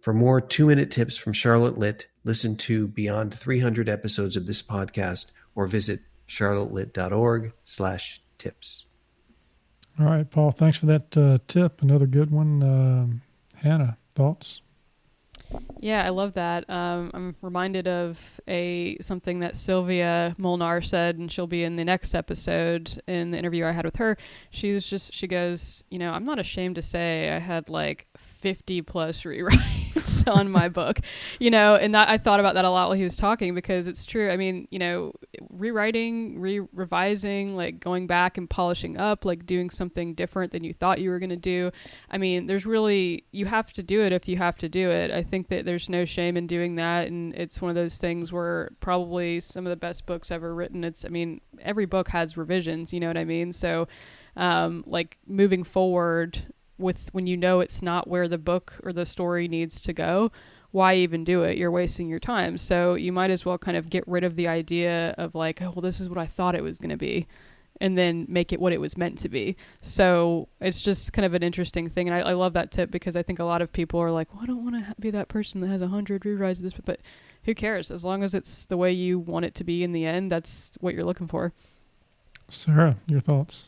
For 0.00 0.14
more 0.14 0.40
two 0.40 0.64
minute 0.64 0.90
tips 0.90 1.18
from 1.18 1.34
Charlotte 1.34 1.76
Lit, 1.76 2.06
listen 2.24 2.56
to 2.56 2.88
beyond 2.88 3.38
300 3.38 3.90
episodes 3.90 4.38
of 4.38 4.46
this 4.46 4.62
podcast 4.62 5.26
or 5.54 5.66
visit 5.66 6.00
charlottelit.org 6.26 7.52
slash 7.62 8.22
tips. 8.38 8.86
All 10.00 10.06
right, 10.06 10.30
Paul, 10.30 10.52
thanks 10.52 10.78
for 10.78 10.86
that 10.86 11.14
uh, 11.14 11.36
tip. 11.46 11.82
Another 11.82 12.06
good 12.06 12.30
one. 12.30 12.62
Um, 12.62 13.22
Hannah, 13.56 13.98
thoughts? 14.14 14.61
Yeah, 15.80 16.04
I 16.04 16.10
love 16.10 16.34
that. 16.34 16.68
Um, 16.70 17.10
I'm 17.12 17.36
reminded 17.42 17.88
of 17.88 18.40
a 18.46 18.96
something 19.00 19.40
that 19.40 19.56
Sylvia 19.56 20.34
Molnar 20.38 20.80
said, 20.80 21.18
and 21.18 21.30
she'll 21.30 21.46
be 21.46 21.64
in 21.64 21.76
the 21.76 21.84
next 21.84 22.14
episode 22.14 23.02
in 23.08 23.32
the 23.32 23.38
interview 23.38 23.64
I 23.66 23.72
had 23.72 23.84
with 23.84 23.96
her. 23.96 24.16
She 24.50 24.72
was 24.72 24.86
just, 24.86 25.12
she 25.12 25.26
goes, 25.26 25.82
you 25.90 25.98
know, 25.98 26.12
I'm 26.12 26.24
not 26.24 26.38
ashamed 26.38 26.76
to 26.76 26.82
say 26.82 27.30
I 27.30 27.38
had 27.38 27.68
like 27.68 28.06
50 28.16 28.82
plus 28.82 29.22
rewrites 29.22 29.81
on 30.26 30.50
my 30.50 30.68
book, 30.68 31.00
you 31.38 31.50
know, 31.50 31.76
and 31.76 31.94
that, 31.94 32.08
I 32.08 32.18
thought 32.18 32.40
about 32.40 32.54
that 32.54 32.64
a 32.64 32.70
lot 32.70 32.88
while 32.88 32.96
he 32.96 33.04
was 33.04 33.16
talking 33.16 33.54
because 33.54 33.86
it's 33.86 34.04
true. 34.04 34.30
I 34.30 34.36
mean, 34.36 34.68
you 34.70 34.78
know, 34.78 35.12
rewriting, 35.50 36.40
re 36.40 36.60
revising, 36.72 37.56
like 37.56 37.80
going 37.80 38.06
back 38.06 38.38
and 38.38 38.48
polishing 38.48 38.96
up, 38.96 39.24
like 39.24 39.46
doing 39.46 39.70
something 39.70 40.14
different 40.14 40.52
than 40.52 40.64
you 40.64 40.72
thought 40.72 41.00
you 41.00 41.10
were 41.10 41.18
going 41.18 41.30
to 41.30 41.36
do. 41.36 41.70
I 42.10 42.18
mean, 42.18 42.46
there's 42.46 42.66
really, 42.66 43.24
you 43.32 43.46
have 43.46 43.72
to 43.74 43.82
do 43.82 44.02
it 44.02 44.12
if 44.12 44.28
you 44.28 44.36
have 44.36 44.56
to 44.58 44.68
do 44.68 44.90
it. 44.90 45.10
I 45.10 45.22
think 45.22 45.48
that 45.48 45.64
there's 45.64 45.88
no 45.88 46.04
shame 46.04 46.36
in 46.36 46.46
doing 46.46 46.76
that. 46.76 47.08
And 47.08 47.34
it's 47.34 47.60
one 47.60 47.70
of 47.70 47.74
those 47.74 47.96
things 47.96 48.32
where 48.32 48.70
probably 48.80 49.40
some 49.40 49.66
of 49.66 49.70
the 49.70 49.76
best 49.76 50.06
books 50.06 50.30
ever 50.30 50.54
written, 50.54 50.84
it's, 50.84 51.04
I 51.04 51.08
mean, 51.08 51.40
every 51.60 51.86
book 51.86 52.08
has 52.08 52.36
revisions, 52.36 52.92
you 52.92 53.00
know 53.00 53.08
what 53.08 53.18
I 53.18 53.24
mean? 53.24 53.52
So, 53.52 53.88
um, 54.36 54.84
like 54.86 55.18
moving 55.26 55.62
forward 55.62 56.42
with 56.82 57.08
when 57.12 57.26
you 57.26 57.36
know 57.36 57.60
it's 57.60 57.80
not 57.80 58.08
where 58.08 58.28
the 58.28 58.38
book 58.38 58.74
or 58.82 58.92
the 58.92 59.06
story 59.06 59.48
needs 59.48 59.80
to 59.80 59.92
go 59.92 60.30
why 60.72 60.94
even 60.96 61.22
do 61.22 61.44
it? 61.44 61.58
You're 61.58 61.70
wasting 61.70 62.08
your 62.08 62.18
time. 62.18 62.58
So 62.58 62.94
you 62.94 63.12
might 63.12 63.30
as 63.30 63.44
well 63.44 63.58
kind 63.58 63.76
of 63.76 63.90
get 63.90 64.04
rid 64.08 64.24
of 64.24 64.36
the 64.36 64.48
idea 64.48 65.14
of 65.18 65.34
like 65.34 65.62
oh 65.62 65.70
well 65.70 65.82
this 65.82 66.00
is 66.00 66.08
what 66.08 66.18
i 66.18 66.26
thought 66.26 66.54
it 66.54 66.62
was 66.62 66.78
going 66.78 66.90
to 66.90 66.96
be 66.96 67.26
and 67.80 67.96
then 67.96 68.26
make 68.28 68.52
it 68.52 68.60
what 68.60 68.72
it 68.72 68.80
was 68.80 68.96
meant 68.96 69.18
to 69.18 69.28
be. 69.28 69.56
So 69.80 70.48
it's 70.60 70.80
just 70.80 71.12
kind 71.12 71.26
of 71.26 71.34
an 71.34 71.42
interesting 71.42 71.88
thing 71.88 72.08
and 72.08 72.14
I, 72.14 72.30
I 72.30 72.32
love 72.32 72.54
that 72.54 72.70
tip 72.70 72.90
because 72.90 73.16
i 73.16 73.22
think 73.22 73.38
a 73.38 73.44
lot 73.44 73.62
of 73.62 73.72
people 73.72 74.00
are 74.00 74.10
like 74.10 74.32
well 74.32 74.42
i 74.42 74.46
don't 74.46 74.64
want 74.64 74.76
to 74.76 74.94
be 75.00 75.10
that 75.10 75.28
person 75.28 75.60
that 75.60 75.68
has 75.68 75.82
a 75.82 75.88
hundred 75.88 76.22
rewrites 76.22 76.56
of 76.56 76.62
this 76.62 76.72
but 76.72 77.00
who 77.44 77.56
cares? 77.56 77.90
As 77.90 78.04
long 78.04 78.22
as 78.22 78.34
it's 78.34 78.66
the 78.66 78.76
way 78.76 78.92
you 78.92 79.18
want 79.18 79.44
it 79.44 79.56
to 79.56 79.64
be 79.64 79.82
in 79.82 79.92
the 79.92 80.06
end 80.06 80.32
that's 80.32 80.72
what 80.80 80.94
you're 80.94 81.04
looking 81.04 81.28
for. 81.28 81.52
Sarah 82.48 82.96
your 83.06 83.20
thoughts 83.20 83.66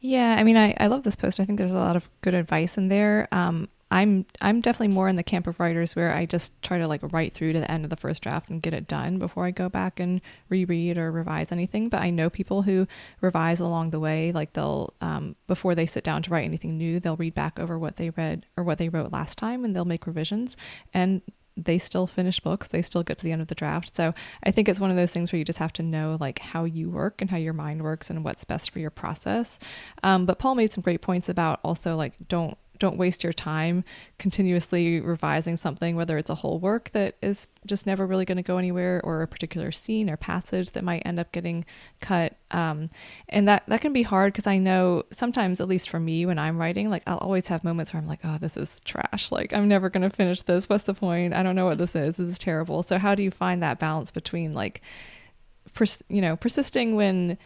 yeah, 0.00 0.36
I 0.38 0.42
mean, 0.42 0.56
I, 0.56 0.74
I 0.78 0.86
love 0.88 1.02
this 1.02 1.16
post. 1.16 1.40
I 1.40 1.44
think 1.44 1.58
there's 1.58 1.72
a 1.72 1.76
lot 1.76 1.96
of 1.96 2.08
good 2.20 2.34
advice 2.34 2.76
in 2.76 2.88
there. 2.88 3.28
Um, 3.32 3.68
I'm 3.90 4.26
I'm 4.40 4.60
definitely 4.60 4.94
more 4.94 5.08
in 5.08 5.14
the 5.14 5.22
camp 5.22 5.46
of 5.46 5.60
writers 5.60 5.94
where 5.94 6.12
I 6.12 6.26
just 6.26 6.60
try 6.60 6.76
to 6.78 6.88
like 6.88 7.00
write 7.12 7.32
through 7.32 7.52
to 7.52 7.60
the 7.60 7.70
end 7.70 7.84
of 7.84 7.90
the 7.90 7.96
first 7.96 8.20
draft 8.20 8.50
and 8.50 8.60
get 8.60 8.74
it 8.74 8.88
done 8.88 9.18
before 9.18 9.46
I 9.46 9.52
go 9.52 9.68
back 9.68 10.00
and 10.00 10.20
reread 10.48 10.98
or 10.98 11.12
revise 11.12 11.52
anything. 11.52 11.88
But 11.88 12.02
I 12.02 12.10
know 12.10 12.28
people 12.28 12.62
who 12.62 12.88
revise 13.20 13.60
along 13.60 13.90
the 13.90 14.00
way, 14.00 14.32
like 14.32 14.54
they'll 14.54 14.92
um, 15.00 15.36
before 15.46 15.76
they 15.76 15.86
sit 15.86 16.02
down 16.02 16.22
to 16.24 16.30
write 16.30 16.44
anything 16.44 16.76
new, 16.76 16.98
they'll 16.98 17.16
read 17.16 17.34
back 17.34 17.60
over 17.60 17.78
what 17.78 17.96
they 17.96 18.10
read 18.10 18.44
or 18.56 18.64
what 18.64 18.78
they 18.78 18.88
wrote 18.88 19.12
last 19.12 19.38
time, 19.38 19.64
and 19.64 19.74
they'll 19.74 19.84
make 19.84 20.06
revisions. 20.06 20.56
And 20.92 21.22
they 21.56 21.78
still 21.78 22.06
finish 22.06 22.38
books 22.40 22.68
they 22.68 22.82
still 22.82 23.02
get 23.02 23.18
to 23.18 23.24
the 23.24 23.32
end 23.32 23.42
of 23.42 23.48
the 23.48 23.54
draft. 23.54 23.94
So 23.94 24.14
i 24.42 24.50
think 24.50 24.68
it's 24.68 24.80
one 24.80 24.90
of 24.90 24.96
those 24.96 25.12
things 25.12 25.32
where 25.32 25.38
you 25.38 25.44
just 25.44 25.58
have 25.58 25.72
to 25.74 25.82
know 25.82 26.16
like 26.20 26.38
how 26.38 26.64
you 26.64 26.90
work 26.90 27.20
and 27.20 27.30
how 27.30 27.36
your 27.36 27.52
mind 27.52 27.82
works 27.82 28.10
and 28.10 28.24
what's 28.24 28.44
best 28.44 28.70
for 28.70 28.78
your 28.78 28.90
process. 28.90 29.58
Um, 30.02 30.26
but 30.26 30.38
paul 30.38 30.54
made 30.54 30.72
some 30.72 30.82
great 30.82 31.00
points 31.00 31.28
about 31.28 31.60
also 31.62 31.96
like 31.96 32.14
don't 32.28 32.58
don't 32.78 32.96
waste 32.96 33.24
your 33.24 33.32
time 33.32 33.84
continuously 34.18 35.00
revising 35.00 35.56
something, 35.56 35.96
whether 35.96 36.18
it's 36.18 36.30
a 36.30 36.34
whole 36.34 36.58
work 36.58 36.90
that 36.92 37.16
is 37.22 37.46
just 37.66 37.86
never 37.86 38.06
really 38.06 38.24
going 38.24 38.36
to 38.36 38.42
go 38.42 38.58
anywhere, 38.58 39.00
or 39.04 39.22
a 39.22 39.28
particular 39.28 39.72
scene 39.72 40.08
or 40.08 40.16
passage 40.16 40.70
that 40.70 40.84
might 40.84 41.02
end 41.04 41.18
up 41.18 41.32
getting 41.32 41.64
cut. 42.00 42.36
Um, 42.50 42.90
and 43.28 43.48
that 43.48 43.64
that 43.66 43.80
can 43.80 43.92
be 43.92 44.02
hard 44.02 44.32
because 44.32 44.46
I 44.46 44.58
know 44.58 45.02
sometimes, 45.10 45.60
at 45.60 45.68
least 45.68 45.90
for 45.90 46.00
me, 46.00 46.26
when 46.26 46.38
I'm 46.38 46.58
writing, 46.58 46.90
like 46.90 47.02
I'll 47.06 47.18
always 47.18 47.48
have 47.48 47.64
moments 47.64 47.92
where 47.92 48.00
I'm 48.00 48.08
like, 48.08 48.20
"Oh, 48.24 48.38
this 48.38 48.56
is 48.56 48.80
trash. 48.84 49.32
Like 49.32 49.52
I'm 49.52 49.68
never 49.68 49.90
going 49.90 50.08
to 50.08 50.14
finish 50.14 50.42
this. 50.42 50.68
What's 50.68 50.84
the 50.84 50.94
point? 50.94 51.34
I 51.34 51.42
don't 51.42 51.56
know 51.56 51.66
what 51.66 51.78
this 51.78 51.96
is. 51.96 52.16
This 52.16 52.28
is 52.28 52.38
terrible." 52.38 52.82
So 52.82 52.98
how 52.98 53.14
do 53.14 53.22
you 53.22 53.30
find 53.30 53.62
that 53.62 53.78
balance 53.78 54.10
between 54.10 54.52
like, 54.52 54.80
pers- 55.74 56.02
you 56.08 56.20
know, 56.20 56.36
persisting 56.36 56.94
when 56.94 57.38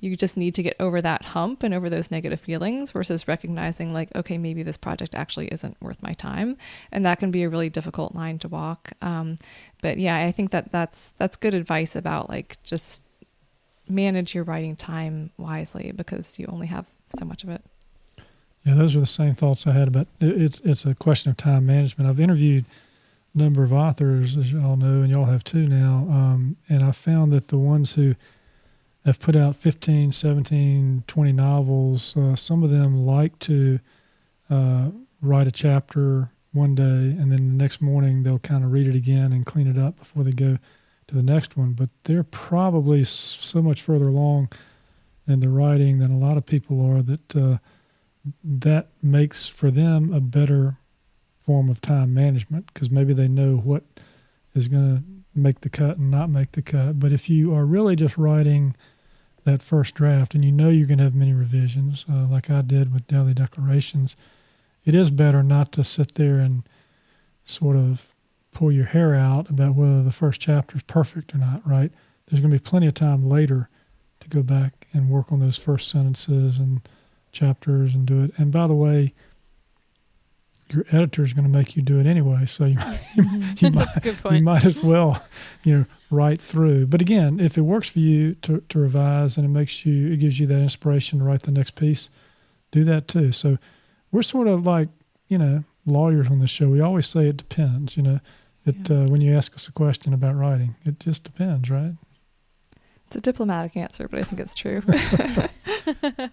you 0.00 0.14
just 0.16 0.36
need 0.36 0.54
to 0.54 0.62
get 0.62 0.76
over 0.78 1.02
that 1.02 1.24
hump 1.24 1.62
and 1.62 1.74
over 1.74 1.90
those 1.90 2.10
negative 2.10 2.40
feelings 2.40 2.92
versus 2.92 3.26
recognizing 3.26 3.92
like 3.92 4.14
okay 4.14 4.38
maybe 4.38 4.62
this 4.62 4.76
project 4.76 5.14
actually 5.14 5.48
isn't 5.48 5.76
worth 5.80 6.02
my 6.02 6.12
time. 6.12 6.56
And 6.92 7.04
that 7.04 7.18
can 7.18 7.30
be 7.30 7.42
a 7.42 7.48
really 7.48 7.68
difficult 7.70 8.14
line 8.14 8.38
to 8.40 8.48
walk. 8.48 8.92
Um, 9.02 9.38
but 9.82 9.98
yeah 9.98 10.16
i 10.16 10.32
think 10.32 10.50
that 10.50 10.72
that's 10.72 11.12
that's 11.18 11.36
good 11.36 11.54
advice 11.54 11.94
about 11.96 12.28
like 12.28 12.62
just 12.62 13.02
manage 13.88 14.34
your 14.34 14.44
writing 14.44 14.76
time 14.76 15.30
wisely 15.38 15.92
because 15.92 16.38
you 16.38 16.46
only 16.48 16.66
have 16.66 16.86
so 17.18 17.24
much 17.24 17.42
of 17.42 17.50
it. 17.50 17.62
Yeah 18.64 18.74
those 18.74 18.94
are 18.94 19.00
the 19.00 19.06
same 19.06 19.34
thoughts 19.34 19.66
i 19.66 19.72
had 19.72 19.88
about 19.88 20.08
it's 20.20 20.60
it's 20.60 20.84
a 20.84 20.94
question 20.94 21.30
of 21.30 21.36
time 21.36 21.66
management. 21.66 22.08
I've 22.08 22.20
interviewed 22.20 22.64
a 23.34 23.38
number 23.38 23.62
of 23.64 23.72
authors 23.72 24.36
as 24.36 24.52
y'all 24.52 24.76
know 24.76 25.02
and 25.02 25.10
y'all 25.10 25.26
have 25.26 25.44
too 25.44 25.66
now. 25.66 26.06
Um, 26.10 26.56
and 26.68 26.82
i 26.82 26.92
found 26.92 27.32
that 27.32 27.48
the 27.48 27.58
ones 27.58 27.94
who 27.94 28.14
have 29.08 29.20
put 29.20 29.34
out 29.34 29.56
15, 29.56 30.12
17, 30.12 31.04
20 31.06 31.32
novels. 31.32 32.14
Uh, 32.16 32.36
some 32.36 32.62
of 32.62 32.70
them 32.70 33.06
like 33.06 33.38
to 33.40 33.80
uh, 34.50 34.90
write 35.22 35.46
a 35.46 35.50
chapter 35.50 36.30
one 36.52 36.74
day, 36.74 36.82
and 36.82 37.32
then 37.32 37.48
the 37.48 37.62
next 37.62 37.80
morning 37.80 38.22
they'll 38.22 38.38
kind 38.38 38.64
of 38.64 38.70
read 38.70 38.86
it 38.86 38.94
again 38.94 39.32
and 39.32 39.46
clean 39.46 39.66
it 39.66 39.78
up 39.78 39.98
before 39.98 40.24
they 40.24 40.30
go 40.30 40.58
to 41.06 41.14
the 41.14 41.22
next 41.22 41.56
one. 41.56 41.72
But 41.72 41.88
they're 42.04 42.22
probably 42.22 43.02
so 43.04 43.62
much 43.62 43.80
further 43.80 44.08
along 44.08 44.50
in 45.26 45.40
the 45.40 45.48
writing 45.48 45.98
than 45.98 46.10
a 46.10 46.18
lot 46.18 46.36
of 46.36 46.44
people 46.44 46.84
are 46.84 47.02
that 47.02 47.36
uh, 47.36 47.58
that 48.44 48.88
makes 49.02 49.46
for 49.46 49.70
them 49.70 50.12
a 50.12 50.20
better 50.20 50.76
form 51.42 51.70
of 51.70 51.80
time 51.80 52.12
management 52.12 52.66
because 52.74 52.90
maybe 52.90 53.14
they 53.14 53.28
know 53.28 53.56
what 53.56 53.84
is 54.54 54.68
going 54.68 54.96
to 54.96 55.02
make 55.34 55.62
the 55.62 55.70
cut 55.70 55.96
and 55.96 56.10
not 56.10 56.28
make 56.28 56.52
the 56.52 56.60
cut. 56.60 57.00
But 57.00 57.10
if 57.10 57.30
you 57.30 57.54
are 57.54 57.64
really 57.64 57.96
just 57.96 58.18
writing 58.18 58.76
that 59.48 59.62
first 59.62 59.94
draft 59.94 60.34
and 60.34 60.44
you 60.44 60.52
know 60.52 60.68
you're 60.68 60.86
going 60.86 60.98
to 60.98 61.04
have 61.04 61.14
many 61.14 61.32
revisions, 61.32 62.04
uh, 62.10 62.26
like 62.26 62.50
I 62.50 62.60
did 62.62 62.92
with 62.92 63.06
daily 63.06 63.34
declarations, 63.34 64.16
it 64.84 64.94
is 64.94 65.10
better 65.10 65.42
not 65.42 65.72
to 65.72 65.84
sit 65.84 66.14
there 66.14 66.38
and 66.38 66.62
sort 67.44 67.76
of 67.76 68.14
pull 68.52 68.70
your 68.70 68.86
hair 68.86 69.14
out 69.14 69.48
about 69.48 69.74
whether 69.74 70.02
the 70.02 70.12
first 70.12 70.40
chapter 70.40 70.76
is 70.76 70.82
perfect 70.82 71.34
or 71.34 71.38
not, 71.38 71.66
right? 71.66 71.90
There's 72.26 72.40
going 72.40 72.50
to 72.52 72.58
be 72.58 72.62
plenty 72.62 72.86
of 72.86 72.94
time 72.94 73.28
later 73.28 73.68
to 74.20 74.28
go 74.28 74.42
back 74.42 74.86
and 74.92 75.08
work 75.08 75.32
on 75.32 75.40
those 75.40 75.56
first 75.56 75.88
sentences 75.88 76.58
and 76.58 76.80
chapters 77.32 77.94
and 77.94 78.06
do 78.06 78.22
it. 78.24 78.32
And 78.36 78.52
by 78.52 78.66
the 78.66 78.74
way, 78.74 79.14
your 80.70 80.84
editor 80.90 81.22
is 81.22 81.32
going 81.32 81.50
to 81.50 81.50
make 81.50 81.76
you 81.76 81.82
do 81.82 81.98
it 81.98 82.06
anyway, 82.06 82.44
so 82.46 82.66
you, 82.66 82.78
you, 83.14 83.24
you 83.58 83.70
might, 83.70 84.24
you 84.30 84.42
might 84.42 84.66
as 84.66 84.82
well, 84.82 85.22
you 85.64 85.78
know, 85.78 85.86
write 86.10 86.40
through. 86.40 86.86
But 86.86 87.00
again, 87.00 87.40
if 87.40 87.58
it 87.58 87.62
works 87.62 87.88
for 87.88 87.98
you 87.98 88.34
to, 88.36 88.62
to 88.68 88.78
revise 88.78 89.36
and 89.36 89.44
it 89.44 89.50
makes 89.50 89.84
you, 89.84 90.12
it 90.12 90.18
gives 90.18 90.40
you 90.40 90.46
that 90.46 90.58
inspiration 90.58 91.18
to 91.18 91.24
write 91.24 91.42
the 91.42 91.50
next 91.50 91.74
piece, 91.74 92.10
do 92.70 92.84
that 92.84 93.08
too. 93.08 93.32
So 93.32 93.58
we're 94.10 94.22
sort 94.22 94.48
of 94.48 94.66
like, 94.66 94.88
you 95.28 95.38
know, 95.38 95.64
lawyers 95.84 96.28
on 96.28 96.40
this 96.40 96.50
show. 96.50 96.68
We 96.68 96.80
always 96.80 97.06
say 97.06 97.28
it 97.28 97.36
depends. 97.36 97.96
You 97.96 98.02
know, 98.02 98.20
it 98.64 98.88
yeah. 98.88 98.96
uh, 98.96 99.06
when 99.08 99.20
you 99.20 99.36
ask 99.36 99.54
us 99.54 99.68
a 99.68 99.72
question 99.72 100.12
about 100.12 100.36
writing, 100.36 100.76
it 100.84 101.00
just 101.00 101.24
depends, 101.24 101.70
right? 101.70 101.92
It's 103.06 103.16
a 103.16 103.20
diplomatic 103.20 103.76
answer, 103.76 104.06
but 104.06 104.20
I 104.20 104.22
think 104.22 104.40
it's 104.40 104.54
true. 104.54 104.82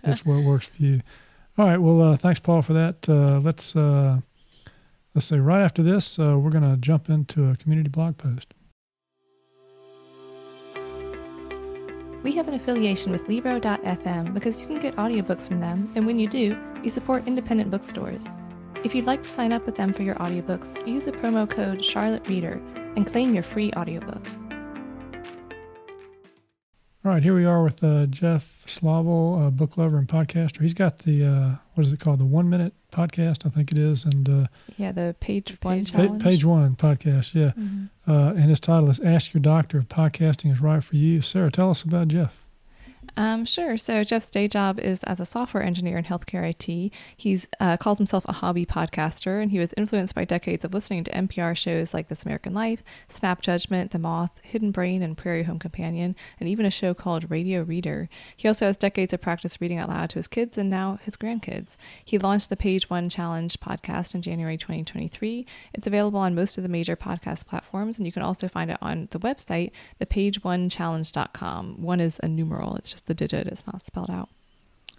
it's 0.04 0.26
what 0.26 0.44
works 0.44 0.68
for 0.68 0.84
you. 0.84 1.02
All 1.58 1.66
right. 1.66 1.78
Well, 1.78 2.02
uh, 2.02 2.18
thanks, 2.18 2.40
Paul, 2.40 2.62
for 2.62 2.74
that. 2.74 3.08
Uh, 3.08 3.40
let's 3.40 3.76
uh, 3.78 4.20
let's 5.14 5.26
say 5.26 5.40
right 5.40 5.62
after 5.62 5.82
this, 5.82 6.20
uh, 6.20 6.38
we're 6.38 6.50
going 6.50 6.70
to 6.70 6.76
jump 6.76 7.10
into 7.10 7.50
a 7.50 7.56
community 7.56 7.88
blog 7.88 8.18
post. 8.18 8.54
We 12.26 12.32
have 12.38 12.48
an 12.48 12.56
affiliation 12.56 13.12
with 13.12 13.28
Libro.fm 13.30 14.34
because 14.34 14.60
you 14.60 14.66
can 14.66 14.80
get 14.80 14.96
audiobooks 14.96 15.48
from 15.48 15.60
them, 15.60 15.92
and 15.94 16.08
when 16.08 16.18
you 16.18 16.28
do, 16.28 16.58
you 16.84 16.90
support 16.90 17.28
independent 17.28 17.70
bookstores. 17.70 18.24
If 18.84 18.96
you'd 18.96 19.06
like 19.06 19.22
to 19.22 19.30
sign 19.30 19.54
up 19.54 19.64
with 19.68 19.76
them 19.76 19.94
for 19.94 20.02
your 20.02 20.16
audiobooks, 20.16 20.88
use 20.88 21.06
the 21.06 21.12
promo 21.12 21.48
code 21.48 21.86
Charlotte 21.86 22.28
Reader 22.28 22.60
and 22.96 23.06
claim 23.06 23.36
your 23.36 23.44
free 23.44 23.72
audiobook. 23.74 24.26
All 27.06 27.12
right, 27.12 27.22
here 27.22 27.36
we 27.36 27.46
are 27.46 27.62
with 27.62 27.84
uh, 27.84 28.08
Jeff 28.08 28.64
Sovel, 28.66 29.46
a 29.48 29.52
book 29.52 29.78
lover 29.78 30.00
and 30.00 30.08
podcaster. 30.08 30.62
He's 30.62 30.74
got 30.74 30.98
the 30.98 31.24
uh, 31.24 31.50
what 31.76 31.86
is 31.86 31.94
it 31.94 32.00
called? 32.00 32.18
The 32.18 32.26
One 32.26 32.50
Minute 32.50 32.74
Podcast, 32.96 33.46
I 33.46 33.50
think 33.50 33.72
it 33.72 33.78
is, 33.78 34.06
and 34.06 34.30
uh, 34.30 34.48
yeah, 34.78 34.92
the 34.92 35.16
Page 35.20 35.58
One 35.62 35.84
Challenge. 35.84 36.24
Page 36.24 36.46
One 36.46 36.76
Podcast, 36.76 37.34
yeah. 37.34 37.52
Mm-hmm. 37.52 38.12
Uh, 38.12 38.30
and 38.30 38.50
his 38.50 38.60
title 38.60 38.90
is 38.90 39.00
"Ask 39.00 39.34
Your 39.34 39.42
Doctor 39.42 39.80
if 39.80 39.90
Podcasting 39.90 40.52
is 40.52 40.62
Right 40.62 40.84
for 40.84 40.96
You." 40.96 41.22
Sarah, 41.22 41.52
tell 41.52 41.70
us 41.70 41.84
about 41.84 42.08
Jeff. 42.08 42.45
Um, 43.18 43.46
sure. 43.46 43.78
So 43.78 44.04
Jeff's 44.04 44.30
day 44.30 44.50
job 44.50 44.78
is 44.78 45.02
as 45.04 45.22
a 45.22 45.26
software 45.26 45.64
engineer 45.64 45.98
in 45.98 46.04
healthcare 46.04 46.50
IT. 46.50 46.92
He's 47.16 47.48
uh, 47.62 47.78
calls 47.78 47.98
himself 47.98 48.26
a 48.28 48.34
hobby 48.34 48.66
podcaster, 48.66 49.42
and 49.42 49.52
he 49.52 49.60
was 49.60 49.74
influenced 49.78 50.14
by 50.14 50.26
decades 50.26 50.66
of 50.66 50.74
listening 50.74 51.06
to 51.06 51.12
NPR 51.12 51.56
shows 51.56 51.94
like 51.94 52.10
This 52.10 52.24
American 52.24 52.54
Life, 52.54 52.84
Snap 53.08 53.42
Judgment, 53.42 53.92
The 53.92 54.00
Moth, 54.00 54.32
Hidden 54.44 54.72
Brain, 54.72 55.02
and 55.02 55.18
Prairie 55.18 55.44
Home 55.44 55.60
Companion, 55.60 56.14
and 56.42 56.50
even 56.50 56.66
a 56.66 56.72
show 56.72 56.94
called 56.94 57.32
Radio 57.32 57.62
Reader. 57.62 58.10
He 58.36 58.50
also 58.50 58.66
has 58.66 58.76
decades 58.76 59.14
of 59.14 59.22
practice 59.22 59.62
reading 59.62 59.80
out 59.80 59.90
loud 59.90 60.10
to 60.10 60.20
his 60.20 60.28
kids 60.28 60.58
and 60.58 60.70
now 60.70 61.00
his 61.02 61.16
grandkids. 61.16 61.78
He 62.04 62.18
launched 62.18 62.50
the 62.50 62.58
Page 62.58 62.90
One 62.90 63.08
Challenge 63.08 63.58
podcast 63.62 64.14
in 64.14 64.24
January 64.24 64.58
2023. 64.58 65.46
It's 65.74 65.88
available 65.88 66.20
on 66.20 66.36
most 66.36 66.58
of 66.58 66.64
the 66.64 66.70
major 66.70 66.98
podcast 66.98 67.46
platforms, 67.46 67.98
and 67.98 68.06
you 68.06 68.12
can 68.12 68.24
also 68.24 68.50
find 68.50 68.70
it 68.70 68.78
on 68.82 69.08
the 69.12 69.20
website, 69.20 69.72
thepageonechallenge.com. 70.02 71.82
One 71.82 72.02
is 72.02 72.20
a 72.22 72.28
numeral. 72.28 72.76
It's 72.76 72.92
just 72.92 73.05
the 73.06 73.14
digit. 73.14 73.48
It's 73.48 73.66
not 73.68 73.82
spelled 73.82 74.10
out. 74.10 74.30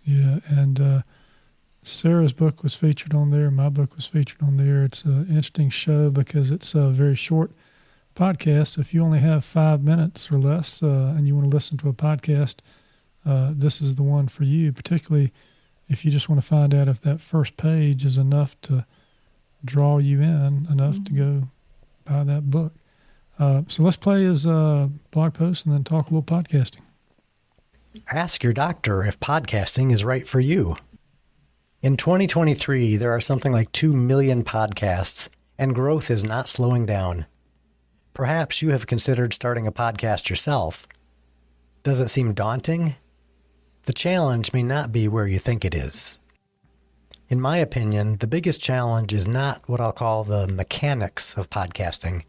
Yeah, 0.04 0.38
and 0.46 0.80
uh, 0.80 1.02
Sarah's 1.82 2.32
book 2.32 2.62
was 2.62 2.74
featured 2.74 3.14
on 3.14 3.30
there. 3.30 3.50
My 3.50 3.68
book 3.68 3.96
was 3.96 4.06
featured 4.06 4.42
on 4.42 4.56
there. 4.56 4.84
It's 4.84 5.04
an 5.04 5.26
interesting 5.28 5.70
show 5.70 6.10
because 6.10 6.50
it's 6.50 6.74
a 6.74 6.90
very 6.90 7.16
short 7.16 7.52
podcast. 8.14 8.78
If 8.78 8.92
you 8.94 9.02
only 9.02 9.20
have 9.20 9.44
five 9.44 9.82
minutes 9.82 10.30
or 10.30 10.38
less 10.38 10.82
uh, 10.82 11.14
and 11.16 11.26
you 11.26 11.34
want 11.34 11.50
to 11.50 11.56
listen 11.56 11.76
to 11.78 11.88
a 11.88 11.92
podcast, 11.92 12.56
uh, 13.24 13.52
this 13.54 13.80
is 13.80 13.96
the 13.96 14.02
one 14.02 14.28
for 14.28 14.44
you, 14.44 14.72
particularly 14.72 15.32
if 15.88 16.04
you 16.04 16.10
just 16.10 16.28
want 16.28 16.40
to 16.40 16.46
find 16.46 16.74
out 16.74 16.88
if 16.88 17.00
that 17.02 17.20
first 17.20 17.56
page 17.56 18.04
is 18.04 18.18
enough 18.18 18.60
to 18.62 18.84
draw 19.64 19.98
you 19.98 20.20
in, 20.20 20.66
enough 20.70 20.96
mm-hmm. 20.96 21.04
to 21.04 21.12
go 21.12 21.48
buy 22.04 22.24
that 22.24 22.50
book. 22.50 22.72
Uh, 23.38 23.62
so 23.68 23.82
let's 23.82 23.96
play 23.96 24.24
his 24.24 24.46
uh, 24.46 24.88
blog 25.10 25.34
post 25.34 25.66
and 25.66 25.74
then 25.74 25.84
talk 25.84 26.10
a 26.10 26.14
little 26.14 26.22
podcasting. 26.22 26.80
Ask 28.10 28.42
your 28.42 28.52
doctor 28.52 29.04
if 29.04 29.18
podcasting 29.20 29.92
is 29.92 30.04
right 30.04 30.26
for 30.26 30.40
you. 30.40 30.76
In 31.82 31.96
2023, 31.96 32.96
there 32.96 33.12
are 33.12 33.20
something 33.20 33.52
like 33.52 33.72
2 33.72 33.92
million 33.92 34.44
podcasts, 34.44 35.28
and 35.58 35.74
growth 35.74 36.10
is 36.10 36.24
not 36.24 36.48
slowing 36.48 36.84
down. 36.84 37.26
Perhaps 38.12 38.60
you 38.60 38.70
have 38.70 38.86
considered 38.86 39.32
starting 39.32 39.66
a 39.66 39.72
podcast 39.72 40.28
yourself. 40.28 40.86
Does 41.82 42.00
it 42.00 42.08
seem 42.08 42.34
daunting? 42.34 42.96
The 43.84 43.92
challenge 43.92 44.52
may 44.52 44.62
not 44.62 44.92
be 44.92 45.06
where 45.06 45.30
you 45.30 45.38
think 45.38 45.64
it 45.64 45.74
is. 45.74 46.18
In 47.28 47.40
my 47.40 47.56
opinion, 47.58 48.16
the 48.18 48.26
biggest 48.26 48.60
challenge 48.60 49.12
is 49.12 49.28
not 49.28 49.62
what 49.68 49.80
I'll 49.80 49.92
call 49.92 50.24
the 50.24 50.48
mechanics 50.48 51.36
of 51.36 51.50
podcasting. 51.50 52.24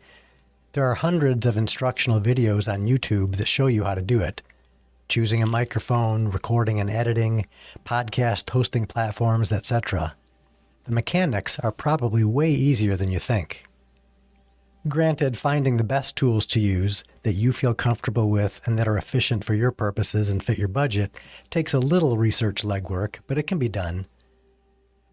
There 0.73 0.85
are 0.85 0.95
hundreds 0.95 1.45
of 1.45 1.57
instructional 1.57 2.21
videos 2.21 2.71
on 2.71 2.87
YouTube 2.87 3.37
that 3.37 3.47
show 3.47 3.67
you 3.67 3.83
how 3.83 3.95
to 3.95 4.01
do 4.01 4.21
it 4.21 4.41
choosing 5.07 5.41
a 5.41 5.47
microphone, 5.47 6.29
recording 6.29 6.79
and 6.79 6.89
editing, 6.89 7.45
podcast 7.85 8.49
hosting 8.49 8.85
platforms, 8.85 9.51
etc. 9.51 10.15
The 10.85 10.91
mechanics 10.91 11.59
are 11.59 11.71
probably 11.71 12.23
way 12.23 12.51
easier 12.51 12.95
than 12.95 13.11
you 13.11 13.19
think. 13.19 13.65
Granted, 14.87 15.37
finding 15.37 15.75
the 15.75 15.83
best 15.83 16.15
tools 16.15 16.45
to 16.47 16.59
use 16.59 17.03
that 17.23 17.33
you 17.33 17.51
feel 17.51 17.73
comfortable 17.73 18.29
with 18.29 18.61
and 18.65 18.79
that 18.79 18.87
are 18.87 18.97
efficient 18.97 19.43
for 19.43 19.53
your 19.53 19.71
purposes 19.71 20.29
and 20.29 20.41
fit 20.41 20.57
your 20.57 20.69
budget 20.69 21.11
takes 21.49 21.73
a 21.73 21.79
little 21.79 22.17
research 22.17 22.63
legwork, 22.63 23.17
but 23.27 23.37
it 23.37 23.47
can 23.47 23.59
be 23.59 23.67
done. 23.67 24.05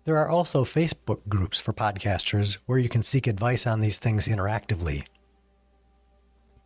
There 0.05 0.19
are 0.19 0.29
also 0.29 0.65
Facebook 0.65 1.21
groups 1.29 1.59
for 1.59 1.73
podcasters 1.73 2.59
where 2.67 2.79
you 2.79 2.89
can 2.89 3.03
seek 3.03 3.27
advice 3.27 3.67
on 3.67 3.81
these 3.81 3.99
things 3.99 4.29
interactively. 4.29 5.05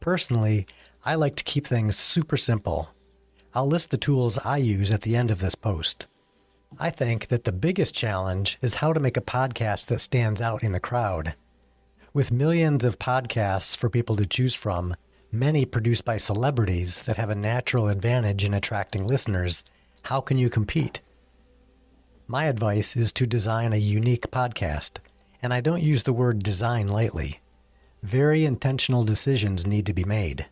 Personally, 0.01 0.67
I 1.05 1.15
like 1.15 1.37
to 1.37 1.45
keep 1.45 1.67
things 1.67 1.97
super 1.97 2.37
simple 2.37 2.91
I'll 3.59 3.67
list 3.67 3.91
the 3.91 3.99
tools 3.99 4.39
I 4.45 4.59
use 4.59 4.93
at 4.93 5.01
the 5.01 5.17
end 5.17 5.33
of 5.33 5.41
this 5.41 5.57
post. 5.57 6.07
I 6.79 6.91
think 6.91 7.27
that 7.27 7.43
the 7.43 7.51
biggest 7.51 7.93
challenge 7.93 8.57
is 8.63 8.75
how 8.75 8.93
to 8.93 9.01
make 9.01 9.17
a 9.17 9.21
podcast 9.21 9.87
that 9.87 9.99
stands 9.99 10.41
out 10.41 10.63
in 10.63 10.71
the 10.71 10.79
crowd. 10.79 11.35
With 12.13 12.31
millions 12.31 12.85
of 12.85 13.01
podcasts 13.01 13.77
for 13.77 13.91
people 13.91 14.15
to 14.15 14.27
choose 14.27 14.55
from, 14.55 14.95
many 15.33 15.65
produced 15.65 16.05
by 16.05 16.19
celebrities 16.19 17.03
that 17.03 17.17
have 17.17 17.31
a 17.31 17.35
natural 17.35 17.89
advantage 17.89 18.45
in 18.45 18.55
attracting 18.55 19.05
listeners, 19.05 19.65
how 20.03 20.21
can 20.21 20.39
you 20.39 20.49
compete? 20.49 21.01
My 22.29 22.45
advice 22.45 22.95
is 22.95 23.13
to 23.15 23.27
design 23.27 23.73
a 23.73 23.79
unique 23.79 24.31
podcast, 24.31 24.99
and 25.43 25.53
I 25.53 25.63
don't 25.63 25.83
use 25.83 26.05
the 26.05 26.13
word 26.13 26.45
design 26.45 26.87
lightly. 26.87 27.41
Very 28.05 28.45
intentional 28.45 29.03
decisions 29.03 29.67
need 29.67 29.85
to 29.87 29.93
be 29.93 30.05
made 30.05 30.47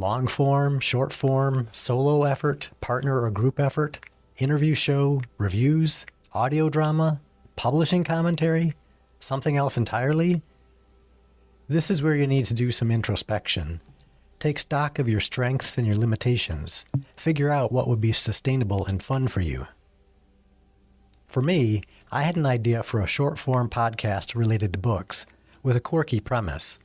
long 0.00 0.26
form, 0.26 0.80
short 0.80 1.12
form, 1.12 1.68
solo 1.72 2.24
effort, 2.24 2.70
partner 2.80 3.20
or 3.20 3.30
group 3.30 3.60
effort, 3.60 3.98
interview 4.38 4.74
show, 4.74 5.20
reviews, 5.36 6.06
audio 6.32 6.70
drama, 6.70 7.20
publishing 7.54 8.02
commentary, 8.02 8.74
something 9.20 9.58
else 9.58 9.76
entirely? 9.76 10.40
This 11.68 11.90
is 11.90 12.02
where 12.02 12.16
you 12.16 12.26
need 12.26 12.46
to 12.46 12.54
do 12.54 12.72
some 12.72 12.90
introspection. 12.90 13.82
Take 14.38 14.58
stock 14.58 14.98
of 14.98 15.06
your 15.06 15.20
strengths 15.20 15.76
and 15.76 15.86
your 15.86 15.96
limitations. 15.96 16.86
Figure 17.14 17.50
out 17.50 17.70
what 17.70 17.86
would 17.86 18.00
be 18.00 18.12
sustainable 18.12 18.86
and 18.86 19.02
fun 19.02 19.28
for 19.28 19.42
you. 19.42 19.66
For 21.26 21.42
me, 21.42 21.82
I 22.10 22.22
had 22.22 22.38
an 22.38 22.46
idea 22.46 22.82
for 22.82 23.00
a 23.00 23.06
short 23.06 23.38
form 23.38 23.68
podcast 23.68 24.34
related 24.34 24.72
to 24.72 24.78
books 24.78 25.26
with 25.62 25.76
a 25.76 25.80
quirky 25.80 26.20
premise. 26.20 26.78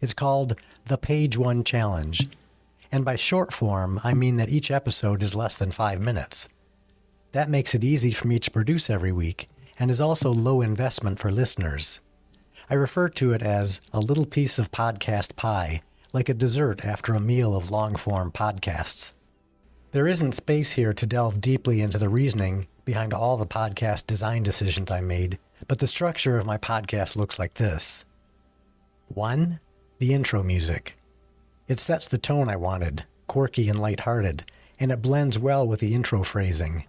It's 0.00 0.14
called 0.14 0.54
The 0.86 0.96
Page 0.96 1.36
One 1.36 1.64
Challenge 1.64 2.28
and 2.92 3.06
by 3.06 3.16
short 3.16 3.52
form, 3.52 3.98
I 4.04 4.12
mean 4.12 4.36
that 4.36 4.50
each 4.50 4.70
episode 4.70 5.22
is 5.22 5.34
less 5.34 5.56
than 5.56 5.70
five 5.70 5.98
minutes. 5.98 6.46
That 7.32 7.48
makes 7.48 7.74
it 7.74 7.82
easy 7.82 8.12
for 8.12 8.28
me 8.28 8.38
to 8.38 8.50
produce 8.50 8.90
every 8.90 9.12
week, 9.12 9.48
and 9.78 9.90
is 9.90 10.00
also 10.00 10.30
low 10.30 10.60
investment 10.60 11.18
for 11.18 11.32
listeners. 11.32 12.00
I 12.68 12.74
refer 12.74 13.08
to 13.08 13.32
it 13.32 13.42
as 13.42 13.80
a 13.94 14.00
little 14.00 14.26
piece 14.26 14.58
of 14.58 14.70
podcast 14.70 15.34
pie, 15.36 15.80
like 16.12 16.28
a 16.28 16.34
dessert 16.34 16.84
after 16.84 17.14
a 17.14 17.20
meal 17.20 17.56
of 17.56 17.70
long 17.70 17.96
form 17.96 18.30
podcasts. 18.30 19.14
There 19.92 20.06
isn't 20.06 20.32
space 20.32 20.72
here 20.72 20.92
to 20.92 21.06
delve 21.06 21.40
deeply 21.40 21.80
into 21.80 21.98
the 21.98 22.10
reasoning 22.10 22.66
behind 22.84 23.14
all 23.14 23.38
the 23.38 23.46
podcast 23.46 24.06
design 24.06 24.42
decisions 24.42 24.90
I 24.90 25.00
made, 25.00 25.38
but 25.66 25.78
the 25.78 25.86
structure 25.86 26.36
of 26.36 26.46
my 26.46 26.58
podcast 26.58 27.16
looks 27.16 27.38
like 27.38 27.54
this 27.54 28.04
1. 29.08 29.60
The 29.98 30.12
intro 30.12 30.42
music. 30.42 30.96
It 31.72 31.80
sets 31.80 32.06
the 32.06 32.18
tone 32.18 32.50
I 32.50 32.56
wanted, 32.56 33.06
quirky 33.26 33.70
and 33.70 33.80
lighthearted, 33.80 34.44
and 34.78 34.92
it 34.92 35.00
blends 35.00 35.38
well 35.38 35.66
with 35.66 35.80
the 35.80 35.94
intro 35.94 36.22
phrasing. 36.22 36.84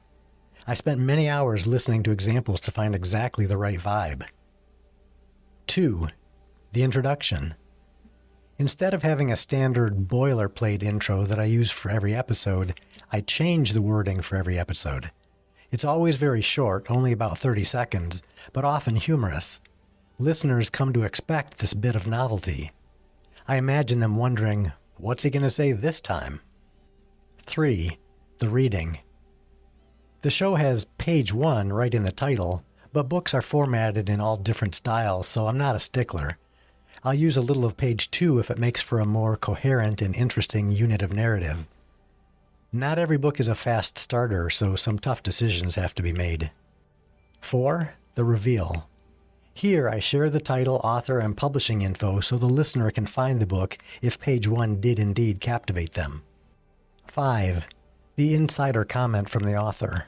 I 0.68 0.74
spent 0.74 1.00
many 1.00 1.30
hours 1.30 1.66
listening 1.66 2.04
to 2.04 2.12
examples 2.12 2.60
to 2.60 2.72
find 2.72 2.94
exactly 2.94 3.46
the 3.46 3.56
right 3.56 3.80
vibe. 3.80 4.26
2. 5.68 6.10
The 6.74 6.84
introduction. 6.84 7.56
Instead 8.58 8.94
of 8.94 9.04
having 9.04 9.32
a 9.32 9.38
standard 9.38 10.10
boilerplate 10.10 10.84
intro 10.84 11.24
that 11.24 11.40
I 11.40 11.46
use 11.46 11.72
for 11.72 11.90
every 11.90 12.14
episode, 12.14 12.78
I 13.10 13.22
change 13.22 13.72
the 13.72 13.82
wording 13.82 14.20
for 14.20 14.36
every 14.36 14.60
episode. 14.60 15.12
It's 15.72 15.86
always 15.86 16.18
very 16.18 16.42
short, 16.42 16.92
only 16.92 17.14
about 17.14 17.38
30 17.38 17.64
seconds, 17.64 18.22
but 18.52 18.66
often 18.66 18.98
humorous. 18.98 19.62
Listeners 20.20 20.70
come 20.70 20.92
to 20.92 21.04
expect 21.04 21.60
this 21.60 21.74
bit 21.74 21.96
of 21.96 22.06
novelty. 22.06 22.74
I 23.48 23.58
imagine 23.58 24.00
them 24.00 24.16
wondering, 24.16 24.72
what's 24.98 25.24
he 25.24 25.30
going 25.30 25.44
to 25.44 25.50
say 25.50 25.72
this 25.72 26.00
time? 26.00 26.42
3. 27.40 27.98
The 28.40 28.50
reading. 28.50 29.00
The 30.22 30.30
show 30.30 30.56
has 30.56 30.86
page 30.98 31.34
1 31.34 31.74
right 31.74 31.94
in 31.94 32.04
the 32.04 32.12
title, 32.12 32.64
but 32.94 33.10
books 33.10 33.34
are 33.34 33.42
formatted 33.42 34.10
in 34.10 34.22
all 34.22 34.38
different 34.38 34.76
styles, 34.76 35.28
so 35.28 35.48
I'm 35.48 35.58
not 35.58 35.76
a 35.76 35.80
stickler. 35.80 36.38
I'll 37.04 37.14
use 37.14 37.36
a 37.36 37.42
little 37.42 37.66
of 37.66 37.76
page 37.76 38.10
2 38.12 38.40
if 38.40 38.50
it 38.50 38.58
makes 38.58 38.80
for 38.80 39.02
a 39.02 39.06
more 39.06 39.36
coherent 39.36 40.02
and 40.02 40.16
interesting 40.16 40.72
unit 40.72 41.02
of 41.02 41.12
narrative. 41.12 41.68
Not 42.72 42.98
every 42.98 43.18
book 43.18 43.42
is 43.42 43.50
a 43.50 43.56
fast 43.56 43.98
starter, 43.98 44.50
so 44.50 44.78
some 44.78 44.98
tough 44.98 45.22
decisions 45.22 45.76
have 45.76 45.94
to 45.96 46.02
be 46.02 46.14
made. 46.14 46.52
4. 47.42 47.94
The 48.16 48.24
reveal. 48.24 48.88
Here 49.54 49.88
I 49.88 50.00
share 50.00 50.30
the 50.30 50.42
title, 50.42 50.82
author, 50.84 51.20
and 51.20 51.38
publishing 51.38 51.84
info 51.84 52.20
so 52.20 52.38
the 52.38 52.48
listener 52.48 52.90
can 52.90 53.06
find 53.06 53.40
the 53.40 53.46
book 53.46 53.78
if 54.02 54.20
page 54.20 54.48
1 54.48 54.82
did 54.82 54.98
indeed 54.98 55.40
captivate 55.40 55.94
them. 55.94 56.24
5. 57.08 57.66
The 58.16 58.34
insider 58.34 58.84
comment 58.84 59.30
from 59.30 59.44
the 59.44 59.56
author. 59.56 60.06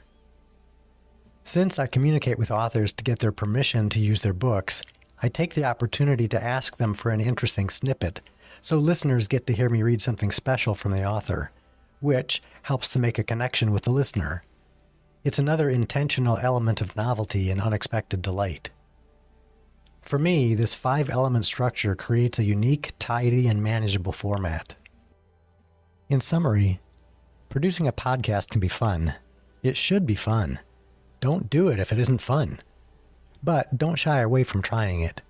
Since 1.44 1.78
I 1.78 1.86
communicate 1.86 2.38
with 2.38 2.50
authors 2.50 2.92
to 2.94 3.04
get 3.04 3.20
their 3.20 3.30
permission 3.30 3.88
to 3.90 4.00
use 4.00 4.22
their 4.22 4.32
books, 4.32 4.82
I 5.22 5.28
take 5.28 5.54
the 5.54 5.64
opportunity 5.64 6.26
to 6.28 6.42
ask 6.42 6.76
them 6.76 6.92
for 6.92 7.10
an 7.10 7.20
interesting 7.20 7.70
snippet, 7.70 8.20
so 8.60 8.78
listeners 8.78 9.28
get 9.28 9.46
to 9.46 9.54
hear 9.54 9.68
me 9.68 9.82
read 9.82 10.02
something 10.02 10.32
special 10.32 10.74
from 10.74 10.90
the 10.90 11.04
author, 11.04 11.52
which 12.00 12.42
helps 12.62 12.88
to 12.88 12.98
make 12.98 13.18
a 13.18 13.24
connection 13.24 13.70
with 13.70 13.84
the 13.84 13.92
listener. 13.92 14.42
It's 15.22 15.38
another 15.38 15.70
intentional 15.70 16.36
element 16.36 16.80
of 16.80 16.96
novelty 16.96 17.50
and 17.50 17.60
unexpected 17.60 18.22
delight. 18.22 18.70
For 20.06 20.20
me, 20.20 20.54
this 20.54 20.72
five 20.72 21.10
element 21.10 21.46
structure 21.46 21.96
creates 21.96 22.38
a 22.38 22.44
unique, 22.44 22.92
tidy, 23.00 23.48
and 23.48 23.60
manageable 23.60 24.12
format. 24.12 24.76
In 26.08 26.20
summary, 26.20 26.78
producing 27.48 27.88
a 27.88 27.92
podcast 27.92 28.50
can 28.50 28.60
be 28.60 28.68
fun. 28.68 29.14
It 29.64 29.76
should 29.76 30.06
be 30.06 30.14
fun. 30.14 30.60
Don't 31.18 31.50
do 31.50 31.66
it 31.66 31.80
if 31.80 31.90
it 31.90 31.98
isn't 31.98 32.22
fun. 32.22 32.60
But 33.42 33.76
don't 33.76 33.96
shy 33.96 34.20
away 34.20 34.44
from 34.44 34.62
trying 34.62 35.00
it. 35.00 35.22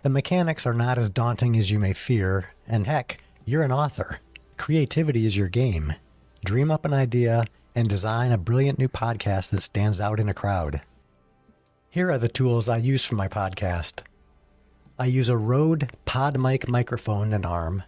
The 0.00 0.08
mechanics 0.08 0.64
are 0.64 0.72
not 0.72 0.96
as 0.96 1.10
daunting 1.10 1.54
as 1.58 1.70
you 1.70 1.78
may 1.78 1.92
fear, 1.92 2.46
and 2.66 2.86
heck, 2.86 3.18
you're 3.44 3.62
an 3.62 3.72
author. 3.72 4.20
Creativity 4.56 5.26
is 5.26 5.36
your 5.36 5.48
game. 5.48 5.92
Dream 6.46 6.70
up 6.70 6.86
an 6.86 6.94
idea 6.94 7.44
and 7.74 7.86
design 7.86 8.32
a 8.32 8.38
brilliant 8.38 8.78
new 8.78 8.88
podcast 8.88 9.50
that 9.50 9.60
stands 9.60 10.00
out 10.00 10.18
in 10.18 10.30
a 10.30 10.34
crowd. 10.34 10.80
Here 11.90 12.10
are 12.10 12.18
the 12.18 12.28
tools 12.28 12.70
I 12.70 12.78
use 12.78 13.04
for 13.04 13.16
my 13.16 13.28
podcast. 13.28 14.00
I 14.96 15.06
use 15.06 15.28
a 15.28 15.36
Rode 15.36 15.90
PodMic 16.06 16.68
microphone 16.68 17.32
and 17.32 17.44
arm. 17.44 17.82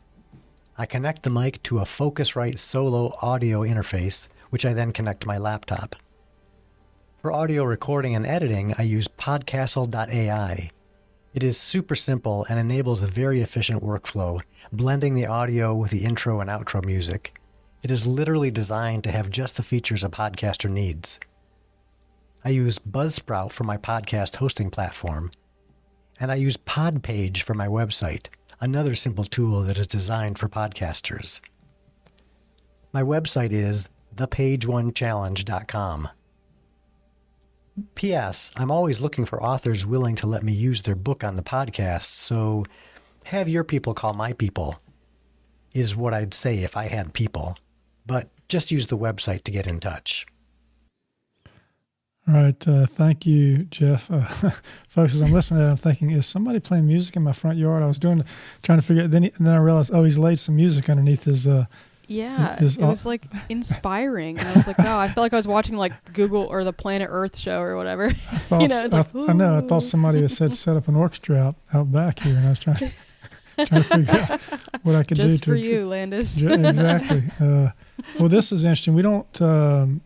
I 0.77 0.87
connect 0.87 1.23
the 1.23 1.31
mic 1.31 1.63
to 1.63 1.79
a 1.79 1.85
Focusrite 1.85 2.59
Solo 2.59 3.17
audio 3.23 3.61
interface, 3.61 4.27
which 4.51 4.67
I 4.67 4.75
then 4.75 4.93
connect 4.93 5.21
to 5.21 5.29
my 5.29 5.39
laptop. 5.39 5.95
For 7.23 7.31
audio 7.31 7.63
recording 7.63 8.17
and 8.17 8.27
editing, 8.27 8.75
I 8.77 8.83
use 8.83 9.07
Podcastle.ai. 9.07 10.71
It 11.33 11.43
is 11.45 11.57
super 11.57 11.95
simple 11.95 12.45
and 12.49 12.59
enables 12.59 13.03
a 13.03 13.07
very 13.07 13.41
efficient 13.41 13.85
workflow, 13.85 14.43
blending 14.73 15.15
the 15.15 15.27
audio 15.27 15.77
with 15.77 15.93
the 15.93 16.05
intro 16.05 16.41
and 16.41 16.51
outro 16.51 16.85
music. 16.85 17.39
It 17.85 17.93
is 17.93 18.05
literally 18.05 18.51
designed 18.51 19.05
to 19.05 19.13
have 19.13 19.31
just 19.31 19.57
the 19.57 19.63
features 19.63 20.03
a 20.03 20.09
podcaster 20.09 20.69
needs. 20.69 21.21
I 22.45 22.49
use 22.49 22.81
Buzzsprout 22.81 23.53
for 23.53 23.63
my 23.63 23.77
podcast 23.77 24.37
hosting 24.37 24.71
platform, 24.71 25.31
and 26.19 26.33
I 26.33 26.37
use 26.37 26.57
Podpage 26.57 27.43
for 27.43 27.55
my 27.55 27.67
website, 27.67 28.27
another 28.61 28.95
simple 28.95 29.25
tool 29.25 29.63
that 29.63 29.79
is 29.79 29.87
designed 29.87 30.39
for 30.39 30.49
podcasters. 30.49 31.41
My 32.93 33.03
website 33.03 33.53
is 33.53 33.89
thepage1challenge.com. 34.15 36.09
P.S. 37.95 38.53
I'm 38.57 38.71
always 38.71 39.01
looking 39.01 39.27
for 39.27 39.43
authors 39.43 39.85
willing 39.85 40.17
to 40.17 40.27
let 40.27 40.43
me 40.43 40.53
use 40.53 40.83
their 40.83 40.95
book 40.95 41.23
on 41.23 41.37
the 41.37 41.43
podcast, 41.43 42.13
so 42.13 42.65
have 43.25 43.49
your 43.49 43.65
people 43.65 43.93
call 43.93 44.15
my 44.15 44.33
people, 44.33 44.79
is 45.75 45.95
what 45.95 46.15
I'd 46.15 46.33
say 46.33 46.61
if 46.61 46.77
I 46.77 46.87
had 46.87 47.13
people. 47.13 47.57
But 48.07 48.31
just 48.49 48.71
use 48.71 48.87
the 48.87 48.97
website 48.97 49.43
to 49.43 49.51
get 49.51 49.67
in 49.67 49.81
touch. 49.81 50.27
All 52.29 52.35
right. 52.35 52.69
Uh, 52.69 52.87
thank 52.87 53.25
you, 53.25 53.65
Jeff. 53.65 54.11
Uh, 54.11 54.25
folks, 54.89 55.15
as 55.15 55.23
I'm 55.23 55.33
listening 55.33 55.61
to 55.61 55.67
it, 55.67 55.71
I'm 55.71 55.77
thinking, 55.77 56.11
is 56.11 56.27
somebody 56.27 56.59
playing 56.59 56.87
music 56.87 57.15
in 57.15 57.23
my 57.23 57.33
front 57.33 57.57
yard? 57.57 57.83
I 57.83 57.87
was 57.87 57.99
doing, 58.01 58.25
trying 58.63 58.79
to 58.79 58.83
figure. 58.85 59.07
Then, 59.07 59.25
he, 59.25 59.33
then 59.39 59.55
I 59.55 59.59
realized, 59.59 59.93
oh, 59.95 60.03
he's 60.03 60.19
laid 60.19 60.41
some 60.41 60.57
music 60.57 60.91
underneath 60.91 61.25
his 61.25 61.47
uh, 61.47 61.67
Yeah, 62.09 62.61
Is 62.61 62.79
it 62.79 62.85
was 62.85 63.07
like 63.07 63.27
inspiring. 63.49 64.41
And 64.41 64.49
I 64.49 64.55
was 64.55 64.67
like, 64.67 64.81
oh, 64.81 64.99
I 64.99 65.07
felt 65.07 65.19
like 65.19 65.35
I 65.35 65.37
was 65.37 65.47
watching 65.47 65.77
like 65.77 66.13
Google 66.15 66.43
or 66.43 66.65
the 66.65 66.73
Planet 66.73 67.09
Earth 67.11 67.37
show 67.37 67.61
or 67.61 67.77
whatever. 67.77 68.13
thought, 68.49 68.69
know, 68.69 68.85
it's 68.85 68.95
I, 68.95 68.99
like, 68.99 69.31
I 69.31 69.33
know. 69.33 69.59
I 69.59 69.61
thought 69.61 69.85
somebody 69.85 70.23
had 70.23 70.33
said 70.33 70.55
set 70.57 70.77
up 70.77 70.89
an 70.89 70.97
orchestra 70.97 71.37
out, 71.37 71.55
out 71.73 71.93
back 71.93 72.19
here, 72.19 72.37
and 72.37 72.47
I 72.47 72.49
was 72.49 72.59
trying, 72.59 72.77
trying 73.57 73.67
to 73.69 73.83
figure 73.83 74.13
out 74.13 74.41
what 74.83 74.97
I 74.97 75.05
could 75.05 75.17
do 75.17 75.23
to. 75.23 75.29
Just 75.29 75.45
for 75.45 75.55
you, 75.55 75.87
Landis. 75.87 76.43
Exactly. 76.43 77.23
Uh, 77.41 77.71
well, 78.19 78.29
this 78.29 78.51
is 78.51 78.65
interesting. 78.65 78.95
We 78.95 79.03
don't 79.03 79.43
um, 79.43 80.01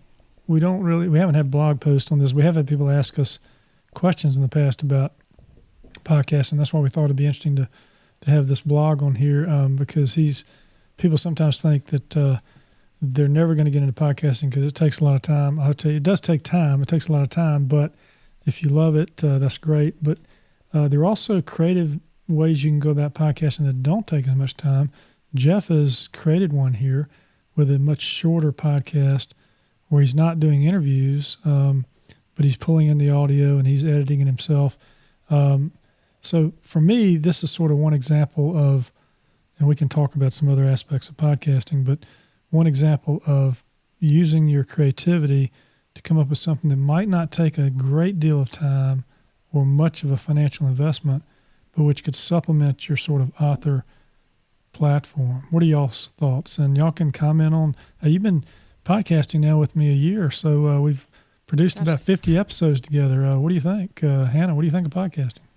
we 0.51 0.59
don't 0.59 0.83
really 0.83 1.09
we 1.09 1.21
haven't 1.21 1.37
had 1.37 1.49
blog 1.49 1.81
posts 1.81 2.11
on 2.11 2.19
this. 2.19 2.33
We 2.33 2.43
have 2.43 2.57
had 2.57 2.67
people 2.67 2.91
ask 2.91 3.21
us 3.21 3.39
questions 3.95 4.35
in 4.35 4.43
the 4.43 4.49
past 4.49 4.83
about 4.83 5.13
podcasts, 6.03 6.51
and 6.51 6.59
that's 6.59 6.73
why 6.73 6.81
we 6.81 6.89
thought 6.91 7.05
it'd 7.05 7.17
be 7.17 7.27
interesting 7.27 7.55
to 7.55 7.69
to 8.23 8.31
have 8.31 8.49
this 8.49 8.61
blog 8.61 9.01
on 9.01 9.15
here 9.15 9.49
um, 9.49 9.77
because 9.77 10.15
he's 10.15 10.45
people 10.97 11.17
sometimes 11.17 11.61
think 11.61 11.87
that 11.87 12.17
uh, 12.17 12.39
they're 13.01 13.29
never 13.29 13.55
going 13.55 13.65
to 13.65 13.71
get 13.71 13.81
into 13.81 13.93
podcasting 13.93 14.51
because 14.51 14.65
it 14.65 14.75
takes 14.75 14.99
a 14.99 15.05
lot 15.05 15.15
of 15.15 15.23
time. 15.23 15.61
I'll 15.61 15.73
tell 15.73 15.93
you, 15.93 15.99
it 15.99 16.03
does 16.03 16.21
take 16.21 16.43
time. 16.43 16.83
It 16.83 16.89
takes 16.89 17.07
a 17.07 17.13
lot 17.13 17.23
of 17.23 17.31
time, 17.31 17.67
but 17.67 17.95
if 18.45 18.61
you 18.61 18.71
love 18.71 18.97
it, 18.97 19.23
uh, 19.23 19.39
that's 19.39 19.57
great. 19.57 20.03
But 20.03 20.19
uh, 20.75 20.89
there 20.89 20.99
are 21.01 21.07
also 21.07 21.41
creative 21.41 22.01
ways 22.27 22.65
you 22.65 22.73
can 22.73 22.81
go 22.81 22.91
about 22.91 23.15
podcasting 23.15 23.67
that 23.67 23.85
don't 23.85 24.07
take 24.07 24.27
as 24.27 24.35
much 24.35 24.57
time. 24.57 24.91
Jeff 25.33 25.69
has 25.69 26.09
created 26.09 26.53
one 26.53 26.75
here 26.75 27.09
with 27.55 27.71
a 27.71 27.79
much 27.79 28.01
shorter 28.01 28.53
podcast 28.53 29.29
where 29.91 30.01
he's 30.01 30.15
not 30.15 30.41
doing 30.41 30.63
interviews, 30.63 31.37
um, 31.45 31.85
but 32.35 32.45
he's 32.47 32.57
pulling 32.57 32.89
in 32.89 32.97
the 32.97 33.11
audio 33.11 33.59
and 33.59 33.67
he's 33.67 33.85
editing 33.85 34.21
it 34.23 34.27
himself. 34.27 34.79
Um, 35.29 35.73
so 36.23 36.53
for 36.63 36.81
me, 36.81 37.17
this 37.17 37.45
is 37.45 37.51
sort 37.51 37.71
of 37.71 37.77
one 37.77 37.93
example 37.93 38.57
of, 38.57 38.91
and 39.59 39.69
we 39.69 39.77
can 39.77 39.89
talk 39.89 40.15
about 40.15 40.33
some 40.33 40.49
other 40.49 40.65
aspects 40.65 41.09
of 41.09 41.17
podcasting, 41.17 41.85
but 41.85 41.99
one 42.51 42.67
example 42.67 43.21
of 43.27 43.65
using 43.99 44.49
your 44.49 44.65
creativity 44.65 45.53
to 45.95 46.03
come 46.03 46.19
up 46.19 46.29
with 46.29 46.39
something 46.39 46.71
that 46.71 46.77
might 46.77 47.09
not 47.09 47.31
take 47.31 47.59
a 47.59 47.69
great 47.69 48.19
deal 48.19 48.41
of 48.41 48.51
time 48.51 49.05
or 49.53 49.67
much 49.67 50.03
of 50.05 50.11
a 50.11 50.17
financial 50.17 50.67
investment, 50.67 51.23
but 51.77 51.83
which 51.83 52.05
could 52.05 52.15
supplement 52.15 52.89
your 52.89 52.97
sort 52.97 53.21
of 53.21 53.33
author 53.41 53.85
platform. 54.73 55.47
What 55.51 55.63
are 55.63 55.67
y'all's 55.67 56.11
thoughts? 56.17 56.59
And 56.59 56.77
y'all 56.77 56.93
can 56.93 57.11
comment 57.11 57.55
on. 57.55 57.77
Uh, 58.03 58.09
you've 58.09 58.23
been 58.23 58.45
podcasting 58.85 59.41
now 59.41 59.59
with 59.59 59.77
me 59.77 59.91
a 59.91 59.95
year, 59.95 60.31
so 60.31 60.69
uh, 60.69 60.81
we've 60.81 61.07
produced 61.47 61.77
Gosh. 61.77 61.83
about 61.83 62.01
fifty 62.01 62.39
episodes 62.39 62.81
together. 62.81 63.27
Uh, 63.27 63.39
what 63.39 63.49
do 63.51 63.55
you 63.55 63.61
think, 63.61 64.03
uh, 64.03 64.25
Hannah? 64.27 64.55
What 64.55 64.63
do 64.63 64.67
you 64.67 64.73
think 64.73 64.87
of 64.87 64.93
podcasting? 64.93 65.50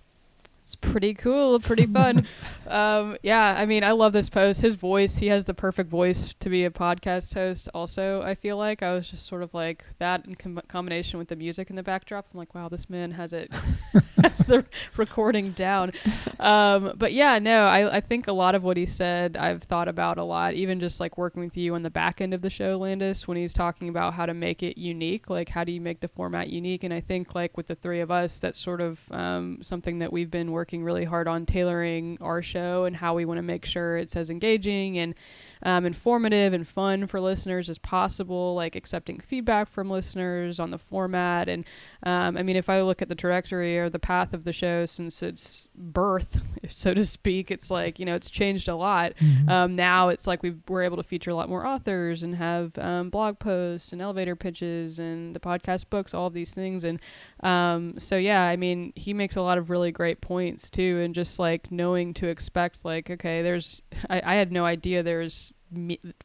It's 0.64 0.76
pretty 0.76 1.14
cool, 1.14 1.59
pretty 1.59 1.86
fun. 1.86 2.26
um, 2.68 3.18
yeah, 3.22 3.53
I 3.57 3.66
mean, 3.66 3.84
I 3.84 3.91
love 3.91 4.14
this 4.14 4.30
post. 4.30 4.61
His 4.61 4.76
voice, 4.76 5.18
he 5.18 5.28
has 5.28 5.43
the 5.43 5.53
perfect 5.53 5.89
voice 5.89 6.34
to 6.39 6.49
be 6.49 6.64
a 6.64 6.70
podcast 6.70 7.34
host. 7.34 7.68
Also, 7.74 8.22
I 8.22 8.34
feel 8.34 8.55
like 8.55 8.82
I 8.82 8.93
was 8.93 9.09
just 9.09 9.26
sort 9.26 9.43
of 9.43 9.53
like 9.53 9.84
that 9.99 10.26
in 10.26 10.36
com- 10.36 10.61
combination 10.70 11.20
with 11.20 11.28
the 11.28 11.36
music 11.36 11.70
in 11.70 11.76
the 11.76 11.84
backdrop. 11.84 12.28
I'm 12.32 12.38
like, 12.38 12.55
wow, 12.55 12.70
this 12.70 12.89
man 12.89 13.11
has 13.11 13.34
it, 13.34 13.53
has 14.22 14.38
the 14.39 14.66
recording 14.95 15.51
down. 15.51 15.91
Um, 16.39 16.93
but 16.95 17.11
yeah, 17.11 17.39
no, 17.39 17.66
I, 17.66 17.97
I 17.97 17.99
think 17.99 18.30
a 18.30 18.34
lot 18.34 18.55
of 18.55 18.64
what 18.64 18.78
he 18.78 18.86
said 18.86 19.36
I've 19.36 19.64
thought 19.64 19.89
about 19.89 20.18
a 20.18 20.24
lot, 20.24 20.53
even 20.53 20.80
just 20.80 21.01
like 21.01 21.18
working 21.18 21.43
with 21.43 21.57
you 21.57 21.76
on 21.76 21.84
the 21.84 21.89
back 21.89 22.22
end 22.22 22.34
of 22.34 22.41
the 22.41 22.49
show, 22.49 22.78
Landis, 22.78 23.28
when 23.28 23.36
he's 23.36 23.51
talking 23.51 23.89
about 23.89 24.14
how 24.14 24.26
to 24.26 24.34
make 24.34 24.64
it 24.64 24.78
unique. 24.78 25.30
Like, 25.30 25.49
how 25.49 25.66
do 25.66 25.74
you 25.74 25.82
make 25.82 25.99
the 25.99 26.07
format 26.07 26.49
unique? 26.49 26.86
And 26.86 26.93
I 26.93 27.01
think, 27.01 27.36
like, 27.36 27.57
with 27.57 27.68
the 27.68 27.76
three 27.76 27.99
of 27.99 28.11
us, 28.11 28.39
that's 28.39 28.57
sort 28.57 28.80
of 28.80 29.01
um, 29.11 29.57
something 29.61 29.99
that 29.99 30.14
we've 30.14 30.32
been 30.32 30.52
working 30.53 30.83
really 30.83 31.03
hard 31.03 31.27
on 31.27 31.45
tailoring 31.45 32.17
our 32.21 32.41
show 32.41 32.85
and 32.85 32.95
how 32.95 33.13
we 33.15 33.25
want 33.25 33.37
to 33.37 33.41
make 33.41 33.65
sure 33.65 33.97
it's 33.97 34.15
as 34.15 34.29
engaging 34.29 34.97
and 34.97 35.15
um, 35.63 35.85
informative 35.85 36.53
and 36.53 36.67
fun 36.67 37.07
for 37.07 37.19
listeners 37.21 37.69
as 37.69 37.77
possible, 37.79 38.53
like 38.53 38.75
accepting 38.75 39.19
feedback 39.19 39.69
from 39.69 39.89
listeners 39.89 40.59
on 40.59 40.71
the 40.71 40.77
format. 40.77 41.47
And 41.47 41.65
um, 42.03 42.37
I 42.37 42.43
mean, 42.43 42.55
if 42.57 42.69
I 42.69 42.81
look 42.81 43.01
at 43.01 43.09
the 43.09 43.15
trajectory 43.15 43.77
or 43.79 43.89
the 43.89 43.99
path 43.99 44.33
of 44.33 44.43
the 44.43 44.51
show 44.51 44.85
since 44.85 45.23
its 45.23 45.67
birth, 45.75 46.41
so 46.69 46.93
to 46.93 47.05
speak, 47.05 47.49
it's 47.49 47.71
like, 47.71 47.97
you 47.97 48.05
know, 48.05 48.15
it's 48.15 48.29
changed 48.29 48.67
a 48.67 48.75
lot. 48.75 49.13
Mhm. 49.19 49.49
Um, 49.49 49.75
now 49.75 50.09
it's 50.09 50.27
like 50.27 50.43
we 50.43 50.55
we're 50.67 50.83
able 50.83 50.97
to 50.97 51.03
feature 51.03 51.31
a 51.31 51.35
lot 51.35 51.49
more 51.49 51.65
authors 51.65 52.23
and 52.23 52.35
have 52.35 52.77
um, 52.77 53.09
blog 53.09 53.39
posts 53.39 53.93
and 53.93 54.01
elevator 54.01 54.35
pitches 54.35 54.99
and 54.99 55.33
the 55.35 55.39
podcast 55.39 55.89
books, 55.89 56.13
all 56.13 56.27
of 56.27 56.33
these 56.33 56.53
things. 56.53 56.83
And 56.83 56.99
um, 57.43 57.99
so, 57.99 58.15
yeah, 58.15 58.43
I 58.43 58.55
mean, 58.55 58.93
he 58.95 59.13
makes 59.13 59.35
a 59.35 59.43
lot 59.43 59.57
of 59.57 59.69
really 59.69 59.91
great 59.91 60.21
points 60.21 60.69
too. 60.69 61.01
And 61.03 61.13
just 61.13 61.39
like 61.39 61.71
knowing 61.71 62.13
to 62.15 62.27
expect, 62.27 62.85
like, 62.85 63.09
okay, 63.09 63.41
there's, 63.41 63.81
I, 64.09 64.21
I 64.25 64.35
had 64.35 64.51
no 64.51 64.65
idea 64.65 65.03
there's, 65.03 65.53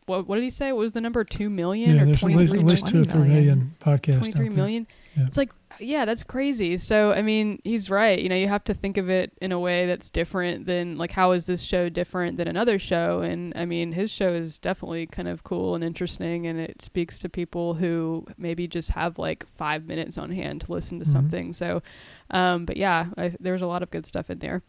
what, 0.06 0.26
what 0.28 0.36
did 0.36 0.44
he 0.44 0.50
say? 0.50 0.72
What 0.72 0.80
was 0.80 0.92
the 0.92 1.00
number? 1.00 1.24
2 1.24 1.48
million 1.50 1.96
yeah, 1.96 2.02
or 2.02 2.06
there's 2.06 2.16
at 2.16 2.20
23 2.20 2.42
least, 2.42 2.54
at 2.64 2.70
least 2.70 2.86
two 2.86 3.00
or 3.02 3.04
three 3.04 3.28
million 3.28 3.74
podcasts. 3.80 4.20
23 4.32 4.48
there. 4.48 4.56
million. 4.56 4.86
Yeah. 5.16 5.26
It's 5.26 5.36
like, 5.36 5.50
yeah, 5.80 6.04
that's 6.04 6.24
crazy. 6.24 6.76
So, 6.76 7.12
I 7.12 7.22
mean, 7.22 7.60
he's 7.64 7.88
right. 7.90 8.18
You 8.20 8.28
know, 8.28 8.34
you 8.34 8.48
have 8.48 8.64
to 8.64 8.74
think 8.74 8.96
of 8.96 9.08
it 9.08 9.32
in 9.40 9.52
a 9.52 9.58
way 9.58 9.86
that's 9.86 10.10
different 10.10 10.66
than, 10.66 10.96
like, 10.96 11.12
how 11.12 11.32
is 11.32 11.46
this 11.46 11.62
show 11.62 11.88
different 11.88 12.36
than 12.36 12.48
another 12.48 12.78
show? 12.78 13.20
And 13.20 13.52
I 13.56 13.64
mean, 13.64 13.92
his 13.92 14.10
show 14.10 14.28
is 14.32 14.58
definitely 14.58 15.06
kind 15.06 15.28
of 15.28 15.44
cool 15.44 15.74
and 15.74 15.84
interesting, 15.84 16.46
and 16.46 16.58
it 16.58 16.82
speaks 16.82 17.18
to 17.20 17.28
people 17.28 17.74
who 17.74 18.26
maybe 18.36 18.66
just 18.66 18.90
have 18.90 19.18
like 19.18 19.46
five 19.56 19.86
minutes 19.86 20.18
on 20.18 20.30
hand 20.30 20.62
to 20.62 20.72
listen 20.72 20.98
to 20.98 21.04
Mhm. 21.04 21.12
something. 21.12 21.52
So, 21.52 21.82
um, 22.30 22.64
but 22.64 22.76
yeah, 22.76 23.06
I, 23.16 23.34
there's 23.40 23.62
a 23.62 23.66
lot 23.66 23.82
of 23.82 23.90
good 23.90 24.06
stuff 24.06 24.30
in 24.30 24.38
there. 24.40 24.62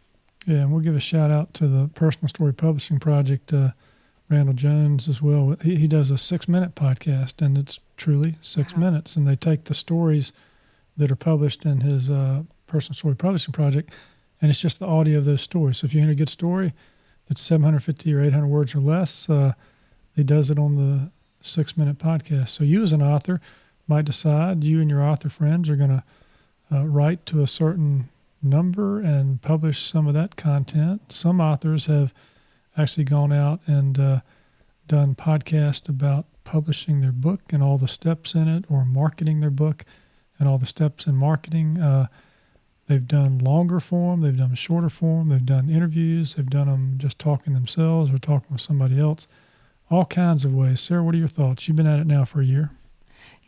Yeah, 0.45 0.57
and 0.57 0.71
we'll 0.71 0.81
give 0.81 0.95
a 0.95 0.99
shout 1.01 1.31
out 1.31 1.53
to 1.55 1.67
the 1.67 1.89
Personal 1.95 2.29
Story 2.29 2.53
Publishing 2.53 2.97
Project, 2.99 3.51
uh, 3.51 3.71
Randall 4.29 4.53
Jones 4.53 5.07
as 5.09 5.21
well. 5.21 5.55
He, 5.63 5.75
he 5.75 5.87
does 5.87 6.11
a 6.11 6.17
six 6.17 6.47
minute 6.47 6.75
podcast, 6.75 7.41
and 7.43 7.57
it's 7.57 7.79
truly 7.97 8.35
six 8.41 8.73
Wow. 8.73 8.79
minutes. 8.79 9.15
And 9.15 9.27
they 9.27 9.35
take 9.35 9.65
the 9.65 9.73
stories 9.73 10.31
that 10.97 11.11
are 11.11 11.15
published 11.15 11.65
in 11.65 11.81
his 11.81 12.09
uh, 12.09 12.43
Personal 12.67 12.95
Story 12.95 13.15
Publishing 13.15 13.51
Project, 13.53 13.91
and 14.41 14.49
it's 14.51 14.61
just 14.61 14.79
the 14.79 14.85
audio 14.87 15.17
of 15.17 15.25
those 15.25 15.41
stories. 15.41 15.77
So 15.79 15.85
if 15.85 15.93
you 15.93 16.01
hear 16.01 16.11
a 16.11 16.15
good 16.15 16.29
story 16.29 16.73
that's 17.27 17.41
750 17.41 18.13
or 18.13 18.21
800 18.21 18.47
words 18.47 18.75
or 18.75 18.79
less, 18.79 19.29
uh, 19.29 19.53
he 20.15 20.23
does 20.23 20.49
it 20.49 20.59
on 20.59 20.75
the 20.75 21.11
six 21.41 21.75
minute 21.77 21.97
podcast. 21.97 22.49
So 22.49 22.63
you, 22.63 22.83
as 22.83 22.93
an 22.93 23.01
author, 23.01 23.41
might 23.87 24.05
decide 24.05 24.63
you 24.63 24.81
and 24.81 24.89
your 24.89 25.03
author 25.03 25.29
friends 25.29 25.69
are 25.69 25.75
going 25.75 25.89
to 25.89 26.03
uh, 26.71 26.85
write 26.85 27.25
to 27.27 27.41
a 27.41 27.47
certain 27.47 28.09
number 28.43 28.99
and 28.99 29.41
publish 29.41 29.89
some 29.91 30.05
of 30.07 30.13
that 30.13 30.35
content. 30.35 31.11
Some 31.11 31.41
authors 31.41 31.87
have 31.87 32.13
actually 32.77 33.03
gone 33.03 33.33
out 33.33 33.59
and 33.65 33.99
uh, 33.99 34.19
done 34.87 35.15
podcasts 35.15 35.89
about 35.89 36.25
publishing 36.43 36.99
their 36.99 37.11
book 37.11 37.41
and 37.51 37.61
all 37.61 37.77
the 37.77 37.87
steps 37.87 38.33
in 38.33 38.47
it, 38.47 38.65
or 38.69 38.85
marketing 38.85 39.39
their 39.39 39.49
book 39.49 39.85
and 40.39 40.47
all 40.47 40.57
the 40.57 40.65
steps 40.65 41.05
in 41.05 41.15
marketing. 41.15 41.79
Uh, 41.79 42.07
they've 42.87 43.07
done 43.07 43.37
longer 43.37 43.79
form, 43.79 44.21
they've 44.21 44.37
done 44.37 44.55
shorter 44.55 44.89
form, 44.89 45.29
they've 45.29 45.45
done 45.45 45.69
interviews, 45.69 46.33
they've 46.35 46.49
done 46.49 46.67
them 46.67 46.95
just 46.97 47.19
talking 47.19 47.53
themselves 47.53 48.11
or 48.11 48.17
talking 48.17 48.51
with 48.51 48.61
somebody 48.61 48.99
else. 48.99 49.27
All 49.91 50.05
kinds 50.05 50.45
of 50.45 50.53
ways. 50.53 50.79
Sarah, 50.79 51.03
what 51.03 51.15
are 51.15 51.19
your 51.19 51.27
thoughts? 51.27 51.67
You've 51.67 51.77
been 51.77 51.87
at 51.87 51.99
it 51.99 52.07
now 52.07 52.25
for 52.25 52.41
a 52.41 52.45
year. 52.45 52.71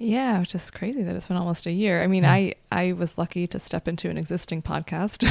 Yeah, 0.03 0.39
which 0.39 0.55
is 0.55 0.71
crazy 0.71 1.03
that 1.03 1.15
it's 1.15 1.27
been 1.27 1.37
almost 1.37 1.67
a 1.67 1.71
year. 1.71 2.01
I 2.01 2.07
mean, 2.07 2.23
Yeah. 2.23 2.33
I 2.33 2.53
I 2.71 2.93
was 2.93 3.17
lucky 3.19 3.45
to 3.47 3.59
step 3.59 3.87
into 3.87 4.09
an 4.09 4.17
existing 4.17 4.63
podcast, 4.63 5.23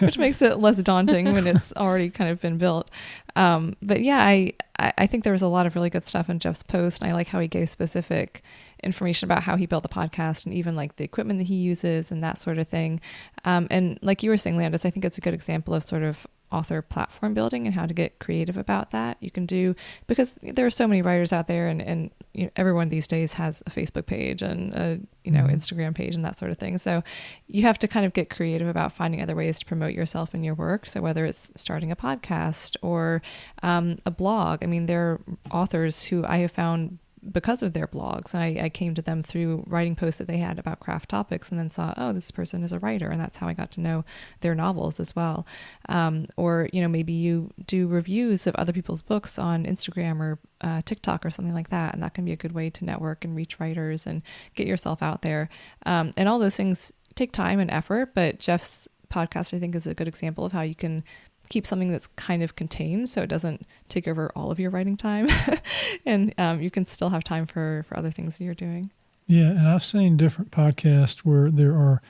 which 0.02 0.18
makes 0.18 0.42
it 0.42 0.58
less 0.58 0.76
daunting 0.82 1.32
when 1.32 1.46
it's 1.56 1.72
already 1.72 2.10
kind 2.10 2.30
of 2.30 2.40
been 2.40 2.58
built. 2.58 2.90
Um, 3.36 3.74
but 3.80 4.02
yeah, 4.02 4.18
I 4.18 4.52
I 4.78 5.06
think 5.06 5.24
there 5.24 5.32
was 5.32 5.42
a 5.42 5.48
lot 5.48 5.64
of 5.66 5.74
really 5.74 5.90
good 5.90 6.06
stuff 6.06 6.28
in 6.28 6.38
Jeff's 6.40 6.62
post, 6.62 7.00
and 7.00 7.10
I 7.10 7.14
like 7.14 7.28
how 7.28 7.40
he 7.40 7.48
gave 7.48 7.70
specific 7.70 8.42
information 8.82 9.26
about 9.26 9.42
how 9.44 9.56
he 9.56 9.66
built 9.66 9.82
the 9.82 9.88
podcast 9.88 10.44
and 10.44 10.54
even 10.54 10.76
like 10.76 10.96
the 10.96 11.04
equipment 11.04 11.38
that 11.40 11.46
he 11.46 11.56
uses 11.56 12.12
and 12.12 12.22
that 12.22 12.36
sort 12.38 12.58
of 12.58 12.68
thing. 12.68 13.00
Um, 13.44 13.66
and 13.70 13.98
like 14.02 14.22
you 14.22 14.30
were 14.30 14.36
saying, 14.36 14.56
Landis, 14.58 14.84
I 14.84 14.90
think 14.90 15.04
it's 15.04 15.18
a 15.18 15.20
good 15.22 15.34
example 15.34 15.74
of 15.74 15.82
sort 15.82 16.02
of 16.02 16.26
author 16.50 16.80
platform 16.82 17.34
building 17.34 17.66
and 17.66 17.74
how 17.74 17.86
to 17.86 17.94
get 17.94 18.18
creative 18.18 18.56
about 18.56 18.90
that. 18.90 19.16
You 19.20 19.30
can 19.30 19.46
do 19.46 19.74
because 20.06 20.32
there 20.42 20.64
are 20.66 20.70
so 20.70 20.88
many 20.88 21.02
writers 21.02 21.32
out 21.32 21.46
there, 21.46 21.68
and 21.68 21.80
and 21.82 22.10
you 22.32 22.44
know, 22.44 22.50
everyone 22.56 22.88
these 22.88 23.06
days 23.06 23.34
has 23.34 23.62
a 23.66 23.70
Facebook 23.70 24.06
page 24.06 24.42
and 24.42 24.72
a 24.74 25.00
you 25.24 25.30
know 25.32 25.44
Mhm. 25.44 25.54
Instagram 25.56 25.94
page 25.94 26.14
and 26.14 26.24
that 26.24 26.38
sort 26.38 26.50
of 26.50 26.58
thing. 26.58 26.78
So 26.78 27.02
you 27.46 27.62
have 27.62 27.78
to 27.80 27.88
kind 27.88 28.06
of 28.06 28.12
get 28.12 28.30
creative 28.30 28.68
about 28.68 28.92
finding 28.92 29.22
other 29.22 29.34
ways 29.34 29.58
to 29.58 29.66
promote 29.66 29.92
yourself 29.92 30.34
and 30.34 30.44
your 30.44 30.54
work. 30.54 30.86
So 30.86 31.00
whether 31.00 31.24
it's 31.24 31.50
starting 31.56 31.90
a 31.90 31.96
podcast 31.96 32.76
or 32.82 33.22
um, 33.62 33.98
a 34.06 34.10
blog, 34.10 34.62
I 34.62 34.66
mean, 34.66 34.86
there 34.86 35.02
are 35.10 35.20
authors 35.50 36.04
who 36.04 36.24
I 36.26 36.38
have 36.38 36.52
found 36.52 36.98
because 37.30 37.62
of 37.62 37.72
their 37.72 37.86
blogs 37.86 38.34
and 38.34 38.42
I, 38.42 38.64
I 38.64 38.68
came 38.68 38.94
to 38.94 39.02
them 39.02 39.22
through 39.22 39.64
writing 39.66 39.94
posts 39.94 40.18
that 40.18 40.28
they 40.28 40.38
had 40.38 40.58
about 40.58 40.80
craft 40.80 41.10
topics 41.10 41.50
and 41.50 41.58
then 41.58 41.70
saw 41.70 41.94
oh 41.96 42.12
this 42.12 42.30
person 42.30 42.62
is 42.62 42.72
a 42.72 42.78
writer 42.78 43.08
and 43.08 43.20
that's 43.20 43.36
how 43.36 43.48
i 43.48 43.52
got 43.52 43.70
to 43.72 43.80
know 43.80 44.04
their 44.40 44.54
novels 44.54 45.00
as 45.00 45.14
well. 45.14 45.46
Um, 45.88 46.26
or 46.36 46.68
you 46.72 46.80
know 46.80 46.88
maybe 46.88 47.12
you 47.12 47.50
do 47.66 47.86
reviews 47.86 48.46
of 48.46 48.54
other 48.56 48.72
people's 48.72 49.02
books 49.02 49.38
on 49.38 49.64
instagram 49.64 50.20
or 50.20 50.38
uh, 50.60 50.82
tiktok 50.84 51.24
or 51.24 51.30
something 51.30 51.54
like 51.54 51.70
that 51.70 51.94
and 51.94 52.02
that 52.02 52.14
can 52.14 52.24
be 52.24 52.32
a 52.32 52.36
good 52.36 52.52
way 52.52 52.70
to 52.70 52.84
network 52.84 53.24
and 53.24 53.36
reach 53.36 53.60
writers 53.60 54.06
and 54.06 54.22
get 54.54 54.66
yourself 54.66 55.02
out 55.02 55.22
there. 55.22 55.48
Um, 55.86 56.14
and 56.16 56.28
all 56.28 56.38
those 56.38 56.56
things 56.56 56.92
take 57.14 57.32
time 57.32 57.58
and 57.58 57.70
effort 57.70 58.14
but 58.14 58.38
jeff's 58.38 58.88
podcast 59.10 59.54
i 59.54 59.58
think 59.58 59.74
is 59.74 59.86
a 59.86 59.94
good 59.94 60.06
example 60.06 60.44
of 60.44 60.52
how 60.52 60.60
you 60.60 60.74
can 60.74 61.02
keep 61.48 61.66
something 61.66 61.88
that's 61.88 62.06
kind 62.08 62.42
of 62.42 62.56
contained 62.56 63.08
so 63.10 63.22
it 63.22 63.28
doesn't 63.28 63.66
take 63.88 64.06
over 64.06 64.30
all 64.36 64.50
of 64.50 64.60
your 64.60 64.70
writing 64.70 64.96
time 64.96 65.28
and 66.06 66.34
um, 66.38 66.60
you 66.60 66.70
can 66.70 66.86
still 66.86 67.10
have 67.10 67.24
time 67.24 67.46
for 67.46 67.84
for 67.88 67.96
other 67.96 68.10
things 68.10 68.38
that 68.38 68.44
you're 68.44 68.54
doing 68.54 68.90
Yeah, 69.26 69.50
and 69.50 69.68
I've 69.68 69.84
seen 69.84 70.16
different 70.16 70.50
podcasts 70.50 71.18
where 71.18 71.50
there 71.50 71.72
are 71.72 72.00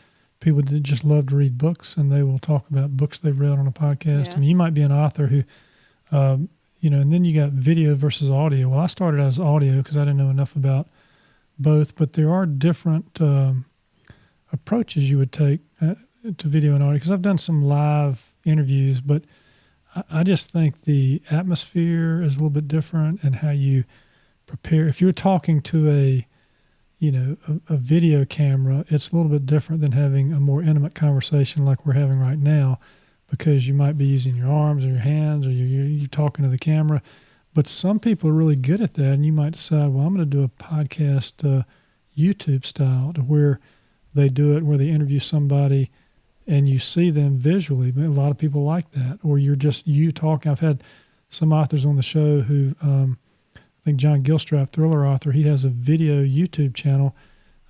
people 0.41 0.63
that 0.63 0.83
just 0.83 1.05
love 1.05 1.29
to 1.29 1.37
read 1.37 1.59
books 1.59 1.97
and 1.97 2.13
they 2.13 2.23
will 2.23 2.39
talk 2.39 2.69
about 2.71 2.97
books 2.97 3.19
they've 3.19 3.39
read 3.39 3.59
on 3.59 3.67
a 3.67 3.73
podcast. 3.73 4.29
Yeah. 4.29 4.35
I 4.35 4.37
mean, 4.37 4.51
you 4.51 4.57
might 4.57 4.75
be 4.75 4.83
an 4.83 4.93
author 4.93 5.27
who, 5.27 5.43
um, 6.13 6.49
you 6.81 6.91
know, 6.91 7.01
and 7.01 7.13
then 7.13 7.25
you 7.25 7.35
got 7.35 7.51
video 7.51 7.95
versus 7.95 8.31
audio. 8.31 8.69
Well, 8.69 8.81
I 8.81 8.87
started 8.87 9.21
as 9.21 9.39
audio 9.39 9.79
because 9.79 9.97
I 9.97 10.03
didn't 10.03 10.19
know 10.19 10.31
enough 10.31 10.55
about 10.55 10.89
both, 11.59 11.97
but 11.97 12.13
there 12.13 12.31
are 12.31 12.47
different 12.47 13.21
um, 13.21 13.65
approaches 14.53 15.11
you 15.11 15.19
would 15.19 15.33
take 15.33 15.61
uh, 15.81 15.95
to 16.37 16.49
video 16.49 16.75
and 16.75 16.85
audio 16.85 16.95
because 16.95 17.11
I've 17.11 17.23
done 17.23 17.39
some 17.39 17.65
live 17.65 18.28
interviews, 18.49 19.01
but 19.01 19.23
I, 20.11 20.23
just 20.23 20.51
think 20.51 20.83
the 20.83 21.23
atmosphere 21.31 22.23
is 22.23 22.37
a 22.37 22.39
little 22.39 22.51
bit 22.51 22.69
different 22.69 23.23
and 23.23 23.37
how 23.37 23.51
you 23.51 23.85
prepare. 24.47 24.87
If 24.87 25.01
you're 25.01 25.13
talking 25.13 25.61
to 25.63 25.91
a 25.91 26.27
you 26.99 27.13
know, 27.13 27.37
a, 27.47 27.75
a 27.75 27.77
video 27.77 28.25
camera, 28.25 28.85
it's 28.89 29.11
a 29.11 29.17
little 29.17 29.31
bit 29.31 29.47
different 29.47 29.81
than 29.81 29.93
having 29.93 30.33
a 30.33 30.41
more 30.41 30.63
intimate 30.63 30.95
conversation 30.95 31.65
like 31.65 31.87
we're 31.87 31.93
having 31.93 32.19
right 32.19 32.39
now, 32.39 32.81
because 33.31 33.69
you 33.69 33.75
might 33.75 33.97
be 33.97 34.07
using 34.07 34.35
your 34.35 34.51
arms 34.51 34.85
or 34.85 34.89
your 34.89 34.99
hands 34.99 35.47
or 35.47 35.51
you're, 35.51 35.85
you're 35.85 36.09
talking 36.09 36.45
to 36.45 36.51
the 36.51 36.59
camera. 36.59 37.01
But 37.55 37.67
some 37.67 37.99
people 37.99 38.29
are 38.29 38.35
really 38.35 38.57
good 38.57 38.81
at 38.81 38.95
that, 38.95 39.13
and 39.13 39.25
you 39.25 39.33
might 39.33 39.53
decide, 39.53 39.91
well, 39.91 40.07
I'm 40.07 40.15
going 40.15 40.29
to 40.29 40.37
do 40.37 40.43
a 40.43 40.49
podcast 40.49 41.61
uh, 41.61 41.63
YouTube 42.17 42.67
style 42.67 43.13
to 43.15 43.21
where 43.21 43.61
they 44.15 44.29
do 44.29 44.57
it, 44.57 44.65
where 44.65 44.79
they 44.79 44.89
interview 44.89 45.21
somebody 45.21 45.91
and 46.49 46.67
you 46.67 46.79
see 46.79 47.11
them 47.11 47.37
visually. 47.37 47.93
A 47.97 48.09
lot 48.09 48.31
of 48.31 48.39
people 48.39 48.65
like 48.65 48.91
that, 48.93 49.19
or 49.23 49.39
you're 49.39 49.55
just 49.55 49.87
you 49.87 50.11
talking. 50.11 50.51
I've 50.51 50.61
had 50.61 50.83
some 51.29 51.53
authors 51.53 51.85
on 51.85 51.97
the 51.97 52.03
show 52.03 52.41
who, 52.41 52.75
um, 52.81 53.19
I 53.55 53.61
think 53.85 53.99
John 53.99 54.23
Gilstrap, 54.23 54.71
thriller 54.71 55.07
author, 55.07 55.33
he 55.33 55.43
has 55.43 55.63
a 55.63 55.69
video 55.69 56.25
YouTube 56.25 56.75
channel 56.75 57.15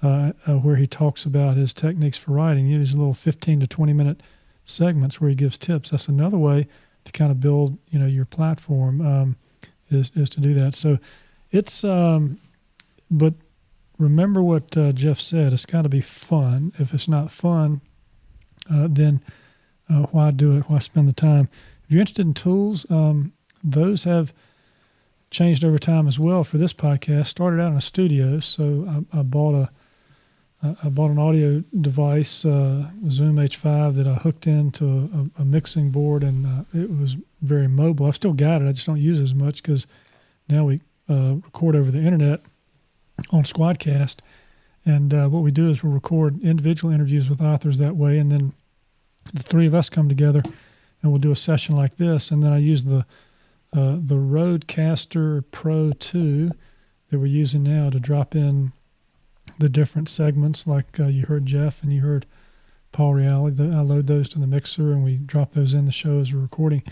uh, 0.00 0.32
uh, 0.46 0.54
where 0.54 0.76
he 0.76 0.86
talks 0.86 1.24
about 1.24 1.56
his 1.56 1.74
techniques 1.74 2.16
for 2.16 2.30
writing. 2.30 2.68
You 2.68 2.78
know, 2.78 2.84
these 2.84 2.94
little 2.94 3.14
15 3.14 3.60
to 3.60 3.66
20 3.66 3.92
minute 3.92 4.22
segments 4.64 5.20
where 5.20 5.28
he 5.28 5.34
gives 5.34 5.58
tips. 5.58 5.90
That's 5.90 6.06
another 6.06 6.38
way 6.38 6.68
to 7.04 7.12
kind 7.12 7.32
of 7.32 7.40
build, 7.40 7.78
you 7.90 7.98
know, 7.98 8.06
your 8.06 8.26
platform 8.26 9.00
um, 9.00 9.36
is 9.90 10.12
is 10.14 10.30
to 10.30 10.40
do 10.40 10.54
that. 10.54 10.76
So 10.76 10.98
it's, 11.50 11.82
um, 11.82 12.38
but 13.10 13.34
remember 13.98 14.40
what 14.40 14.76
uh, 14.76 14.92
Jeff 14.92 15.20
said. 15.20 15.52
It's 15.52 15.66
got 15.66 15.82
to 15.82 15.88
be 15.88 16.00
fun. 16.00 16.72
If 16.78 16.94
it's 16.94 17.08
not 17.08 17.32
fun, 17.32 17.80
uh, 18.70 18.88
then 18.90 19.20
uh, 19.88 20.02
why 20.10 20.30
do 20.30 20.56
it? 20.56 20.68
Why 20.68 20.78
spend 20.78 21.08
the 21.08 21.12
time? 21.12 21.48
If 21.84 21.92
you're 21.92 22.00
interested 22.00 22.26
in 22.26 22.34
tools, 22.34 22.86
um, 22.90 23.32
those 23.64 24.04
have 24.04 24.32
changed 25.30 25.64
over 25.64 25.78
time 25.78 26.06
as 26.06 26.18
well. 26.18 26.44
For 26.44 26.58
this 26.58 26.72
podcast, 26.72 27.26
started 27.26 27.60
out 27.60 27.72
in 27.72 27.78
a 27.78 27.82
studio, 27.82 28.40
so 28.40 29.04
I, 29.12 29.20
I 29.20 29.22
bought 29.22 29.54
a 29.54 29.70
I 30.60 30.88
bought 30.88 31.12
an 31.12 31.20
audio 31.20 31.62
device, 31.80 32.44
uh, 32.44 32.90
Zoom 33.10 33.36
H5, 33.36 33.94
that 33.94 34.08
I 34.08 34.14
hooked 34.14 34.48
into 34.48 35.30
a, 35.38 35.42
a 35.42 35.44
mixing 35.44 35.90
board, 35.90 36.24
and 36.24 36.46
uh, 36.46 36.64
it 36.74 36.90
was 36.98 37.16
very 37.42 37.68
mobile. 37.68 38.06
I've 38.06 38.16
still 38.16 38.32
got 38.32 38.60
it. 38.60 38.68
I 38.68 38.72
just 38.72 38.86
don't 38.86 39.00
use 39.00 39.20
it 39.20 39.22
as 39.22 39.34
much 39.34 39.62
because 39.62 39.86
now 40.48 40.64
we 40.64 40.80
uh, 41.08 41.36
record 41.44 41.76
over 41.76 41.92
the 41.92 42.00
internet 42.00 42.40
on 43.30 43.44
Squadcast. 43.44 44.16
And 44.84 45.14
uh, 45.14 45.28
what 45.28 45.44
we 45.44 45.52
do 45.52 45.70
is 45.70 45.84
we'll 45.84 45.92
record 45.92 46.42
individual 46.42 46.92
interviews 46.92 47.30
with 47.30 47.40
authors 47.40 47.78
that 47.78 47.94
way, 47.94 48.18
and 48.18 48.32
then 48.32 48.52
the 49.32 49.42
three 49.42 49.66
of 49.66 49.74
us 49.74 49.88
come 49.88 50.08
together 50.08 50.42
and 51.02 51.12
we'll 51.12 51.20
do 51.20 51.32
a 51.32 51.36
session 51.36 51.76
like 51.76 51.96
this. 51.96 52.30
And 52.30 52.42
then 52.42 52.52
I 52.52 52.58
use 52.58 52.84
the 52.84 53.06
uh, 53.70 53.96
the 54.00 54.14
Rodecaster 54.14 55.44
Pro 55.50 55.92
2 55.92 56.50
that 57.10 57.18
we're 57.18 57.26
using 57.26 57.62
now 57.62 57.90
to 57.90 58.00
drop 58.00 58.34
in 58.34 58.72
the 59.58 59.68
different 59.68 60.08
segments, 60.08 60.66
like 60.66 60.98
uh, 60.98 61.06
you 61.06 61.26
heard 61.26 61.44
Jeff 61.44 61.82
and 61.82 61.92
you 61.92 62.00
heard 62.00 62.24
Paul 62.92 63.14
Reali. 63.14 63.74
I 63.74 63.80
load 63.80 64.06
those 64.06 64.28
to 64.30 64.38
the 64.38 64.46
mixer 64.46 64.92
and 64.92 65.04
we 65.04 65.16
drop 65.16 65.52
those 65.52 65.74
in 65.74 65.84
the 65.84 65.92
show 65.92 66.20
as 66.20 66.32
we're 66.32 66.40
recording. 66.40 66.82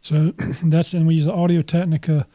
So 0.00 0.32
that's 0.64 0.94
and 0.94 1.06
we 1.06 1.14
use 1.16 1.24
the 1.24 1.32
Audio 1.32 1.62
Technica 1.62 2.26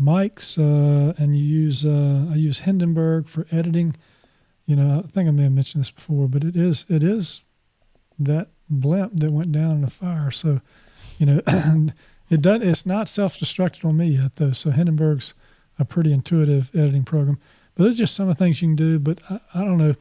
mics, 0.00 0.58
uh, 0.58 1.14
and 1.18 1.36
you 1.36 1.44
use 1.44 1.84
uh, 1.84 2.26
I 2.30 2.36
use 2.36 2.60
Hindenburg 2.60 3.28
for 3.28 3.46
editing. 3.50 3.96
You 4.66 4.76
know, 4.76 5.02
I 5.04 5.08
think 5.08 5.28
I 5.28 5.32
may 5.32 5.44
have 5.44 5.52
mentioned 5.52 5.82
this 5.82 5.90
before, 5.90 6.28
but 6.28 6.44
it 6.44 6.56
is 6.56 6.86
it 6.88 7.02
is 7.02 7.42
that 8.18 8.48
blimp 8.70 9.12
that 9.16 9.30
went 9.30 9.52
down 9.52 9.78
in 9.78 9.84
a 9.84 9.90
fire. 9.90 10.30
So, 10.30 10.60
you 11.18 11.26
know, 11.26 11.42
it 12.30 12.42
does. 12.42 12.62
It's 12.62 12.86
not 12.86 13.08
self-destructed 13.08 13.84
on 13.84 13.96
me 13.96 14.08
yet, 14.08 14.36
though. 14.36 14.52
So 14.52 14.70
Hindenburg's 14.70 15.34
a 15.78 15.84
pretty 15.84 16.12
intuitive 16.12 16.70
editing 16.74 17.04
program. 17.04 17.38
But 17.74 17.84
those 17.84 17.94
are 17.94 17.98
just 17.98 18.14
some 18.14 18.28
of 18.28 18.36
the 18.36 18.44
things 18.44 18.60
you 18.60 18.68
can 18.68 18.76
do. 18.76 18.98
But 18.98 19.20
I, 19.30 19.40
I 19.54 19.64
don't 19.64 19.78
know. 19.78 19.94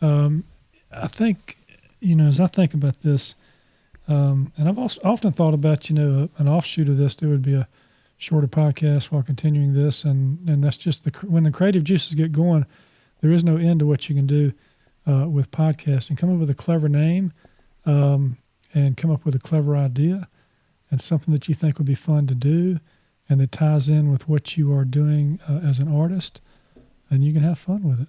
Um, 0.00 0.44
I 0.92 1.08
think, 1.08 1.58
you 2.00 2.14
know, 2.14 2.26
as 2.26 2.40
I 2.40 2.46
think 2.46 2.74
about 2.74 3.02
this, 3.02 3.34
um, 4.08 4.52
and 4.56 4.68
I've 4.68 4.78
also 4.78 5.00
often 5.02 5.32
thought 5.32 5.54
about, 5.54 5.90
you 5.90 5.96
know, 5.96 6.28
an 6.38 6.48
offshoot 6.48 6.88
of 6.88 6.96
this, 6.96 7.16
there 7.16 7.28
would 7.28 7.42
be 7.42 7.54
a 7.54 7.66
shorter 8.18 8.46
podcast 8.46 9.06
while 9.06 9.22
continuing 9.22 9.74
this, 9.74 10.04
and 10.04 10.48
and 10.48 10.62
that's 10.62 10.76
just 10.76 11.04
the 11.04 11.10
when 11.26 11.42
the 11.42 11.50
creative 11.50 11.84
juices 11.84 12.14
get 12.14 12.32
going, 12.32 12.66
there 13.20 13.32
is 13.32 13.44
no 13.44 13.56
end 13.56 13.80
to 13.80 13.86
what 13.86 14.08
you 14.08 14.14
can 14.14 14.26
do 14.26 14.52
uh, 15.06 15.28
with 15.28 15.50
podcasting. 15.50 16.16
Come 16.16 16.32
up 16.32 16.38
with 16.38 16.50
a 16.50 16.54
clever 16.54 16.88
name, 16.88 17.32
um, 17.86 18.36
and 18.74 18.96
come 18.96 19.10
up 19.10 19.24
with 19.24 19.34
a 19.34 19.38
clever 19.38 19.76
idea, 19.76 20.28
and 20.90 21.00
something 21.00 21.32
that 21.32 21.48
you 21.48 21.54
think 21.54 21.78
would 21.78 21.86
be 21.86 21.94
fun 21.94 22.26
to 22.26 22.34
do, 22.34 22.78
and 23.28 23.40
that 23.40 23.52
ties 23.52 23.88
in 23.88 24.10
with 24.10 24.28
what 24.28 24.56
you 24.56 24.72
are 24.74 24.84
doing 24.84 25.40
uh, 25.48 25.60
as 25.66 25.78
an 25.78 25.88
artist, 25.94 26.40
and 27.08 27.24
you 27.24 27.32
can 27.32 27.42
have 27.42 27.58
fun 27.58 27.82
with 27.82 28.00
it. 28.00 28.08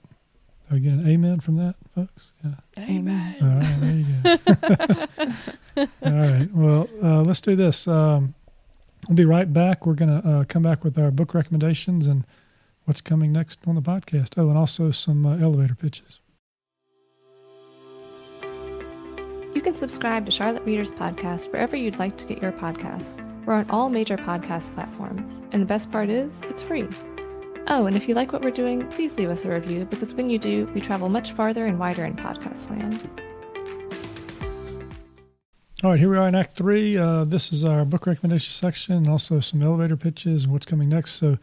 Are 0.70 0.76
you 0.76 0.84
getting 0.84 1.00
an 1.00 1.10
amen 1.10 1.40
from 1.40 1.56
that, 1.58 1.76
folks? 1.96 2.32
Yeah. 2.44 2.84
Amen. 2.84 3.36
All 3.42 3.48
right, 3.48 3.78
there 3.80 3.96
you 3.96 5.08
go. 5.24 5.88
All 6.06 6.12
right. 6.12 6.54
Well, 6.54 6.90
uh, 7.02 7.22
let's 7.22 7.40
do 7.40 7.56
this. 7.56 7.88
Um, 7.88 8.36
we'll 9.08 9.16
be 9.16 9.24
right 9.24 9.52
back. 9.52 9.86
We're 9.86 9.94
going 9.94 10.22
to 10.22 10.30
uh, 10.30 10.44
come 10.44 10.64
back 10.64 10.84
with 10.84 11.00
our 11.00 11.10
book 11.10 11.34
recommendations 11.34 12.06
and 12.06 12.26
what's 12.84 13.00
coming 13.00 13.32
next 13.32 13.60
on 13.66 13.76
the 13.76 13.82
podcast. 13.82 14.34
Oh, 14.36 14.50
and 14.50 14.58
also 14.58 14.92
some 14.92 15.26
uh, 15.26 15.38
elevator 15.38 15.76
pitches. 15.76 16.20
You 19.58 19.64
can 19.64 19.74
subscribe 19.74 20.24
to 20.28 20.32
Charlotte 20.32 20.64
Readers 20.66 20.92
Podcast 20.92 21.52
wherever 21.52 21.76
you'd 21.76 21.98
like 21.98 22.16
to 22.18 22.28
get 22.28 22.44
your 22.44 22.52
podcasts. 22.52 23.20
We're 23.44 23.56
on 23.56 23.68
all 23.72 23.90
major 23.90 24.16
podcast 24.16 24.72
platforms, 24.76 25.42
and 25.52 25.60
the 25.60 25.66
best 25.66 25.92
part 25.92 26.12
is, 26.12 26.44
it's 26.44 26.62
free. 26.62 26.88
Oh, 27.66 27.88
and 27.88 27.98
if 27.98 28.08
you 28.08 28.14
like 28.14 28.32
what 28.32 28.44
we're 28.44 28.52
doing, 28.52 28.88
please 28.90 29.18
leave 29.18 29.32
us 29.32 29.46
a 29.46 29.50
review 29.50 29.86
because 29.86 30.14
when 30.14 30.30
you 30.30 30.38
do, 30.38 30.70
we 30.76 30.80
travel 30.80 31.10
much 31.10 31.32
farther 31.32 31.66
and 31.66 31.80
wider 31.80 32.06
in 32.06 32.16
podcast 32.16 32.70
land. 32.70 33.10
All 35.84 35.90
right, 35.90 36.00
here 36.00 36.12
we 36.12 36.18
are 36.18 36.28
in 36.28 36.36
Act 36.36 36.52
Three. 36.52 36.96
Uh, 36.96 37.24
this 37.24 37.52
is 37.52 37.66
our 37.66 37.84
book 37.84 38.06
recommendation 38.06 38.54
section, 38.54 39.08
also 39.08 39.40
some 39.40 39.64
elevator 39.64 39.98
pitches 39.98 40.44
and 40.44 40.54
what's 40.54 40.68
coming 40.68 40.90
next. 40.90 41.14
So, 41.14 41.40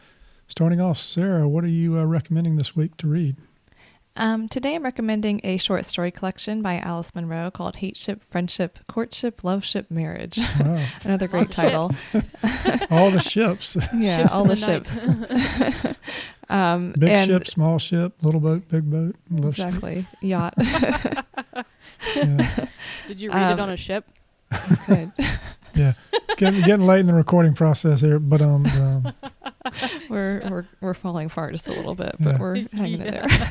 starting 0.46 0.80
off, 0.80 0.98
Sarah, 0.98 1.48
what 1.48 1.64
are 1.64 1.66
you 1.66 1.98
uh, 1.98 2.04
recommending 2.04 2.54
this 2.54 2.76
week 2.76 2.96
to 2.98 3.08
read? 3.08 3.34
Um, 4.16 4.48
today, 4.48 4.76
I'm 4.76 4.84
recommending 4.84 5.40
a 5.42 5.56
short 5.56 5.84
story 5.84 6.12
collection 6.12 6.62
by 6.62 6.78
Alice 6.78 7.12
Munro 7.16 7.50
called 7.50 7.76
Hate 7.76 7.96
Ship, 7.96 8.22
Friendship, 8.22 8.78
Courtship, 8.86 9.42
Love 9.42 9.64
Ship, 9.64 9.90
Marriage. 9.90 10.38
Wow. 10.60 10.86
Another 11.04 11.26
great 11.26 11.50
title. 11.50 11.90
all 12.92 13.10
the 13.10 13.20
ships. 13.20 13.76
Yeah, 13.94 14.22
ships 14.22 14.32
all 14.32 14.44
the, 14.44 14.54
the 14.54 14.56
ships. 14.56 15.96
um, 16.48 16.94
big 16.98 17.26
ship, 17.26 17.48
small 17.48 17.78
ship, 17.78 18.14
little 18.22 18.40
boat, 18.40 18.68
big 18.68 18.88
boat. 18.88 19.16
exactly. 19.36 20.02
Ship. 20.02 20.06
Yacht. 20.20 20.54
yeah. 22.16 22.66
Did 23.08 23.20
you 23.20 23.30
read 23.30 23.52
um, 23.52 23.58
it 23.58 23.62
on 23.62 23.70
a 23.70 23.76
ship? 23.76 24.08
Good. 24.86 25.12
yeah, 25.74 25.94
it's 26.12 26.34
getting, 26.36 26.60
getting 26.62 26.86
late 26.86 27.00
in 27.00 27.06
the 27.06 27.14
recording 27.14 27.54
process 27.54 28.00
here, 28.00 28.20
but 28.20 28.40
um, 28.42 28.66
um 28.66 29.12
we're 30.08 30.42
we're 30.48 30.66
we're 30.80 30.94
falling 30.94 31.26
apart 31.26 31.52
just 31.52 31.66
a 31.66 31.72
little 31.72 31.94
bit, 31.94 32.14
but 32.20 32.32
yeah. 32.32 32.38
we're 32.38 32.54
hanging 32.72 33.00
yeah. 33.00 33.06
in 33.06 33.12
there. 33.12 33.50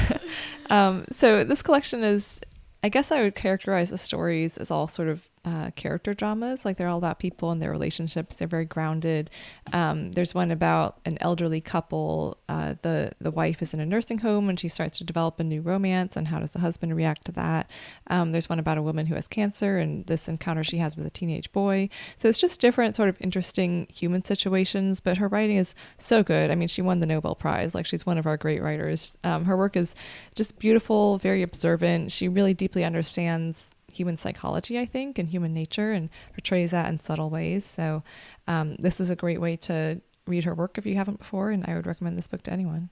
um, 0.70 1.04
so 1.12 1.44
this 1.44 1.62
collection 1.62 2.04
is, 2.04 2.40
I 2.82 2.88
guess 2.88 3.10
I 3.10 3.22
would 3.22 3.34
characterize 3.34 3.90
the 3.90 3.98
stories 3.98 4.58
as 4.58 4.70
all 4.70 4.86
sort 4.86 5.08
of 5.08 5.28
uh, 5.48 5.70
character 5.70 6.12
dramas. 6.12 6.64
Like 6.64 6.76
they're 6.76 6.88
all 6.88 6.98
about 6.98 7.18
people 7.18 7.50
and 7.50 7.62
their 7.62 7.70
relationships. 7.70 8.36
They're 8.36 8.48
very 8.48 8.66
grounded. 8.66 9.30
Um, 9.72 10.12
there's 10.12 10.34
one 10.34 10.50
about 10.50 10.98
an 11.06 11.16
elderly 11.20 11.60
couple. 11.60 12.36
Uh, 12.48 12.74
the 12.82 13.12
the 13.18 13.30
wife 13.30 13.62
is 13.62 13.72
in 13.72 13.80
a 13.80 13.86
nursing 13.86 14.18
home 14.18 14.48
and 14.50 14.60
she 14.60 14.68
starts 14.68 14.98
to 14.98 15.04
develop 15.04 15.40
a 15.40 15.44
new 15.44 15.62
romance. 15.62 16.16
And 16.16 16.28
how 16.28 16.38
does 16.40 16.52
the 16.52 16.58
husband 16.58 16.94
react 16.94 17.24
to 17.26 17.32
that? 17.32 17.70
Um, 18.08 18.32
there's 18.32 18.48
one 18.48 18.58
about 18.58 18.76
a 18.76 18.82
woman 18.82 19.06
who 19.06 19.14
has 19.14 19.26
cancer 19.26 19.78
and 19.78 20.04
this 20.06 20.28
encounter 20.28 20.62
she 20.62 20.78
has 20.78 20.96
with 20.96 21.06
a 21.06 21.10
teenage 21.10 21.50
boy. 21.52 21.88
So 22.18 22.28
it's 22.28 22.38
just 22.38 22.60
different 22.60 22.94
sort 22.94 23.08
of 23.08 23.16
interesting 23.20 23.86
human 23.90 24.24
situations. 24.24 25.00
But 25.00 25.16
her 25.16 25.28
writing 25.28 25.56
is 25.56 25.74
so 25.96 26.22
good. 26.22 26.50
I 26.50 26.56
mean, 26.56 26.68
she 26.68 26.82
won 26.82 27.00
the 27.00 27.06
Nobel 27.06 27.34
Prize. 27.34 27.74
Like 27.74 27.86
she's 27.86 28.04
one 28.04 28.18
of 28.18 28.26
our 28.26 28.36
great 28.36 28.62
writers. 28.62 29.16
Um, 29.24 29.46
her 29.46 29.56
work 29.56 29.76
is 29.76 29.94
just 30.34 30.58
beautiful, 30.58 31.16
very 31.16 31.42
observant. 31.42 32.12
She 32.12 32.28
really 32.28 32.52
deeply 32.52 32.84
understands 32.84 33.70
human 33.92 34.16
psychology, 34.16 34.78
I 34.78 34.86
think, 34.86 35.18
and 35.18 35.28
human 35.28 35.54
nature, 35.54 35.92
and 35.92 36.10
portrays 36.32 36.70
that 36.72 36.88
in 36.88 36.98
subtle 36.98 37.30
ways. 37.30 37.64
So, 37.64 38.02
um, 38.46 38.76
this 38.76 39.00
is 39.00 39.10
a 39.10 39.16
great 39.16 39.40
way 39.40 39.56
to 39.56 40.00
read 40.26 40.44
her 40.44 40.54
work 40.54 40.78
if 40.78 40.86
you 40.86 40.94
haven't 40.94 41.18
before, 41.18 41.50
and 41.50 41.64
I 41.66 41.74
would 41.74 41.86
recommend 41.86 42.18
this 42.18 42.28
book 42.28 42.42
to 42.42 42.52
anyone. 42.52 42.90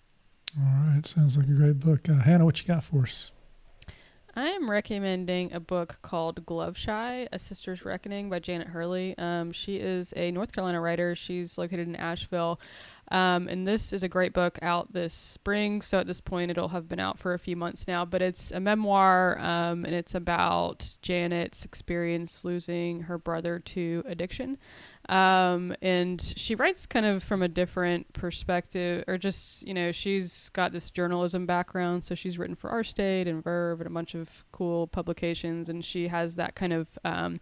All 0.58 0.94
right, 0.94 1.06
sounds 1.06 1.36
like 1.36 1.48
a 1.48 1.52
great 1.52 1.80
book. 1.80 2.08
Uh, 2.08 2.14
Hannah, 2.14 2.44
what 2.44 2.60
you 2.60 2.66
got 2.66 2.82
for 2.82 3.02
us? 3.02 3.30
I 4.38 4.48
am 4.48 4.68
recommending 4.70 5.54
a 5.54 5.60
book 5.60 5.98
called 6.02 6.44
Glove 6.44 6.76
Shy, 6.76 7.26
A 7.32 7.38
Sister's 7.38 7.86
Reckoning 7.86 8.28
by 8.28 8.38
Janet 8.38 8.68
Hurley. 8.68 9.16
Um, 9.16 9.50
she 9.50 9.76
is 9.76 10.12
a 10.14 10.30
North 10.30 10.52
Carolina 10.52 10.78
writer. 10.78 11.14
She's 11.14 11.56
located 11.56 11.88
in 11.88 11.96
Asheville. 11.96 12.60
Um, 13.10 13.46
and 13.48 13.66
this 13.66 13.92
is 13.92 14.02
a 14.02 14.08
great 14.08 14.32
book 14.32 14.58
out 14.62 14.92
this 14.92 15.14
spring. 15.14 15.80
So 15.80 15.98
at 15.98 16.06
this 16.06 16.20
point, 16.20 16.50
it'll 16.50 16.68
have 16.68 16.88
been 16.88 16.98
out 16.98 17.18
for 17.18 17.34
a 17.34 17.38
few 17.38 17.56
months 17.56 17.86
now. 17.86 18.04
But 18.04 18.22
it's 18.22 18.50
a 18.50 18.60
memoir, 18.60 19.38
um, 19.38 19.84
and 19.84 19.94
it's 19.94 20.14
about 20.14 20.96
Janet's 21.02 21.64
experience 21.64 22.44
losing 22.44 23.02
her 23.02 23.18
brother 23.18 23.60
to 23.60 24.02
addiction. 24.06 24.58
Um, 25.08 25.72
and 25.82 26.20
she 26.20 26.56
writes 26.56 26.84
kind 26.84 27.06
of 27.06 27.22
from 27.22 27.42
a 27.42 27.48
different 27.48 28.12
perspective, 28.12 29.04
or 29.06 29.18
just, 29.18 29.62
you 29.62 29.72
know, 29.72 29.92
she's 29.92 30.48
got 30.48 30.72
this 30.72 30.90
journalism 30.90 31.46
background. 31.46 32.04
So 32.04 32.16
she's 32.16 32.38
written 32.38 32.56
for 32.56 32.70
Our 32.70 32.82
State 32.82 33.28
and 33.28 33.42
Verve 33.42 33.80
and 33.80 33.86
a 33.86 33.92
bunch 33.92 34.16
of 34.16 34.44
cool 34.50 34.88
publications. 34.88 35.68
And 35.68 35.84
she 35.84 36.08
has 36.08 36.34
that 36.36 36.56
kind 36.56 36.72
of 36.72 36.88
um, 37.04 37.38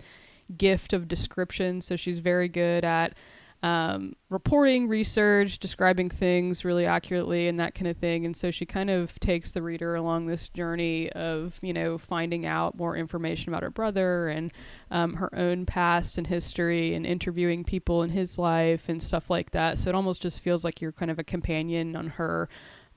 gift 0.59 0.93
of 0.93 1.09
description. 1.09 1.81
So 1.81 1.97
she's 1.97 2.19
very 2.19 2.49
good 2.49 2.85
at 2.85 3.15
um, 3.63 4.13
reporting, 4.29 4.89
research, 4.89 5.59
describing 5.59 6.11
things 6.11 6.65
really 6.65 6.85
accurately, 6.85 7.49
and 7.49 7.59
that 7.59 7.75
kind 7.75 7.89
of 7.89 7.97
thing. 7.97 8.27
And 8.27 8.37
so 8.37 8.51
she 8.51 8.67
kind 8.67 8.91
of 8.91 9.19
takes 9.21 9.53
the 9.53 9.63
reader 9.63 9.95
along 9.95 10.27
this 10.27 10.49
journey 10.51 11.11
of, 11.13 11.59
you 11.63 11.73
know, 11.73 11.97
finding 11.97 12.45
out 12.45 12.77
more 12.77 12.97
information 12.97 13.49
about 13.49 13.63
her 13.63 13.71
brother 13.71 14.29
and 14.29 14.53
um, 14.91 15.15
her 15.15 15.35
own 15.35 15.65
past 15.65 16.19
and 16.19 16.27
history 16.27 16.95
and 16.95 17.07
interviewing 17.07 17.65
people 17.65 18.03
in 18.03 18.11
his 18.11 18.39
life 18.39 18.89
and 18.91 19.03
stuff 19.03 19.31
like 19.31 19.53
that. 19.53 19.79
So 19.79 19.89
it 19.89 19.95
almost 19.95 20.21
just 20.21 20.41
feels 20.41 20.65
like 20.65 20.83
you're 20.83 20.93
kind 20.93 21.11
of 21.11 21.19
a 21.19 21.25
companion 21.25 21.97
on 21.97 22.09
her 22.09 22.49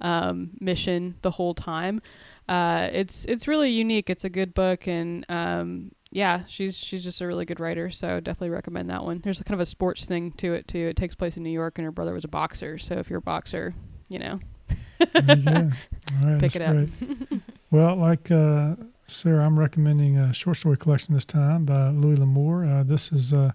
um, 0.01 0.51
mission 0.60 1.16
the 1.22 1.32
whole 1.32 1.53
time. 1.53 2.01
Uh, 2.48 2.89
it's 2.93 3.26
it's 3.26 3.48
really 3.48 3.70
unique. 3.72 4.10
It's 4.10 4.24
a 4.24 4.30
good 4.30 4.54
book, 4.54 4.88
and 4.88 5.26
um, 5.30 5.91
yeah, 6.12 6.43
she's 6.48 6.78
she's 6.78 7.04
just 7.04 7.20
a 7.22 7.28
really 7.28 7.45
good 7.45 7.60
writer, 7.60 7.89
so 7.89 8.20
definitely 8.20 8.50
recommend 8.50 8.89
that 8.89 9.04
one. 9.04 9.20
There's 9.24 9.41
a 9.41 9.43
kind 9.43 9.56
of 9.56 9.60
a 9.62 9.66
sports 9.66 10.06
thing 10.06 10.32
to 10.34 10.54
it 10.54 10.68
too. 10.68 10.88
It 10.88 10.95
takes 10.95 11.16
place 11.16 11.36
in 11.36 11.43
New 11.43 11.52
York, 11.52 11.78
and 11.78 11.86
her 11.86 11.91
brother 11.91 12.14
was 12.14 12.24
a 12.24 12.30
boxer, 12.30 12.78
so 12.78 12.95
if 12.95 13.10
you're 13.10 13.20
a 13.20 13.22
boxer, 13.22 13.74
you 14.08 14.20
know, 14.20 14.39
pick 16.39 16.56
it 16.56 16.62
up. 16.62 16.88
well, 17.72 17.95
like 17.98 18.32
uh, 18.32 18.76
Sarah, 19.08 19.45
I'm 19.45 19.60
recommending 19.60 20.18
a 20.18 20.34
short 20.34 20.58
story 20.58 20.78
collection 20.78 21.14
this 21.14 21.26
time 21.26 21.66
by 21.66 21.89
Louis 21.89 22.16
L'Amour. 22.16 22.66
Uh, 22.66 22.84
this 22.84 23.12
is 23.12 23.34
uh, 23.34 23.52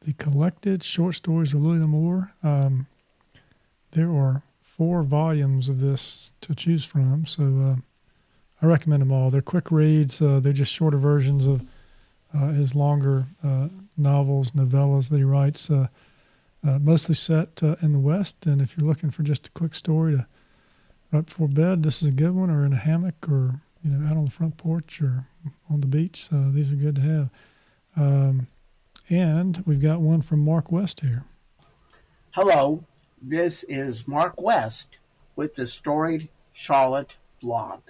the 0.00 0.12
collected 0.14 0.82
short 0.82 1.14
stories 1.14 1.54
of 1.54 1.62
Louis 1.62 1.78
L'Amour. 1.78 2.32
Um, 2.42 2.86
there 3.92 4.10
are 4.10 4.42
four 4.60 5.02
volumes 5.02 5.68
of 5.68 5.80
this 5.80 6.32
to 6.40 6.54
choose 6.54 6.84
from, 6.84 7.26
so 7.26 7.42
uh, 7.42 7.80
I 8.60 8.66
recommend 8.66 9.02
them 9.02 9.12
all. 9.12 9.30
They're 9.30 9.42
quick 9.42 9.70
reads. 9.70 10.20
Uh, 10.20 10.40
they're 10.40 10.52
just 10.52 10.72
shorter 10.72 10.98
versions 10.98 11.46
of 11.46 11.64
uh, 12.34 12.48
his 12.48 12.74
longer 12.74 13.26
uh, 13.42 13.68
novels, 13.96 14.50
novellas 14.50 15.10
that 15.10 15.18
he 15.18 15.24
writes. 15.24 15.70
mostly 16.62 17.14
set 17.14 17.62
in 17.82 17.92
the 17.92 17.98
West, 17.98 18.46
and 18.46 18.60
if 18.60 18.76
you're 18.76 18.86
looking 18.86 19.10
for 19.10 19.22
just 19.22 19.46
a 19.46 19.50
quick 19.50 19.74
story 19.74 20.16
to 20.16 20.26
right 21.12 21.24
before 21.24 21.48
bed, 21.48 21.82
this 21.82 22.02
is 22.02 22.08
a 22.08 22.12
good 22.12 22.34
one, 22.34 22.50
or 22.50 22.66
in 22.66 22.72
a 22.72 22.76
hammock, 22.76 23.28
or 23.28 23.60
you 23.82 23.90
know, 23.90 24.10
out 24.10 24.16
on 24.16 24.24
the 24.24 24.30
front 24.30 24.56
porch 24.56 25.00
or 25.00 25.26
on 25.70 25.80
the 25.80 25.86
beach. 25.86 26.28
These 26.30 26.72
are 26.72 26.76
good 26.76 26.96
to 26.96 27.00
have. 27.00 27.30
Um, 27.96 28.46
and 29.08 29.62
we've 29.66 29.80
got 29.80 30.00
one 30.00 30.20
from 30.20 30.40
Mark 30.40 30.70
West 30.70 31.00
here. 31.00 31.24
Hello, 32.32 32.84
this 33.22 33.64
is 33.64 34.06
Mark 34.06 34.40
West 34.40 34.98
with 35.34 35.54
the 35.54 35.66
Storied 35.66 36.28
Charlotte 36.52 37.16
blog. 37.40 37.80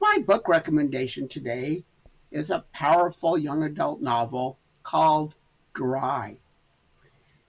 My 0.00 0.18
book 0.18 0.48
recommendation 0.48 1.28
today 1.28 1.84
is 2.30 2.50
a 2.50 2.64
powerful 2.72 3.38
young 3.38 3.62
adult 3.62 4.00
novel 4.00 4.58
called 4.82 5.34
Dry. 5.72 6.36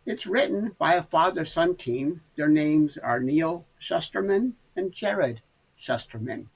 It's 0.05 0.27
written 0.27 0.75
by 0.77 0.93
a 0.93 1.03
father 1.03 1.45
son 1.45 1.75
team. 1.75 2.21
Their 2.35 2.47
names 2.47 2.97
are 2.97 3.19
Neal 3.19 3.65
Shusterman 3.81 4.53
and 4.75 4.91
Jarrod 4.91 5.39
Shusterman. 5.79 6.47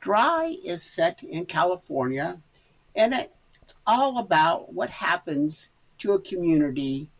Dry 0.00 0.58
is 0.62 0.82
set 0.82 1.22
in 1.22 1.46
California, 1.46 2.40
and 2.94 3.14
it's 3.14 3.74
all 3.86 4.18
about 4.18 4.74
what 4.74 4.90
happens 4.90 5.70
to 6.00 6.12
a 6.12 6.20
community 6.20 7.10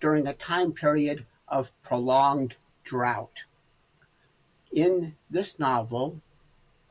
during 0.00 0.26
a 0.26 0.34
time 0.34 0.72
period 0.72 1.26
of 1.48 1.72
prolonged 1.82 2.54
drought. 2.84 3.44
In 4.72 5.16
this 5.28 5.58
novel, 5.58 6.22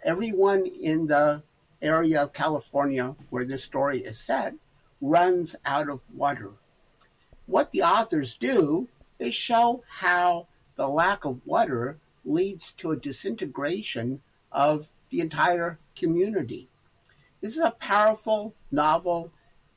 everyone 0.03 0.65
in 0.65 1.07
the 1.07 1.43
area 1.81 2.23
of 2.23 2.33
California 2.33 3.15
where 3.29 3.45
this 3.45 3.63
story 3.63 3.99
is 3.99 4.19
set 4.19 4.53
runs 5.01 5.55
out 5.65 5.89
of 5.89 6.01
water. 6.13 6.51
What 7.45 7.71
the 7.71 7.83
authors 7.83 8.37
do 8.37 8.87
is 9.17 9.33
show 9.33 9.83
how 9.87 10.47
the 10.75 10.87
lack 10.87 11.25
of 11.25 11.45
water 11.45 11.99
leads 12.25 12.73
to 12.73 12.91
a 12.91 12.97
disintegration 12.97 14.21
of 14.51 14.87
the 15.09 15.21
entire 15.21 15.79
community. 15.95 16.69
This 17.41 17.55
is 17.55 17.63
a 17.63 17.71
powerful 17.71 18.53
novel 18.71 19.31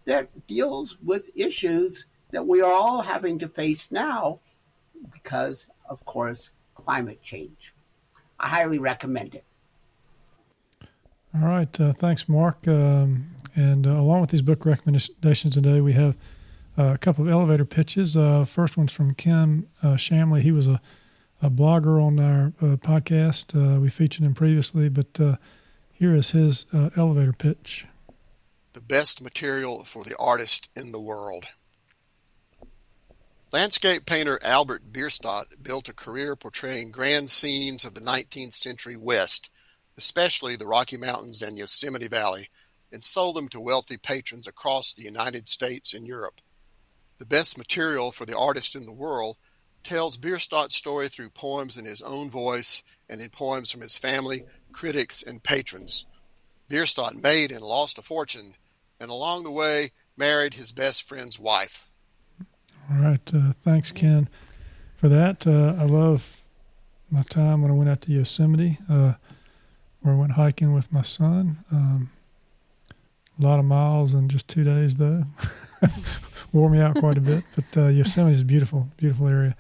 that 0.04 0.46
deals 0.46 0.98
with 1.02 1.30
issues 1.34 2.06
that 2.30 2.46
we 2.46 2.60
are 2.60 2.72
all 2.72 3.02
having 3.02 3.38
to 3.38 3.48
face 3.48 3.90
now 3.90 4.40
because, 5.12 5.66
of 5.88 6.04
course, 6.04 6.50
climate 6.74 7.22
change. 7.22 7.74
I 8.38 8.48
highly 8.48 8.78
recommend 8.78 9.34
it. 9.34 9.44
All 11.34 11.48
right. 11.48 11.80
Uh, 11.80 11.92
thanks, 11.92 12.28
Mark. 12.28 12.66
Um, 12.68 13.28
and 13.54 13.86
uh, 13.86 13.90
along 13.90 14.22
with 14.22 14.30
these 14.30 14.42
book 14.42 14.64
recommendations 14.66 15.54
today, 15.54 15.80
we 15.80 15.92
have 15.94 16.16
uh, 16.78 16.92
a 16.94 16.98
couple 16.98 17.24
of 17.24 17.30
elevator 17.30 17.64
pitches. 17.64 18.16
Uh, 18.16 18.44
first 18.44 18.76
one's 18.76 18.92
from 18.92 19.14
Ken 19.14 19.66
uh, 19.82 19.94
Chamlee. 19.96 20.42
He 20.42 20.52
was 20.52 20.68
a 20.68 20.80
a 21.42 21.50
blogger 21.50 22.00
on 22.00 22.20
our 22.20 22.52
uh, 22.60 22.76
podcast. 22.76 23.80
We 23.80 23.90
featured 23.90 24.24
him 24.24 24.32
previously, 24.32 24.88
but 24.88 25.38
here 25.92 26.14
is 26.14 26.30
his 26.30 26.66
elevator 26.96 27.32
pitch. 27.32 27.84
The 28.74 28.80
best 28.80 29.20
material 29.20 29.84
for 29.84 30.04
the 30.04 30.16
artist 30.18 30.70
in 30.76 30.92
the 30.92 31.00
world. 31.00 31.46
Landscape 33.52 34.06
painter 34.06 34.38
Albert 34.42 34.92
Bierstadt 34.92 35.62
built 35.62 35.88
a 35.88 35.92
career 35.92 36.36
portraying 36.36 36.90
grand 36.90 37.28
scenes 37.28 37.84
of 37.84 37.92
the 37.92 38.00
19th 38.00 38.54
century 38.54 38.96
West, 38.96 39.50
especially 39.97 40.57
the 40.57 40.66
Rocky 40.66 40.97
Mountains 40.97 41.43
and 41.43 41.57
Yosemite 41.57 42.09
Valley, 42.09 42.49
and 42.93 43.03
sold 43.03 43.36
them 43.36 43.49
to 43.49 43.61
wealthy 43.61 43.97
patrons 43.97 44.47
across 44.47 44.93
the 44.93 45.03
United 45.03 45.49
States 45.49 45.95
and 45.95 46.07
Europe. 46.07 46.40
The 47.18 47.26
best 47.26 47.57
material 47.57 48.11
for 48.12 48.26
the 48.26 48.36
artist 48.36 48.74
in 48.74 48.84
the 48.84 48.93
world 48.93 49.36
tells 49.84 50.16
Bierstadt's 50.16 50.76
story 50.76 51.09
through 51.09 51.30
poems 51.30 51.76
in 51.76 51.84
his 51.84 52.03
own 52.03 52.30
voice 52.30 52.82
and 53.09 53.20
in 53.20 53.30
poems 53.30 53.70
from 53.70 53.80
his 53.80 53.97
family, 53.97 54.45
critics, 54.72 55.22
and 55.22 55.43
patrons. 55.43 56.07
Bierstadt 56.68 57.22
made 57.22 57.53
and 57.53 57.61
lost 57.62 57.99
a 57.99 58.03
fortune, 58.03 58.55
and 58.99 59.11
along 59.11 59.45
the 59.45 59.51
way 59.51 59.93
married 60.16 60.55
his 60.55 60.72
best 60.72 61.07
friend's 61.07 61.38
wife. 61.38 61.86
All 62.90 62.99
right. 62.99 63.20
Uh, 63.34 63.53
thanks, 63.61 63.93
Ken, 63.93 64.28
for 64.97 65.09
that. 65.09 65.47
Uh, 65.47 65.74
I 65.80 65.84
love 65.84 66.49
my 67.11 67.22
time 67.22 67.62
when 67.62 67.70
I 67.70 67.74
went 67.74 67.90
out 67.90 68.01
to 68.03 68.12
Yosemite, 68.12 68.78
uh, 68.88 69.14
where 70.03 70.14
I 70.14 70.18
went 70.18 70.32
hiking 70.32 70.72
with 70.72 70.92
my 70.92 71.03
son. 71.03 71.64
Um, 71.70 72.11
a 73.38 73.42
lot 73.42 73.59
of 73.59 73.64
miles 73.64 74.14
in 74.14 74.28
just 74.28 74.48
two 74.48 74.64
days, 74.64 74.96
though. 74.96 75.24
Wore 76.53 76.68
me 76.68 76.80
out 76.80 76.96
quite 76.96 77.16
a 77.16 77.20
bit, 77.20 77.44
but 77.55 77.82
uh, 77.82 77.88
Yosemite 77.88 78.32
is 78.32 78.40
a 78.42 78.44
beautiful, 78.44 78.88
beautiful 78.96 79.28
area. 79.28 79.57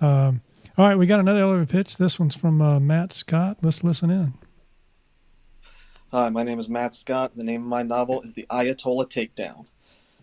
Um, 0.00 0.42
all 0.76 0.86
right, 0.86 0.98
we 0.98 1.06
got 1.06 1.20
another 1.20 1.40
elevator 1.40 1.66
pitch. 1.66 1.96
This 1.96 2.18
one's 2.18 2.36
from 2.36 2.60
uh, 2.60 2.78
Matt 2.80 3.12
Scott. 3.12 3.58
Let's 3.62 3.82
listen 3.82 4.10
in. 4.10 4.34
Hi, 6.10 6.28
my 6.28 6.42
name 6.42 6.58
is 6.58 6.68
Matt 6.68 6.94
Scott. 6.94 7.36
The 7.36 7.44
name 7.44 7.62
of 7.62 7.68
my 7.68 7.82
novel 7.82 8.20
is 8.22 8.34
The 8.34 8.46
Ayatollah 8.50 9.06
Takedown. 9.08 9.66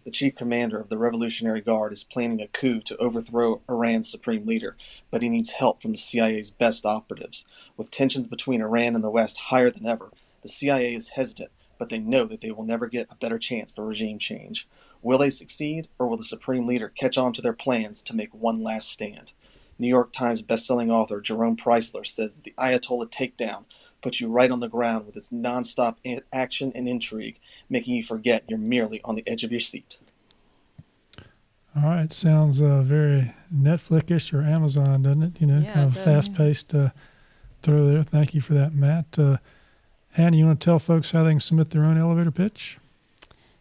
The 0.04 0.12
chief 0.12 0.36
commander 0.36 0.80
of 0.80 0.90
the 0.90 0.98
Revolutionary 0.98 1.62
Guard 1.62 1.94
is 1.94 2.04
planning 2.04 2.42
a 2.42 2.48
coup 2.48 2.82
to 2.82 2.98
overthrow 2.98 3.62
Iran's 3.70 4.10
supreme 4.10 4.48
leader, 4.48 4.76
but 5.12 5.22
he 5.22 5.30
needs 5.30 5.52
help 5.52 5.80
from 5.80 5.92
the 5.92 5.98
CIA's 5.98 6.50
best 6.50 6.88
operatives. 6.88 7.46
With 7.78 7.92
tensions 7.92 8.26
between 8.26 8.62
Iran 8.62 8.96
and 8.96 9.04
the 9.04 9.12
West 9.12 9.38
higher 9.38 9.70
than 9.70 9.86
ever, 9.86 10.12
the 10.42 10.50
CIA 10.50 10.96
is 10.96 11.10
hesitant, 11.10 11.52
but 11.78 11.90
they 11.90 12.00
know 12.00 12.26
that 12.26 12.42
they 12.42 12.52
will 12.52 12.64
never 12.64 12.88
get 12.88 13.12
a 13.12 13.16
better 13.16 13.38
chance 13.38 13.72
for 13.72 13.86
regime 13.86 14.18
change. 14.18 14.68
Will 15.04 15.20
they 15.20 15.30
succeed, 15.30 15.88
or 16.00 16.08
will 16.08 16.18
the 16.18 16.24
supreme 16.24 16.66
leader 16.66 16.90
catch 16.90 17.16
on 17.16 17.32
to 17.34 17.42
their 17.42 17.54
plans 17.54 18.02
to 18.04 18.16
make 18.16 18.34
one 18.34 18.64
last 18.64 18.90
stand? 18.90 19.34
New 19.78 19.88
York 19.88 20.12
Times 20.12 20.42
bestselling 20.42 20.92
author 20.92 21.22
Jerome 21.22 21.58
Preisler 21.58 22.06
says 22.08 22.36
that 22.36 22.44
the 22.44 22.54
Ayatollah 22.58 23.12
takedown 23.12 23.66
puts 24.02 24.20
you 24.20 24.28
right 24.28 24.52
on 24.52 24.60
the 24.60 24.68
ground 24.68 25.06
with 25.06 25.16
its 25.16 25.30
nonstop 25.30 25.98
action 26.34 26.72
and 26.76 26.88
intrigue, 26.88 27.40
making 27.70 27.96
you 27.96 28.04
forget 28.04 28.44
you're 28.48 28.60
merely 28.60 29.02
on 29.04 29.16
the 29.16 29.24
edge 29.28 29.44
of 29.44 29.52
your 29.52 29.60
seat. 29.60 30.00
All 31.76 31.84
right, 31.84 32.12
sounds 32.12 32.62
uh, 32.62 32.82
very 32.82 33.34
Netflix-ish 33.54 34.34
or 34.34 34.42
Amazon, 34.42 35.04
doesn't 35.04 35.24
it? 35.24 35.42
You 35.42 35.48
know, 35.48 35.62
yeah, 35.62 35.74
kind 35.74 35.96
of 35.96 36.04
fast-paced 36.04 36.76
uh, 36.76 36.90
throw 37.62 37.90
there. 37.90 38.04
Thank 38.04 38.34
you 38.34 38.42
for 38.42 38.54
that, 38.56 38.74
Matt. 38.74 39.18
Uh, 39.18 39.38
Hannah, 40.12 40.36
you 40.36 40.46
want 40.46 40.60
to 40.60 40.66
tell 40.66 40.80
folks 40.80 41.12
how 41.12 41.24
they 41.24 41.32
can 41.32 41.40
submit 41.40 41.70
their 41.70 41.86
own 41.86 41.98
elevator 41.98 42.32
pitch? 42.32 42.78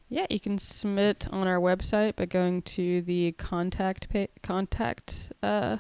Yeah, 0.09 0.27
you 0.29 0.41
can 0.41 0.59
submit 0.59 1.29
on 1.31 1.47
our 1.47 1.61
website 1.61 2.17
by 2.17 2.25
going 2.25 2.63
to 2.63 3.01
the 3.03 3.31
contact 3.33 4.09
pa- 4.13 4.27
contact 4.43 5.31
uh, 5.41 5.77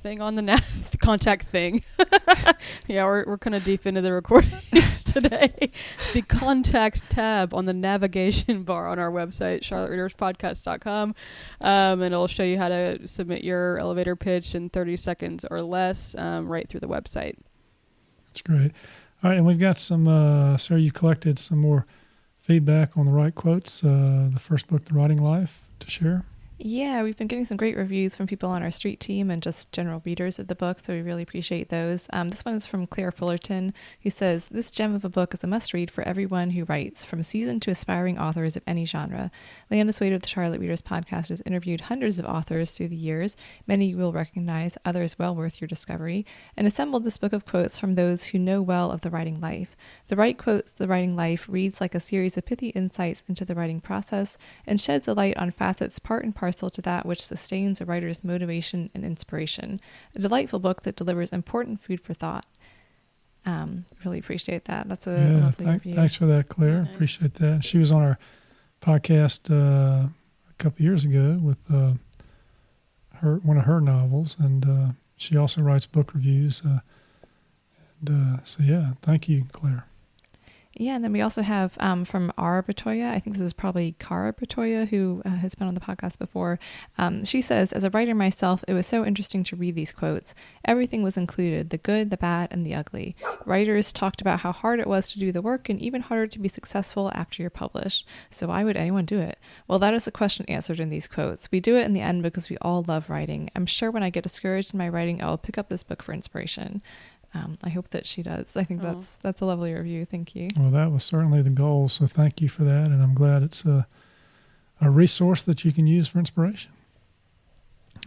thing 0.00 0.20
on 0.20 0.34
the 0.34 0.42
na- 0.42 0.58
contact 1.00 1.46
thing. 1.46 1.82
yeah, 2.86 3.04
we're 3.04 3.24
we're 3.26 3.38
kind 3.38 3.54
of 3.54 3.64
deep 3.64 3.86
into 3.86 4.00
the 4.00 4.12
recordings 4.12 5.04
today. 5.12 5.70
the 6.12 6.22
contact 6.22 7.08
tab 7.10 7.54
on 7.54 7.66
the 7.66 7.72
navigation 7.72 8.62
bar 8.62 8.88
on 8.88 8.98
our 8.98 9.10
website, 9.10 9.60
charlottereaderspodcast.com, 9.60 11.14
um, 11.60 12.02
and 12.02 12.14
it'll 12.14 12.26
show 12.26 12.42
you 12.42 12.58
how 12.58 12.68
to 12.68 13.06
submit 13.06 13.44
your 13.44 13.78
elevator 13.78 14.16
pitch 14.16 14.54
in 14.54 14.70
30 14.70 14.96
seconds 14.96 15.44
or 15.50 15.62
less, 15.62 16.14
um, 16.18 16.48
right 16.48 16.68
through 16.68 16.80
the 16.80 16.88
website. 16.88 17.36
That's 18.28 18.42
great. 18.42 18.72
All 19.22 19.30
right, 19.30 19.36
and 19.36 19.46
we've 19.46 19.58
got 19.58 19.78
some. 19.78 20.08
Uh, 20.08 20.56
sir, 20.56 20.76
you 20.76 20.92
collected 20.92 21.38
some 21.38 21.58
more 21.58 21.86
feedback 22.38 22.96
on 22.96 23.06
the 23.06 23.12
Write 23.12 23.34
Quotes. 23.34 23.84
Uh, 23.84 24.30
the 24.32 24.40
first 24.40 24.66
book, 24.66 24.84
The 24.86 24.94
Writing 24.94 25.18
Life, 25.18 25.62
to 25.80 25.90
share. 25.90 26.24
Yeah, 26.62 27.02
we've 27.02 27.16
been 27.16 27.26
getting 27.26 27.46
some 27.46 27.56
great 27.56 27.74
reviews 27.78 28.14
from 28.14 28.26
people 28.26 28.50
on 28.50 28.62
our 28.62 28.70
street 28.70 29.00
team 29.00 29.30
and 29.30 29.42
just 29.42 29.72
general 29.72 30.02
readers 30.04 30.38
of 30.38 30.48
the 30.48 30.54
book, 30.54 30.78
so 30.78 30.92
we 30.92 31.00
really 31.00 31.22
appreciate 31.22 31.70
those. 31.70 32.06
Um, 32.12 32.28
this 32.28 32.44
one 32.44 32.52
is 32.52 32.66
from 32.66 32.86
Claire 32.86 33.12
Fullerton, 33.12 33.72
who 34.02 34.10
says 34.10 34.48
This 34.48 34.70
gem 34.70 34.94
of 34.94 35.02
a 35.02 35.08
book 35.08 35.32
is 35.32 35.42
a 35.42 35.46
must 35.46 35.72
read 35.72 35.90
for 35.90 36.04
everyone 36.04 36.50
who 36.50 36.64
writes, 36.64 37.02
from 37.02 37.22
seasoned 37.22 37.62
to 37.62 37.70
aspiring 37.70 38.18
authors 38.18 38.58
of 38.58 38.62
any 38.66 38.84
genre. 38.84 39.30
Landis 39.70 40.00
Wade 40.00 40.12
of 40.12 40.20
the 40.20 40.28
Charlotte 40.28 40.60
Readers 40.60 40.82
podcast 40.82 41.30
has 41.30 41.40
interviewed 41.46 41.80
hundreds 41.80 42.18
of 42.18 42.26
authors 42.26 42.72
through 42.72 42.88
the 42.88 42.94
years, 42.94 43.36
many 43.66 43.86
you 43.86 43.96
will 43.96 44.12
recognize, 44.12 44.76
others 44.84 45.18
well 45.18 45.34
worth 45.34 45.62
your 45.62 45.68
discovery, 45.68 46.26
and 46.58 46.66
assembled 46.66 47.04
this 47.04 47.16
book 47.16 47.32
of 47.32 47.46
quotes 47.46 47.78
from 47.78 47.94
those 47.94 48.26
who 48.26 48.38
know 48.38 48.60
well 48.60 48.90
of 48.90 49.00
the 49.00 49.08
writing 49.08 49.40
life. 49.40 49.74
The 50.08 50.16
Write 50.16 50.36
Quotes, 50.36 50.72
The 50.72 50.88
Writing 50.88 51.16
Life, 51.16 51.46
reads 51.48 51.80
like 51.80 51.94
a 51.94 52.00
series 52.00 52.36
of 52.36 52.44
pithy 52.44 52.68
insights 52.68 53.24
into 53.28 53.46
the 53.46 53.54
writing 53.54 53.80
process 53.80 54.36
and 54.66 54.78
sheds 54.78 55.08
a 55.08 55.14
light 55.14 55.38
on 55.38 55.52
facets 55.52 55.98
part 55.98 56.22
and 56.22 56.34
parcel 56.34 56.49
parcel 56.50 56.68
to 56.68 56.82
that 56.82 57.06
which 57.06 57.22
sustains 57.24 57.80
a 57.80 57.84
writer's 57.84 58.24
motivation 58.24 58.90
and 58.92 59.04
inspiration, 59.04 59.80
a 60.16 60.18
delightful 60.18 60.58
book 60.58 60.82
that 60.82 60.96
delivers 60.96 61.32
important 61.32 61.80
food 61.80 62.00
for 62.00 62.12
thought. 62.12 62.44
Um, 63.46 63.84
really 64.04 64.18
appreciate 64.18 64.64
that. 64.64 64.88
That's 64.88 65.06
a 65.06 65.10
yeah, 65.12 65.44
lovely 65.44 65.66
thank- 65.66 65.84
review. 65.84 65.94
thanks 65.94 66.16
for 66.16 66.26
that, 66.26 66.48
Claire. 66.48 66.82
Nice. 66.82 66.94
Appreciate 66.94 67.34
that. 67.34 67.64
She 67.64 67.78
was 67.78 67.92
on 67.92 68.02
our 68.02 68.18
podcast 68.82 69.48
uh, 69.50 70.08
a 70.08 70.54
couple 70.58 70.84
years 70.84 71.04
ago 71.04 71.38
with 71.40 71.58
uh, 71.72 71.92
her 73.20 73.36
one 73.36 73.56
of 73.56 73.64
her 73.64 73.80
novels, 73.80 74.36
and 74.38 74.66
uh, 74.68 74.92
she 75.16 75.36
also 75.36 75.62
writes 75.62 75.86
book 75.86 76.12
reviews. 76.14 76.62
Uh, 76.66 76.80
and 78.00 78.10
uh, 78.10 78.44
so, 78.44 78.62
yeah, 78.62 78.94
thank 79.02 79.28
you, 79.28 79.44
Claire. 79.52 79.86
Yeah, 80.74 80.94
and 80.94 81.02
then 81.02 81.12
we 81.12 81.20
also 81.20 81.42
have 81.42 81.76
um, 81.80 82.04
from 82.04 82.32
Ara 82.38 82.62
Bertoya. 82.62 83.10
I 83.10 83.18
think 83.18 83.36
this 83.36 83.44
is 83.44 83.52
probably 83.52 83.96
Cara 83.98 84.32
Bertoya, 84.32 84.86
who 84.88 85.20
uh, 85.24 85.30
has 85.30 85.56
been 85.56 85.66
on 85.66 85.74
the 85.74 85.80
podcast 85.80 86.16
before. 86.18 86.60
Um, 86.96 87.24
she 87.24 87.40
says, 87.40 87.72
As 87.72 87.82
a 87.82 87.90
writer 87.90 88.14
myself, 88.14 88.64
it 88.68 88.74
was 88.74 88.86
so 88.86 89.04
interesting 89.04 89.42
to 89.44 89.56
read 89.56 89.74
these 89.74 89.90
quotes. 89.90 90.32
Everything 90.64 91.02
was 91.02 91.16
included 91.16 91.70
the 91.70 91.78
good, 91.78 92.10
the 92.10 92.16
bad, 92.16 92.52
and 92.52 92.64
the 92.64 92.74
ugly. 92.74 93.16
Writers 93.44 93.92
talked 93.92 94.20
about 94.20 94.40
how 94.40 94.52
hard 94.52 94.78
it 94.78 94.86
was 94.86 95.10
to 95.10 95.18
do 95.18 95.32
the 95.32 95.42
work 95.42 95.68
and 95.68 95.80
even 95.80 96.02
harder 96.02 96.28
to 96.28 96.38
be 96.38 96.48
successful 96.48 97.10
after 97.14 97.42
you're 97.42 97.50
published. 97.50 98.06
So, 98.30 98.46
why 98.46 98.62
would 98.62 98.76
anyone 98.76 99.06
do 99.06 99.18
it? 99.18 99.40
Well, 99.66 99.80
that 99.80 99.92
is 99.94 100.04
the 100.04 100.12
question 100.12 100.46
answered 100.46 100.78
in 100.78 100.88
these 100.88 101.08
quotes. 101.08 101.50
We 101.50 101.58
do 101.58 101.76
it 101.76 101.84
in 101.84 101.94
the 101.94 102.00
end 102.00 102.22
because 102.22 102.48
we 102.48 102.56
all 102.58 102.84
love 102.86 103.10
writing. 103.10 103.50
I'm 103.56 103.66
sure 103.66 103.90
when 103.90 104.04
I 104.04 104.10
get 104.10 104.22
discouraged 104.22 104.72
in 104.72 104.78
my 104.78 104.88
writing, 104.88 105.20
I 105.20 105.26
will 105.26 105.36
pick 105.36 105.58
up 105.58 105.68
this 105.68 105.82
book 105.82 106.00
for 106.00 106.12
inspiration. 106.12 106.80
Um, 107.32 107.58
I 107.62 107.68
hope 107.68 107.90
that 107.90 108.06
she 108.06 108.22
does. 108.22 108.56
I 108.56 108.64
think 108.64 108.82
Aw. 108.82 108.92
that's 108.92 109.14
that's 109.14 109.40
a 109.40 109.44
lovely 109.44 109.72
review. 109.72 110.04
Thank 110.04 110.34
you. 110.34 110.48
Well, 110.56 110.70
that 110.70 110.90
was 110.90 111.04
certainly 111.04 111.42
the 111.42 111.50
goal. 111.50 111.88
So, 111.88 112.06
thank 112.06 112.40
you 112.40 112.48
for 112.48 112.64
that. 112.64 112.88
And 112.88 113.02
I'm 113.02 113.14
glad 113.14 113.42
it's 113.42 113.64
a, 113.64 113.86
a 114.80 114.90
resource 114.90 115.42
that 115.44 115.64
you 115.64 115.72
can 115.72 115.86
use 115.86 116.08
for 116.08 116.18
inspiration. 116.18 116.72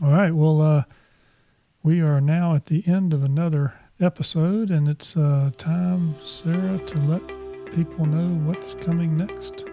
All 0.02 0.12
right. 0.12 0.32
Well, 0.32 0.62
uh, 0.62 0.84
we 1.84 2.02
are 2.02 2.20
now 2.20 2.56
at 2.56 2.66
the 2.66 2.84
end 2.88 3.14
of 3.14 3.24
another 3.24 3.74
episode, 4.00 4.72
and 4.72 4.88
it's 4.88 5.16
uh, 5.16 5.52
time, 5.58 6.16
Sarah, 6.26 6.80
to 6.80 7.00
let 7.02 7.22
people 7.74 8.06
know 8.06 8.30
what's 8.46 8.74
coming 8.76 9.18
next. 9.18 9.66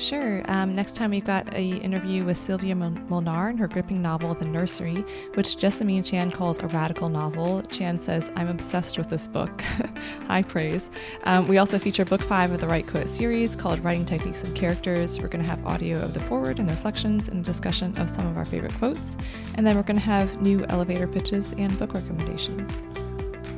Sure. 0.00 0.40
Um, 0.50 0.74
next 0.74 0.96
time 0.96 1.10
we've 1.10 1.26
got 1.26 1.52
a 1.54 1.62
interview 1.62 2.24
with 2.24 2.38
Szilvia 2.38 2.74
Mil- 2.74 3.02
Molnar 3.10 3.50
and 3.50 3.58
her 3.58 3.68
gripping 3.68 4.00
novel 4.00 4.32
The 4.32 4.46
Nursery, 4.46 5.04
which 5.34 5.58
Jessamine 5.58 6.02
Chan 6.02 6.32
calls 6.32 6.58
a 6.58 6.68
radical 6.68 7.10
novel. 7.10 7.60
Chan 7.64 8.00
says, 8.00 8.32
I'm 8.34 8.48
obsessed 8.48 8.96
with 8.96 9.10
this 9.10 9.28
book. 9.28 9.60
High 10.26 10.42
praise. 10.42 10.90
Um, 11.24 11.46
we 11.48 11.58
also 11.58 11.78
feature 11.78 12.06
book 12.06 12.22
five 12.22 12.50
of 12.50 12.62
the 12.62 12.66
Write 12.66 12.86
Quote 12.86 13.08
series 13.08 13.54
called 13.54 13.84
Writing 13.84 14.06
Techniques 14.06 14.42
and 14.42 14.56
Characters. 14.56 15.20
We're 15.20 15.28
going 15.28 15.44
to 15.44 15.50
have 15.50 15.64
audio 15.66 15.98
of 16.00 16.14
the 16.14 16.20
forward 16.20 16.58
and 16.58 16.66
the 16.66 16.72
reflections 16.72 17.28
and 17.28 17.44
discussion 17.44 17.96
of 17.98 18.08
some 18.08 18.26
of 18.26 18.38
our 18.38 18.46
favorite 18.46 18.72
quotes. 18.78 19.18
And 19.56 19.66
then 19.66 19.76
we're 19.76 19.82
going 19.82 19.98
to 19.98 20.06
have 20.06 20.40
new 20.40 20.64
elevator 20.70 21.08
pitches 21.08 21.52
and 21.58 21.78
book 21.78 21.92
recommendations. 21.92 22.72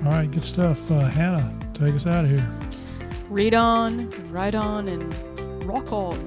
All 0.05 0.11
right. 0.11 0.29
Good 0.29 0.45
stuff. 0.45 0.91
Uh, 0.91 1.09
Hannah, 1.09 1.57
take 1.73 1.95
us 1.95 2.09
out 2.09 2.25
of 2.25 2.33
here. 2.33 2.51
Read 3.29 3.55
on, 3.55 4.11
write 4.33 4.57
on, 4.57 4.89
and 4.89 5.32
rock 5.63 5.93
on. 5.93 6.19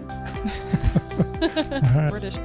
British. 2.09 2.35